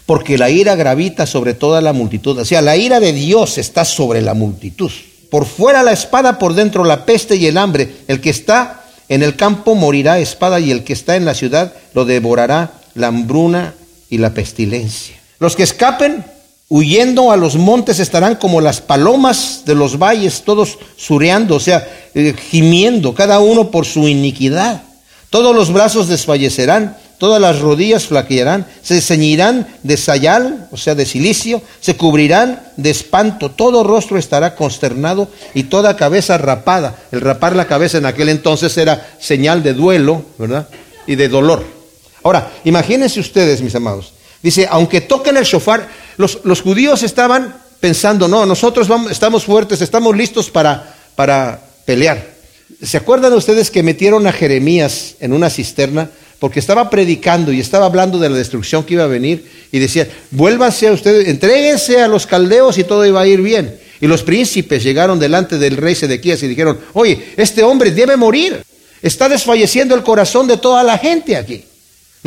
porque 0.07 0.39
la 0.39 0.49
ira 0.49 0.77
gravita 0.77 1.27
sobre 1.27 1.55
toda 1.55 1.81
la 1.81 1.93
multitud. 1.93 2.39
O 2.39 2.45
sea, 2.45 2.63
la 2.63 2.77
ira 2.77 3.01
de 3.01 3.13
Dios 3.13 3.59
está 3.59 3.85
sobre 3.85 4.23
la 4.23 4.35
multitud. 4.35 4.93
Por 5.29 5.45
fuera 5.45 5.83
la 5.83 5.91
espada, 5.91 6.39
por 6.39 6.55
dentro 6.55 6.85
la 6.85 7.05
peste 7.05 7.35
y 7.35 7.47
el 7.47 7.59
hambre. 7.59 7.91
El 8.07 8.21
que 8.21 8.31
está 8.31 8.85
en 9.09 9.25
el 9.25 9.35
campo 9.35 9.75
morirá 9.75 10.21
espada 10.21 10.61
y 10.61 10.71
el 10.71 10.85
que 10.85 10.93
está 10.93 11.17
en 11.17 11.25
la 11.25 11.35
ciudad 11.35 11.75
lo 11.95 12.05
devorará 12.05 12.75
la 12.95 13.09
hambruna 13.09 13.75
y 14.11 14.19
la 14.19 14.35
pestilencia. 14.35 15.17
Los 15.39 15.57
que 15.57 15.63
escapen 15.63 16.25
huyendo 16.69 17.33
a 17.33 17.37
los 17.37 17.57
montes 17.57 17.99
estarán 17.99 18.37
como 18.37 18.61
las 18.61 18.81
palomas 18.81 19.63
de 19.65 19.75
los 19.75 19.99
valles, 19.99 20.43
todos 20.45 20.79
sureando, 20.97 21.57
o 21.57 21.61
sea, 21.61 21.87
eh, 22.15 22.35
gimiendo, 22.51 23.15
cada 23.15 23.41
uno 23.41 23.71
por 23.71 23.87
su 23.87 24.07
iniquidad. 24.09 24.83
Todos 25.31 25.55
los 25.55 25.73
brazos 25.73 26.09
desfallecerán, 26.09 26.97
todas 27.19 27.41
las 27.41 27.61
rodillas 27.61 28.07
flaquearán, 28.07 28.67
se 28.83 29.01
ceñirán 29.01 29.67
de 29.83 29.97
sayal, 29.97 30.69
o 30.71 30.77
sea, 30.77 30.95
de 30.95 31.05
silicio, 31.05 31.61
se 31.81 31.97
cubrirán 31.97 32.63
de 32.77 32.91
espanto, 32.91 33.51
todo 33.51 33.85
rostro 33.85 34.19
estará 34.19 34.55
consternado 34.55 35.29
y 35.55 35.65
toda 35.65 35.97
cabeza 35.97 36.39
rapada. 36.39 36.97
El 37.13 37.21
rapar 37.21 37.57
la 37.57 37.67
cabeza 37.67 37.99
en 37.99 38.07
aquel 38.07 38.29
entonces 38.31 38.77
era 38.79 39.07
señal 39.21 39.63
de 39.63 39.75
duelo, 39.75 40.23
¿verdad? 40.39 40.69
Y 41.07 41.17
de 41.17 41.29
dolor. 41.29 41.78
Ahora, 42.23 42.53
imagínense 42.65 43.21
ustedes, 43.21 43.61
mis 43.61 43.75
amados. 43.75 44.13
Dice, 44.43 44.67
aunque 44.71 45.01
toquen 45.01 45.37
el 45.37 45.45
shofar, 45.45 45.89
los, 46.17 46.61
judíos 46.63 47.03
estaban 47.03 47.57
pensando, 47.81 48.29
no, 48.29 48.47
nosotros 48.47 48.89
vamos, 48.89 49.11
estamos 49.11 49.45
fuertes, 49.45 49.81
estamos 49.81 50.17
listos 50.17 50.51
para, 50.51 50.95
para 51.17 51.61
pelear. 51.85 52.39
¿Se 52.83 52.97
acuerdan 52.97 53.33
ustedes 53.33 53.71
que 53.71 53.83
metieron 53.83 54.27
a 54.27 54.33
Jeremías 54.33 55.17
en 55.21 55.33
una 55.33 55.51
cisterna? 55.51 56.11
Porque 56.39 56.61
estaba 56.61 56.89
predicando 56.89 57.51
y 57.51 57.59
estaba 57.59 57.87
hablando 57.87 58.19
de 58.19 58.31
la 58.31 58.37
destrucción 58.37 58.85
que 58.85 58.95
iba 58.95 59.05
a 59.05 59.09
venir 59.09 59.51
y 59.73 59.81
decía, 59.81 60.09
vuélvanse 60.31 60.87
a 60.87 60.93
ustedes, 60.93 61.27
entréguense 61.27 62.01
a 62.01 62.07
los 62.07 62.27
caldeos 62.27 62.79
y 62.79 62.85
todo 62.85 63.05
iba 63.05 63.21
a 63.21 63.27
ir 63.27 63.43
bien. 63.43 63.81
Y 64.01 64.07
los 64.07 64.23
príncipes 64.23 64.85
llegaron 64.85 65.19
delante 65.19 65.59
del 65.59 65.77
rey 65.77 65.97
Sedequías 65.97 66.41
y 66.45 66.47
dijeron, 66.49 66.79
oye, 66.93 67.33
este 67.37 67.65
hombre 67.65 67.91
debe 67.91 68.17
morir. 68.17 68.63
Está 69.03 69.29
desfalleciendo 69.29 69.97
el 69.97 70.03
corazón 70.03 70.47
de 70.47 70.57
toda 70.57 70.85
la 70.85 70.99
gente 70.99 71.37
aquí. 71.37 71.65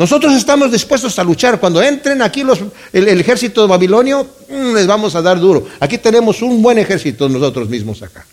Nosotros 0.02 0.34
estamos 0.34 0.72
dispuestos 0.72 1.16
a 1.20 1.22
luchar. 1.22 1.60
Cuando 1.60 1.80
entren 1.80 2.22
aquí 2.22 2.42
los, 2.42 2.58
el, 2.92 3.06
ejército 3.20 3.68
babilonio, 3.68 4.26
mm, 4.48 4.74
les 4.74 4.84
vamos 4.84 5.14
a 5.14 5.22
dar 5.22 5.38
duro. 5.38 5.68
Aquí 5.78 5.96
tenemos 5.96 6.42
un 6.42 6.60
buen 6.60 6.76
ejército 6.78 7.28
nosotros 7.28 7.68
mismos 7.68 8.02
acá. 8.02 8.26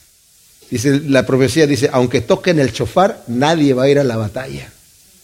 Dice, 0.72 0.99
la 1.05 1.28
profecía 1.28 1.67
dice, 1.67 1.88
aunque 1.93 2.22
toquen 2.22 2.57
el 2.57 2.74
chofar, 2.74 3.22
nadie 3.28 3.76
va 3.76 3.84
a 3.84 3.89
ir 3.89 3.99
a 3.99 4.03
la 4.03 4.17
batalla. 4.17 4.67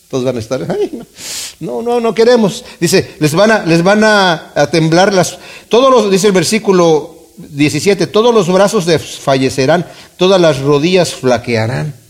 Todos 0.07 0.23
van 0.23 0.35
a 0.35 0.39
estar, 0.39 0.59
no, 1.61 1.81
no, 1.81 1.99
no, 1.99 2.13
queremos. 2.13 2.63
Dice, 2.79 3.15
les 3.19 3.33
van 3.33 3.49
a, 3.49 3.65
les 3.65 3.81
van 3.81 4.03
a 4.03 4.69
temblar 4.71 5.15
las, 5.15 5.39
todos 5.67 5.89
los, 5.89 6.11
dice 6.11 6.27
el 6.27 6.33
versículo 6.33 7.17
17, 7.37 8.05
todos 8.05 8.31
los 8.31 8.53
brazos 8.53 8.85
desfallecerán, 8.85 9.87
todas 10.15 10.39
las 10.39 10.59
rodillas 10.59 11.11
flaquearán. 11.11 12.04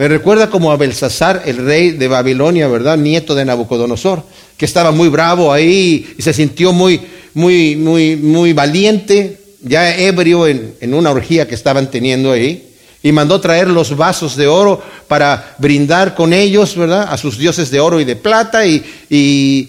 Me 0.00 0.08
recuerda 0.08 0.48
como 0.48 0.72
a 0.72 0.78
Belsasar, 0.78 1.42
el 1.44 1.58
rey 1.58 1.90
de 1.90 2.08
Babilonia, 2.08 2.66
¿verdad? 2.68 2.96
Nieto 2.96 3.34
de 3.34 3.44
Nabucodonosor, 3.44 4.22
que 4.56 4.64
estaba 4.64 4.92
muy 4.92 5.10
bravo 5.10 5.52
ahí 5.52 6.14
y 6.16 6.22
se 6.22 6.32
sintió 6.32 6.72
muy, 6.72 7.02
muy, 7.34 7.76
muy, 7.76 8.16
muy 8.16 8.54
valiente, 8.54 9.38
ya 9.60 9.94
ebrio 9.94 10.46
en, 10.46 10.94
una 10.94 11.10
orgía 11.10 11.46
que 11.46 11.54
estaban 11.54 11.90
teniendo 11.90 12.32
ahí. 12.32 12.66
Y 13.02 13.12
mandó 13.12 13.42
traer 13.42 13.68
los 13.68 13.94
vasos 13.94 14.36
de 14.36 14.46
oro 14.46 14.82
para 15.06 15.54
brindar 15.58 16.14
con 16.14 16.32
ellos, 16.32 16.74
¿verdad? 16.76 17.06
A 17.10 17.18
sus 17.18 17.36
dioses 17.36 17.70
de 17.70 17.80
oro 17.80 18.00
y 18.00 18.06
de 18.06 18.16
plata 18.16 18.64
y, 18.64 18.82
y 19.10 19.68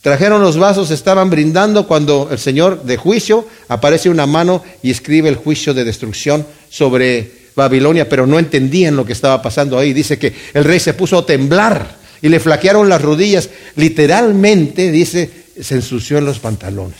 Trajeron 0.00 0.42
los 0.42 0.58
vasos, 0.58 0.90
estaban 0.90 1.28
brindando 1.28 1.86
cuando 1.86 2.28
el 2.30 2.38
Señor 2.38 2.84
de 2.84 2.98
juicio 2.98 3.46
aparece 3.68 4.10
una 4.10 4.26
mano 4.26 4.62
y 4.82 4.90
escribe 4.90 5.30
el 5.30 5.36
juicio 5.36 5.72
de 5.72 5.84
destrucción 5.84 6.46
sobre 6.68 7.43
Babilonia, 7.54 8.08
pero 8.08 8.26
no 8.26 8.38
entendían 8.38 8.96
lo 8.96 9.04
que 9.04 9.12
estaba 9.12 9.40
pasando 9.42 9.78
ahí. 9.78 9.92
Dice 9.92 10.18
que 10.18 10.34
el 10.52 10.64
rey 10.64 10.80
se 10.80 10.94
puso 10.94 11.18
a 11.18 11.26
temblar 11.26 11.96
y 12.22 12.28
le 12.28 12.40
flaquearon 12.40 12.88
las 12.88 13.02
rodillas. 13.02 13.50
Literalmente, 13.76 14.90
dice, 14.90 15.30
se 15.60 15.74
ensució 15.74 16.18
en 16.18 16.24
los 16.24 16.38
pantalones 16.38 16.98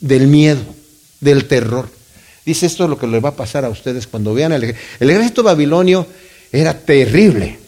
del 0.00 0.26
miedo, 0.26 0.62
del 1.20 1.46
terror. 1.46 1.88
Dice 2.44 2.66
esto 2.66 2.84
es 2.84 2.90
lo 2.90 2.98
que 2.98 3.06
le 3.06 3.20
va 3.20 3.30
a 3.30 3.36
pasar 3.36 3.64
a 3.64 3.68
ustedes 3.68 4.06
cuando 4.06 4.32
vean 4.34 4.52
el, 4.52 4.74
el 5.00 5.10
ejército 5.10 5.42
babilonio 5.42 6.06
era 6.50 6.74
terrible. 6.78 7.58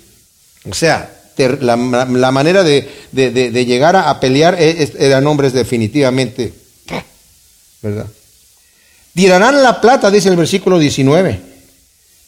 O 0.68 0.74
sea, 0.74 1.20
la, 1.60 1.76
manera 1.76 2.62
de, 2.62 2.86
llegar 3.66 3.96
a, 3.96 4.20
pelear 4.20 4.56
e, 4.60 4.90
eran 4.98 5.26
hombres 5.26 5.52
definitivamente, 5.52 6.52
¿verdad? 7.82 8.06
Tirarán 9.14 9.62
la 9.62 9.80
plata, 9.80 10.10
dice 10.10 10.28
el 10.28 10.36
versículo 10.36 10.78
19, 10.78 11.40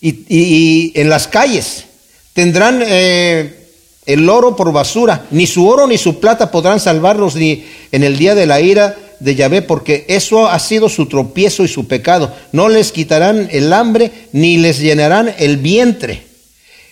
y, 0.02 0.92
en 0.98 1.08
las 1.08 1.28
calles 1.28 1.84
tendrán 2.32 2.82
eh, 2.84 3.68
el 4.04 4.28
oro 4.28 4.56
por 4.56 4.72
basura, 4.72 5.26
ni 5.30 5.46
su 5.46 5.68
oro 5.68 5.86
ni 5.86 5.96
su 5.96 6.18
plata 6.18 6.50
podrán 6.50 6.80
salvarlos 6.80 7.36
ni 7.36 7.64
en 7.92 8.02
el 8.02 8.18
día 8.18 8.34
de 8.34 8.46
la 8.46 8.60
ira 8.60 8.96
de 9.20 9.36
Yahvé, 9.36 9.62
porque 9.62 10.04
eso 10.08 10.48
ha 10.48 10.58
sido 10.58 10.88
su 10.88 11.06
tropiezo 11.06 11.62
y 11.62 11.68
su 11.68 11.86
pecado. 11.86 12.34
No 12.50 12.68
les 12.68 12.90
quitarán 12.90 13.48
el 13.52 13.72
hambre, 13.72 14.10
ni 14.32 14.56
les 14.56 14.80
llenarán 14.80 15.32
el 15.38 15.58
vientre. 15.58 16.24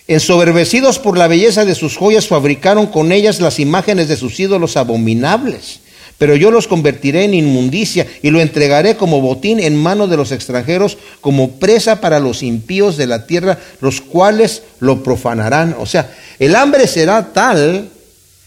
Ensoberbecidos 0.07 0.99
por 0.99 1.17
la 1.17 1.27
belleza 1.27 1.65
de 1.65 1.75
sus 1.75 1.97
joyas, 1.97 2.27
fabricaron 2.27 2.87
con 2.87 3.11
ellas 3.11 3.41
las 3.41 3.59
imágenes 3.59 4.07
de 4.07 4.15
sus 4.15 4.39
ídolos 4.39 4.77
abominables. 4.77 5.81
Pero 6.21 6.35
yo 6.35 6.51
los 6.51 6.67
convertiré 6.67 7.23
en 7.23 7.33
inmundicia 7.33 8.05
y 8.21 8.29
lo 8.29 8.41
entregaré 8.41 8.95
como 8.95 9.21
botín 9.21 9.59
en 9.59 9.75
manos 9.75 10.07
de 10.07 10.17
los 10.17 10.31
extranjeros, 10.31 10.99
como 11.19 11.53
presa 11.53 11.99
para 11.99 12.19
los 12.19 12.43
impíos 12.43 12.95
de 12.95 13.07
la 13.07 13.25
tierra, 13.25 13.57
los 13.79 14.01
cuales 14.01 14.61
lo 14.79 15.01
profanarán. 15.01 15.75
O 15.79 15.87
sea, 15.87 16.15
el 16.37 16.55
hambre 16.55 16.85
será 16.85 17.33
tal 17.33 17.89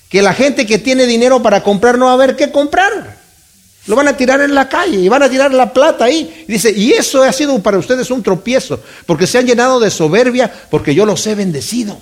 que 0.09 0.22
la 0.22 0.35
gente 0.35 0.66
que 0.66 0.79
tiene 0.79 1.05
dinero 1.05 1.43
para 1.43 1.64
comprar 1.64 1.99
no 1.99 2.07
va 2.07 2.12
a 2.12 2.16
ver 2.16 2.37
qué 2.37 2.53
comprar. 2.53 3.16
Lo 3.89 3.97
van 3.97 4.07
a 4.07 4.16
tirar 4.16 4.41
en 4.41 4.55
la 4.55 4.68
calle 4.68 5.01
y 5.01 5.09
van 5.09 5.25
a 5.25 5.29
tirar 5.29 5.53
la 5.53 5.72
plata 5.72 6.05
ahí. 6.05 6.45
dice, 6.47 6.70
y 6.70 6.93
eso 6.93 7.25
ha 7.25 7.33
sido 7.33 7.61
para 7.61 7.79
ustedes 7.79 8.09
un 8.12 8.22
tropiezo, 8.22 8.79
porque 9.05 9.27
se 9.27 9.39
han 9.39 9.49
llenado 9.49 9.81
de 9.81 9.91
soberbia, 9.91 10.49
porque 10.70 10.95
yo 10.95 11.05
los 11.07 11.27
he 11.27 11.35
bendecido. 11.35 11.99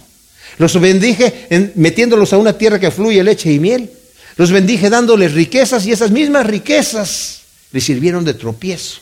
Los 0.59 0.79
bendije 0.79 1.73
metiéndolos 1.77 2.35
a 2.35 2.37
una 2.37 2.59
tierra 2.59 2.79
que 2.79 2.91
fluye 2.91 3.25
leche 3.25 3.51
y 3.51 3.59
miel. 3.59 3.91
Los 4.37 4.51
bendije 4.51 4.91
dándoles 4.91 5.33
riquezas 5.33 5.87
y 5.87 5.93
esas 5.93 6.11
mismas 6.11 6.47
riquezas 6.47 7.41
les 7.73 7.85
sirvieron 7.85 8.25
de 8.25 8.35
tropiezo. 8.35 9.01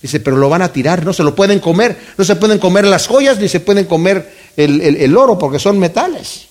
Dice, 0.00 0.18
pero 0.18 0.36
lo 0.36 0.48
van 0.48 0.62
a 0.62 0.72
tirar, 0.72 1.04
no 1.04 1.12
se 1.12 1.22
lo 1.22 1.34
pueden 1.34 1.60
comer, 1.60 1.96
no 2.18 2.24
se 2.24 2.36
pueden 2.36 2.58
comer 2.58 2.84
las 2.84 3.06
joyas 3.06 3.38
ni 3.38 3.48
se 3.48 3.60
pueden 3.60 3.84
comer 3.84 4.32
el 4.56 5.16
oro 5.16 5.38
porque 5.38 5.58
son 5.60 5.78
metales. 5.78 6.48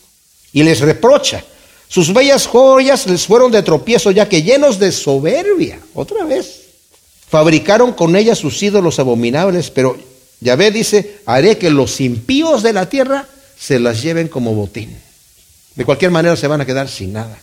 Y 0.54 0.64
les 0.64 0.80
reprocha, 0.80 1.44
sus 1.92 2.14
bellas 2.14 2.48
joyas 2.48 3.06
les 3.08 3.26
fueron 3.26 3.52
de 3.52 3.64
tropiezo, 3.64 4.12
ya 4.12 4.30
que 4.30 4.44
llenos 4.44 4.80
de 4.80 4.94
soberbia, 4.94 5.78
otra 5.94 6.24
vez, 6.24 6.62
fabricaron 7.30 7.92
con 7.92 8.16
ellas 8.16 8.38
sus 8.38 8.64
ídolos 8.64 8.98
abominables, 8.98 9.70
pero 9.72 9.98
Yahvé 10.40 10.72
dice, 10.72 11.20
haré 11.26 11.58
que 11.58 11.70
los 11.70 12.00
impíos 12.00 12.64
de 12.64 12.72
la 12.72 12.88
tierra 12.88 13.28
se 13.60 13.78
las 13.78 14.02
lleven 14.02 14.30
como 14.30 14.54
botín. 14.54 14.98
De 15.76 15.84
cualquier 15.84 16.12
manera 16.12 16.38
se 16.38 16.48
van 16.48 16.62
a 16.62 16.66
quedar 16.66 16.88
sin 16.88 17.12
nada. 17.12 17.38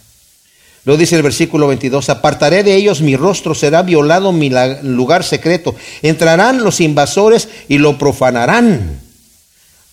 Lo 0.89 0.97
dice 0.97 1.17
el 1.17 1.23
versículo 1.23 1.69
22, 1.69 2.09
apartaré 2.09 2.63
de 2.63 2.75
ellos 2.75 3.03
mi 3.03 3.15
rostro, 3.15 3.55
será 3.55 3.83
violado 3.83 4.33
mi 4.33 4.51
lugar 4.85 5.23
secreto. 5.23 5.77
Entrarán 6.01 6.65
los 6.65 6.81
invasores 6.81 7.47
y 7.69 7.77
lo 7.77 7.99
profanarán. 7.99 8.99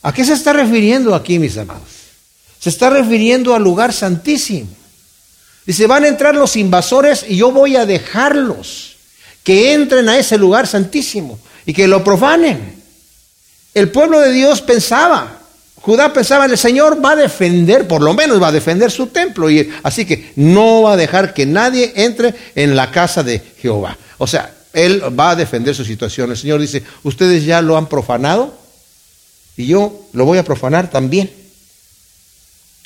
¿A 0.03 0.13
qué 0.13 0.23
se 0.23 0.31
está 0.31 0.53
refiriendo 0.53 1.13
aquí, 1.13 1.37
mis 1.37 1.57
amados? 1.57 1.89
Se 2.61 2.69
está 2.69 2.89
refiriendo 2.89 3.53
al 3.53 3.61
lugar 3.61 3.91
santísimo. 3.91 4.69
Dice, 5.65 5.85
van 5.85 6.05
a 6.05 6.07
entrar 6.07 6.33
los 6.33 6.55
invasores 6.55 7.25
y 7.27 7.35
yo 7.35 7.51
voy 7.51 7.75
a 7.75 7.85
dejarlos 7.85 8.95
que 9.43 9.73
entren 9.73 10.07
a 10.07 10.17
ese 10.17 10.37
lugar 10.37 10.65
santísimo 10.65 11.37
y 11.65 11.73
que 11.73 11.89
lo 11.89 12.05
profanen. 12.05 12.81
El 13.73 13.91
pueblo 13.91 14.21
de 14.21 14.31
Dios 14.31 14.61
pensaba, 14.61 15.41
Judá 15.85 16.11
pensaba, 16.11 16.45
el 16.45 16.57
Señor 16.57 16.97
va 17.03 17.11
a 17.11 17.15
defender, 17.15 17.87
por 17.87 18.01
lo 18.01 18.15
menos 18.15 18.41
va 18.41 18.47
a 18.47 18.51
defender 18.51 18.89
su 18.89 19.05
templo, 19.05 19.51
y 19.51 19.71
así 19.83 20.03
que 20.03 20.31
no 20.35 20.81
va 20.81 20.93
a 20.93 20.97
dejar 20.97 21.31
que 21.31 21.45
nadie 21.45 21.93
entre 21.97 22.33
en 22.55 22.75
la 22.75 22.89
casa 22.89 23.21
de 23.21 23.39
Jehová. 23.59 23.95
O 24.17 24.25
sea, 24.25 24.51
Él 24.73 25.03
va 25.17 25.29
a 25.29 25.35
defender 25.35 25.75
su 25.75 25.85
situación. 25.85 26.31
El 26.31 26.37
Señor 26.37 26.59
dice, 26.59 26.81
ustedes 27.03 27.45
ya 27.45 27.61
lo 27.61 27.77
han 27.77 27.85
profanado 27.85 28.57
y 29.55 29.67
yo 29.67 30.07
lo 30.13 30.25
voy 30.25 30.39
a 30.39 30.43
profanar 30.43 30.89
también. 30.89 31.29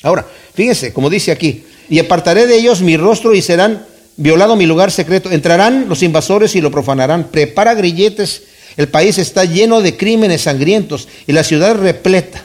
Ahora, 0.02 0.26
fíjense, 0.52 0.92
como 0.92 1.08
dice 1.08 1.32
aquí, 1.32 1.64
y 1.88 2.00
apartaré 2.00 2.46
de 2.46 2.58
ellos 2.58 2.82
mi 2.82 2.98
rostro 2.98 3.34
y 3.34 3.40
serán 3.40 3.86
violado 4.18 4.56
mi 4.56 4.66
lugar 4.66 4.90
secreto. 4.90 5.30
Entrarán 5.30 5.88
los 5.88 6.02
invasores 6.02 6.54
y 6.54 6.60
lo 6.60 6.70
profanarán. 6.70 7.28
Prepara 7.28 7.72
grilletes. 7.72 8.42
El 8.76 8.88
país 8.88 9.16
está 9.16 9.46
lleno 9.46 9.80
de 9.80 9.96
crímenes 9.96 10.42
sangrientos 10.42 11.08
y 11.26 11.32
la 11.32 11.44
ciudad 11.44 11.76
repleta. 11.76 12.44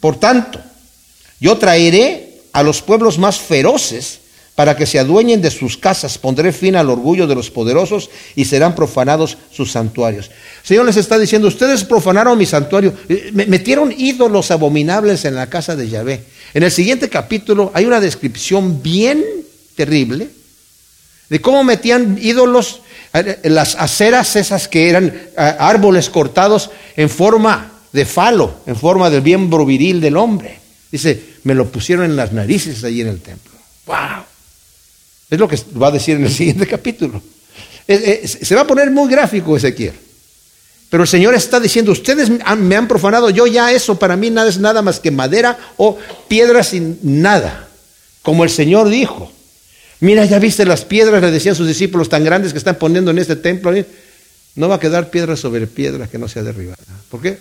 Por 0.00 0.18
tanto, 0.18 0.60
yo 1.40 1.56
traeré 1.58 2.40
a 2.52 2.62
los 2.62 2.82
pueblos 2.82 3.18
más 3.18 3.38
feroces 3.38 4.20
para 4.54 4.76
que 4.76 4.86
se 4.86 4.98
adueñen 4.98 5.40
de 5.40 5.52
sus 5.52 5.76
casas. 5.76 6.18
Pondré 6.18 6.52
fin 6.52 6.74
al 6.74 6.90
orgullo 6.90 7.28
de 7.28 7.36
los 7.36 7.48
poderosos 7.48 8.10
y 8.34 8.44
serán 8.44 8.74
profanados 8.74 9.38
sus 9.52 9.70
santuarios. 9.70 10.32
Señor 10.64 10.84
les 10.84 10.96
está 10.96 11.16
diciendo, 11.16 11.46
ustedes 11.46 11.84
profanaron 11.84 12.36
mi 12.36 12.44
santuario, 12.44 12.92
eh, 13.08 13.30
metieron 13.32 13.94
ídolos 13.96 14.50
abominables 14.50 15.24
en 15.24 15.36
la 15.36 15.46
casa 15.46 15.76
de 15.76 15.88
Yahvé. 15.88 16.24
En 16.54 16.64
el 16.64 16.72
siguiente 16.72 17.08
capítulo 17.08 17.70
hay 17.72 17.84
una 17.84 18.00
descripción 18.00 18.82
bien 18.82 19.24
terrible 19.76 20.28
de 21.28 21.40
cómo 21.40 21.62
metían 21.62 22.18
ídolos, 22.20 22.80
eh, 23.12 23.38
las 23.44 23.76
aceras 23.76 24.34
esas 24.34 24.66
que 24.66 24.88
eran 24.88 25.06
eh, 25.06 25.32
árboles 25.36 26.10
cortados 26.10 26.70
en 26.96 27.10
forma 27.10 27.77
de 27.92 28.04
falo, 28.04 28.60
en 28.66 28.76
forma 28.76 29.10
del 29.10 29.22
miembro 29.22 29.64
viril 29.64 30.00
del 30.00 30.16
hombre. 30.16 30.58
Dice, 30.90 31.20
me 31.44 31.54
lo 31.54 31.68
pusieron 31.68 32.04
en 32.04 32.16
las 32.16 32.32
narices 32.32 32.82
allí 32.84 33.00
en 33.00 33.08
el 33.08 33.20
templo. 33.20 33.52
¡Wow! 33.86 34.24
Es 35.30 35.38
lo 35.38 35.48
que 35.48 35.58
va 35.80 35.88
a 35.88 35.92
decir 35.92 36.16
en 36.16 36.24
el 36.24 36.32
siguiente 36.34 36.66
capítulo. 36.66 37.22
Se 37.86 38.54
va 38.54 38.62
a 38.62 38.66
poner 38.66 38.90
muy 38.90 39.10
gráfico 39.10 39.56
Ezequiel. 39.56 39.94
Pero 40.90 41.02
el 41.02 41.08
Señor 41.08 41.34
está 41.34 41.60
diciendo, 41.60 41.92
ustedes 41.92 42.30
me 42.30 42.76
han 42.76 42.88
profanado, 42.88 43.28
yo 43.28 43.46
ya 43.46 43.72
eso 43.72 43.98
para 43.98 44.16
mí 44.16 44.30
nada 44.30 44.48
es 44.48 44.58
nada 44.58 44.80
más 44.80 45.00
que 45.00 45.10
madera 45.10 45.58
o 45.76 45.98
piedra 46.28 46.62
sin 46.62 46.98
nada. 47.02 47.68
Como 48.22 48.44
el 48.44 48.50
Señor 48.50 48.88
dijo. 48.88 49.30
Mira, 50.00 50.24
ya 50.24 50.38
viste 50.38 50.64
las 50.64 50.84
piedras, 50.84 51.20
le 51.20 51.30
decían 51.30 51.54
sus 51.54 51.66
discípulos 51.66 52.08
tan 52.08 52.24
grandes 52.24 52.52
que 52.52 52.58
están 52.58 52.76
poniendo 52.76 53.10
en 53.10 53.18
este 53.18 53.36
templo. 53.36 53.72
No 54.54 54.68
va 54.68 54.76
a 54.76 54.80
quedar 54.80 55.10
piedra 55.10 55.36
sobre 55.36 55.66
piedra 55.66 56.06
que 56.08 56.18
no 56.18 56.28
sea 56.28 56.42
derribada. 56.42 56.78
¿Por 57.10 57.20
qué? 57.20 57.38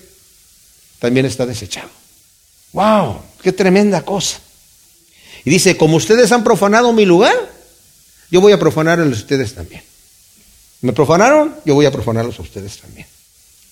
También 0.99 1.25
está 1.25 1.45
desechado. 1.45 1.89
¡Wow! 2.73 3.19
¡Qué 3.41 3.51
tremenda 3.51 4.01
cosa! 4.03 4.39
Y 5.45 5.49
dice, 5.49 5.77
como 5.77 5.97
ustedes 5.97 6.31
han 6.31 6.43
profanado 6.43 6.91
mi 6.93 7.05
lugar, 7.05 7.35
yo 8.29 8.41
voy 8.41 8.51
a 8.51 8.59
profanarlos 8.59 9.17
a 9.17 9.21
ustedes 9.21 9.53
también. 9.53 9.81
¿Me 10.81 10.93
profanaron? 10.93 11.55
Yo 11.65 11.73
voy 11.73 11.85
a 11.85 11.91
profanarlos 11.91 12.37
a 12.39 12.41
ustedes 12.41 12.77
también. 12.77 13.07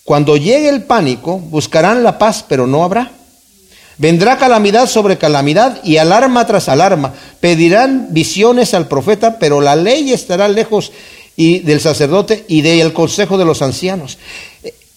Cuando 0.03 0.37
llegue 0.37 0.69
el 0.69 0.83
pánico, 0.83 1.39
buscarán 1.39 2.03
la 2.03 2.17
paz, 2.17 2.45
pero 2.47 2.67
no 2.67 2.83
habrá. 2.83 3.11
Vendrá 3.97 4.37
calamidad 4.37 4.87
sobre 4.87 5.17
calamidad 5.17 5.83
y 5.83 5.97
alarma 5.97 6.45
tras 6.45 6.69
alarma. 6.69 7.13
Pedirán 7.39 8.07
visiones 8.11 8.73
al 8.73 8.87
profeta, 8.87 9.39
pero 9.39 9.61
la 9.61 9.75
ley 9.75 10.13
estará 10.13 10.47
lejos 10.47 10.91
y 11.35 11.59
del 11.59 11.81
sacerdote 11.81 12.45
y 12.47 12.61
del 12.61 12.93
consejo 12.93 13.37
de 13.37 13.45
los 13.45 13.61
ancianos. 13.61 14.17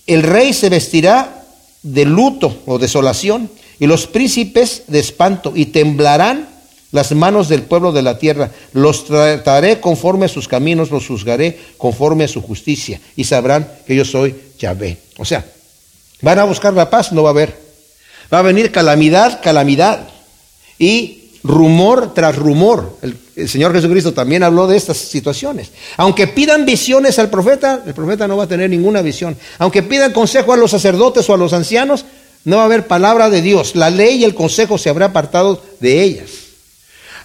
El 0.07 0.23
rey 0.23 0.53
se 0.53 0.69
vestirá 0.69 1.38
de 1.83 2.05
luto 2.05 2.63
o 2.67 2.79
desolación 2.79 3.51
y 3.79 3.87
los 3.87 4.07
príncipes 4.07 4.85
de 4.89 4.99
espanto 4.99 5.53
y 5.55 5.67
temblarán 5.67 6.49
las 6.91 7.13
manos 7.13 7.49
del 7.49 7.63
pueblo 7.63 7.93
de 7.93 8.03
la 8.03 8.19
tierra. 8.19 8.51
Los 8.73 9.05
trataré 9.05 9.81
conforme 9.81 10.27
a 10.27 10.29
sus 10.29 10.49
caminos, 10.49 10.91
los 10.91 11.07
juzgaré 11.07 11.59
conforme 11.77 12.25
a 12.25 12.29
su 12.29 12.43
justicia 12.43 13.01
y 13.17 13.25
sabrán 13.25 13.71
que 13.87 13.95
yo 13.95 14.05
soy 14.05 14.35
Yahvé. 14.59 14.99
O 15.19 15.25
sea, 15.25 15.45
van 16.23 16.39
a 16.39 16.45
buscar 16.45 16.73
la 16.75 16.91
paz, 16.91 17.13
no 17.13 17.23
va 17.23 17.31
a 17.31 17.33
haber. 17.33 17.69
Va 18.33 18.41
a 18.41 18.43
venir 18.43 18.73
calamidad, 18.73 19.41
calamidad. 19.43 20.09
Y 20.79 21.28
rumor 21.43 22.15
tras 22.15 22.37
rumor. 22.37 22.99
El, 23.03 23.49
Señor 23.49 23.73
Jesucristo 23.73 24.13
también 24.13 24.43
habló 24.43 24.67
de 24.67 24.77
estas 24.77 24.97
situaciones. 24.97 25.71
Aunque 25.97 26.27
pidan 26.27 26.67
visiones 26.67 27.19
al 27.19 27.31
profeta, 27.31 27.83
el 27.87 27.95
profeta 27.95 28.27
no 28.27 28.37
va 28.37 28.45
a 28.45 28.49
tener 28.49 28.69
ninguna 28.69 29.01
visión. 29.01 29.37
Aunque 29.59 29.83
pidan 29.83 30.13
consejo 30.13 30.53
a 30.53 30.57
los 30.57 30.73
sacerdotes 30.73 31.29
o 31.31 31.35
a 31.35 31.37
los 31.37 31.53
ancianos, 31.53 32.05
no 32.45 32.57
va 32.57 32.63
a 32.63 32.67
haber 32.67 32.87
palabra 32.87 33.31
de 33.31 33.43
Dios. 33.43 33.77
La 33.77 33.91
ley 33.91 34.17
y 34.17 34.25
el 34.25 34.35
consejo 34.35 34.79
se 34.79 34.89
habrá 34.89 35.07
apartado 35.07 35.63
de 35.81 36.03
ellas. 36.03 36.31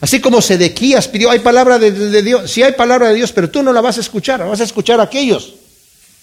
Así 0.03 0.19
como 0.19 0.41
Sedequías 0.41 1.07
pidió, 1.07 1.31
hay 1.31 1.39
palabra 1.39 1.79
de, 1.79 2.21
Dios, 2.21 2.51
sí 2.51 2.61
hay 2.61 2.73
palabra 2.73 3.07
de 3.07 3.15
Dios, 3.15 3.31
pero 3.31 3.49
tú 3.49 3.63
no 3.63 3.71
la 3.71 3.79
vas 3.79 3.97
a 3.97 4.01
escuchar, 4.01 4.45
vas 4.45 4.59
a 4.59 4.65
escuchar 4.65 4.99
a 4.99 5.03
aquellos 5.03 5.53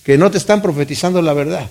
que 0.04 0.18
no 0.18 0.30
te 0.30 0.36
están 0.36 0.60
profetizando 0.60 1.22
la 1.22 1.32
verdad. 1.32 1.70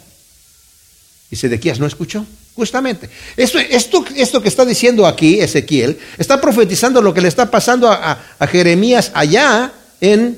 Y 1.30 1.36
Sedequías 1.36 1.80
no 1.80 1.86
escuchó, 1.86 2.26
justamente. 2.60 3.10
Esto, 3.38 3.58
esto, 3.58 4.04
esto 4.18 4.42
que 4.42 4.50
está 4.50 4.66
diciendo 4.66 5.08
aquí 5.08 5.40
Ezequiel, 5.40 5.98
está 6.18 6.42
profetizando 6.42 7.02
lo 7.02 7.14
que 7.14 7.22
le 7.22 7.30
está 7.30 7.50
pasando 7.50 7.90
a, 7.90 8.20
Jeremías 8.52 9.12
allá 9.14 9.72
en 10.02 10.38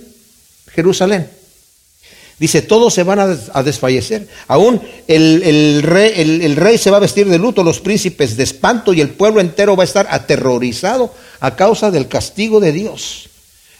Jerusalén. 0.75 1.27
Dice, 2.37 2.61
todos 2.61 2.93
se 2.93 3.01
van 3.01 3.19
a, 3.19 3.63
desfallecer. 3.63 4.27
Aún 4.47 4.81
el, 5.07 5.81
rey, 5.81 6.13
el, 6.15 6.55
rey, 6.55 6.77
se 6.77 6.91
va 6.91 6.97
a 6.97 6.99
vestir 7.07 7.27
de 7.27 7.39
luto, 7.39 7.63
los 7.63 7.79
príncipes 7.79 8.37
de 8.37 8.43
espanto 8.43 8.93
y 8.93 9.01
el 9.01 9.09
pueblo 9.09 9.41
entero 9.41 9.75
va 9.75 9.83
a 9.83 9.85
estar 9.85 10.07
aterrorizado 10.11 11.13
a 11.39 11.55
causa 11.55 11.89
del 11.89 12.07
castigo 12.07 12.59
de 12.59 12.71
Dios. 12.71 13.29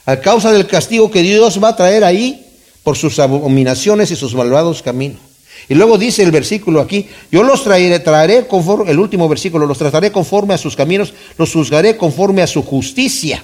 A 0.07 0.17
causa 0.17 0.51
del 0.51 0.65
castigo 0.65 1.11
que 1.11 1.21
Dios 1.21 1.63
va 1.63 1.69
a 1.69 1.75
traer 1.75 2.03
ahí 2.03 2.43
por 2.81 2.97
sus 2.97 3.19
abominaciones 3.19 4.09
y 4.09 4.15
sus 4.15 4.33
malvados 4.33 4.81
caminos. 4.81 5.30
Y 5.69 5.75
luego 5.75 5.97
dice 5.97 6.23
el 6.23 6.31
versículo 6.31 6.81
aquí, 6.81 7.07
yo 7.31 7.43
los 7.43 7.63
traeré, 7.63 7.99
traeré 7.99 8.47
conforme, 8.47 8.91
el 8.91 8.99
último 8.99 9.29
versículo, 9.29 9.65
los 9.65 9.77
trataré 9.77 10.11
conforme 10.11 10.53
a 10.53 10.57
sus 10.57 10.75
caminos, 10.75 11.13
los 11.37 11.51
juzgaré 11.51 11.97
conforme 11.97 12.41
a 12.41 12.47
su 12.47 12.61
justicia. 12.63 13.43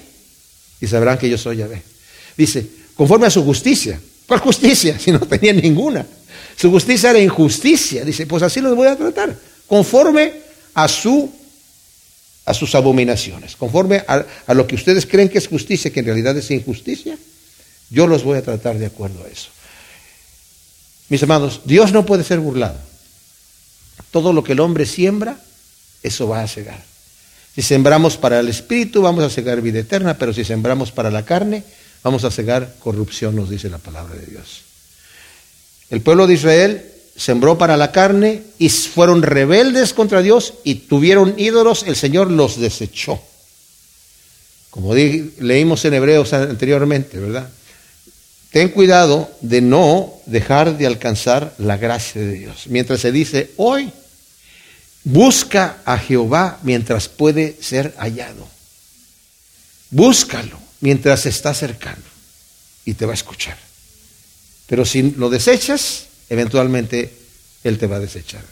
Y 0.82 0.88
sabrán 0.88 1.18
que 1.18 1.30
yo 1.30 1.38
soy 1.38 1.58
Yahvé. 1.58 1.82
Dice, 2.36 2.66
conforme 2.96 3.28
a 3.28 3.30
su 3.30 3.44
justicia. 3.44 4.00
¿Cuál 4.28 4.42
justicia? 4.42 5.00
Si 5.00 5.12
no 5.12 5.20
tenía 5.20 5.54
ninguna. 5.54 6.06
Su 6.56 6.70
justicia 6.70 7.12
era 7.12 7.20
injusticia. 7.20 8.04
Dice, 8.04 8.26
pues 8.26 8.44
así 8.44 8.62
los 8.62 8.76
voy 8.76 8.88
a 8.88 8.96
tratar, 8.96 9.36
conforme 9.68 10.34
a 10.74 10.88
su 10.88 11.32
a 12.46 12.54
sus 12.54 12.76
abominaciones, 12.76 13.58
conforme 13.58 13.98
a, 14.08 14.26
a, 14.48 14.54
lo 14.54 14.66
que 14.66 14.76
ustedes 14.76 15.06
creen 15.06 15.28
que 15.28 15.38
es 15.38 15.50
justicia, 15.50 15.92
que 15.92 16.00
en 16.00 16.06
realidad 16.06 16.38
es 16.38 16.50
injusticia, 16.50 17.18
yo 17.90 18.08
los 18.08 18.24
voy 18.24 18.38
a 18.38 18.42
tratar 18.42 18.78
de 18.78 18.86
acuerdo 18.86 19.22
a 19.26 19.28
eso. 19.28 19.50
Mis 21.10 21.24
amados, 21.24 21.62
Dios 21.66 21.94
no 21.94 22.06
puede 22.06 22.24
ser 22.24 22.40
burlado. 22.40 22.78
Todo 24.12 24.34
lo 24.34 24.44
que 24.44 24.54
el 24.54 24.60
hombre 24.60 24.86
siembra, 24.86 25.40
eso 26.04 26.28
va 26.28 26.42
a 26.42 26.48
cegar. 26.48 26.84
Si 27.56 27.62
sembramos 27.62 28.18
para 28.18 28.40
el 28.40 28.50
espíritu, 28.50 29.02
vamos 29.02 29.24
a 29.24 29.30
cegar 29.30 29.62
vida 29.62 29.80
eterna, 29.80 30.18
pero 30.18 30.34
si 30.34 30.44
sembramos 30.44 30.92
para 30.92 31.10
la 31.10 31.26
carne, 31.26 31.64
vamos 32.04 32.24
a 32.24 32.32
cegar 32.32 32.76
corrupción, 32.80 33.36
nos 33.36 33.50
dice 33.50 33.70
la 33.70 33.80
palabra 33.80 34.16
de 34.16 34.26
Dios. 34.28 34.62
El 35.90 36.02
pueblo 36.02 36.28
de 36.28 36.36
Israel 36.36 36.86
sembró 37.16 37.58
para 37.58 37.78
la 37.78 37.92
carne 37.92 38.44
y 38.60 38.70
fueron 38.70 39.24
rebeldes 39.24 39.94
contra 39.94 40.22
Dios 40.22 40.54
y 40.64 40.76
tuvieron 40.76 41.34
ídolos, 41.38 41.84
el 41.84 41.96
Señor 41.96 42.30
los 42.30 42.60
desechó. 42.60 43.20
Como 44.70 44.94
leímos 44.94 45.84
en 45.86 45.94
Hebreos 45.96 46.34
anteriormente, 46.34 47.18
¿verdad? 47.18 47.50
Ten 48.52 48.70
cuidado 48.70 49.30
de 49.42 49.62
no 49.62 50.14
dejar 50.26 50.78
de 50.78 50.88
alcanzar 50.88 51.54
la 51.58 51.78
gracia 51.78 52.22
de 52.22 52.34
Dios. 52.34 52.68
Mientras 52.68 53.02
se 53.02 53.12
dice 53.12 53.52
hoy, 53.58 53.92
busca 55.04 55.78
a 55.86 55.98
Jehová 55.98 56.60
mientras 56.64 57.10
puede 57.10 57.58
ser 57.62 57.94
hallado. 57.98 58.48
Búscalo 59.90 60.60
mientras 60.80 61.26
está 61.26 61.50
acercando 61.50 62.08
y 62.86 62.94
te 62.94 63.06
va 63.06 63.12
a 63.12 63.16
escuchar. 63.16 63.58
Pero 64.68 64.86
si 64.86 65.12
lo 65.12 65.30
desechas, 65.30 66.06
eventualmente 66.30 67.14
Él 67.64 67.78
te 67.78 67.88
va 67.88 67.98
a 67.98 68.02
desechar. 68.02 68.44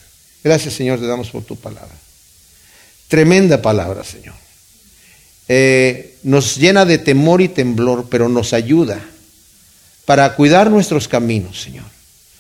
Gracias 0.44 0.74
Señor, 0.74 1.00
te 1.00 1.08
damos 1.08 1.30
por 1.30 1.44
tu 1.44 1.56
palabra. 1.56 1.96
Tremenda 3.08 3.62
palabra, 3.62 4.04
Señor. 4.04 4.36
Eh, 5.48 6.18
nos 6.24 6.58
llena 6.58 6.86
de 6.86 6.98
temor 6.98 7.42
y 7.42 7.50
temblor, 7.50 8.08
pero 8.10 8.30
nos 8.30 8.54
ayuda 8.54 9.00
para 10.06 10.36
cuidar 10.36 10.70
nuestros 10.72 11.08
caminos, 11.08 11.62
Señor. 11.62 11.86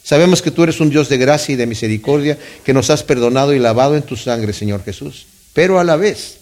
Sabemos 0.04 0.42
que 0.42 0.52
tú 0.52 0.64
eres 0.64 0.80
un 0.80 0.92
Dios 0.92 1.10
de 1.10 1.18
gracia 1.18 1.54
y 1.54 1.56
de 1.56 1.66
misericordia, 1.66 2.38
que 2.64 2.74
nos 2.74 2.92
has 2.92 3.04
perdonado 3.04 3.54
y 3.54 3.60
lavado 3.60 3.96
en 3.96 4.04
tu 4.04 4.16
sangre, 4.16 4.54
Señor 4.54 4.84
Jesús. 4.84 5.26
Pero 5.54 5.80
a 5.80 5.84
la 5.84 5.96
vez, 5.96 6.38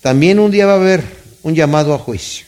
también 0.00 0.38
un 0.38 0.52
día 0.52 0.66
va 0.66 0.74
a 0.74 0.76
haber 0.76 1.02
un 1.42 1.54
llamado 1.54 1.94
a 1.94 1.98
juicio. 1.98 2.46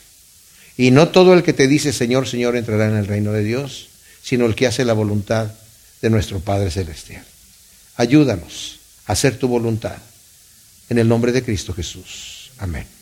Y 0.77 0.91
no 0.91 1.09
todo 1.09 1.35
el 1.35 1.43
que 1.43 1.53
te 1.53 1.67
dice 1.67 1.93
Señor, 1.93 2.29
Señor 2.29 2.57
entrará 2.57 2.89
en 2.89 2.97
el 2.97 3.07
reino 3.07 3.33
de 3.33 3.43
Dios, 3.43 3.89
sino 4.23 4.47
el 4.47 4.55
que 4.55 4.67
hace 4.67 4.85
la 4.85 4.93
voluntad 4.93 5.51
de 6.01 6.11
nuestro 6.11 6.41
Padre 6.41 6.71
Celestial. 6.71 7.25
Ayúdanos 7.97 8.79
a 9.07 9.13
hacer 9.13 9.39
tu 9.39 9.49
voluntad. 9.49 9.97
En 10.89 10.99
el 10.99 11.09
nombre 11.09 11.33
de 11.33 11.43
Cristo 11.43 11.73
Jesús. 11.73 12.51
Amén. 12.59 12.94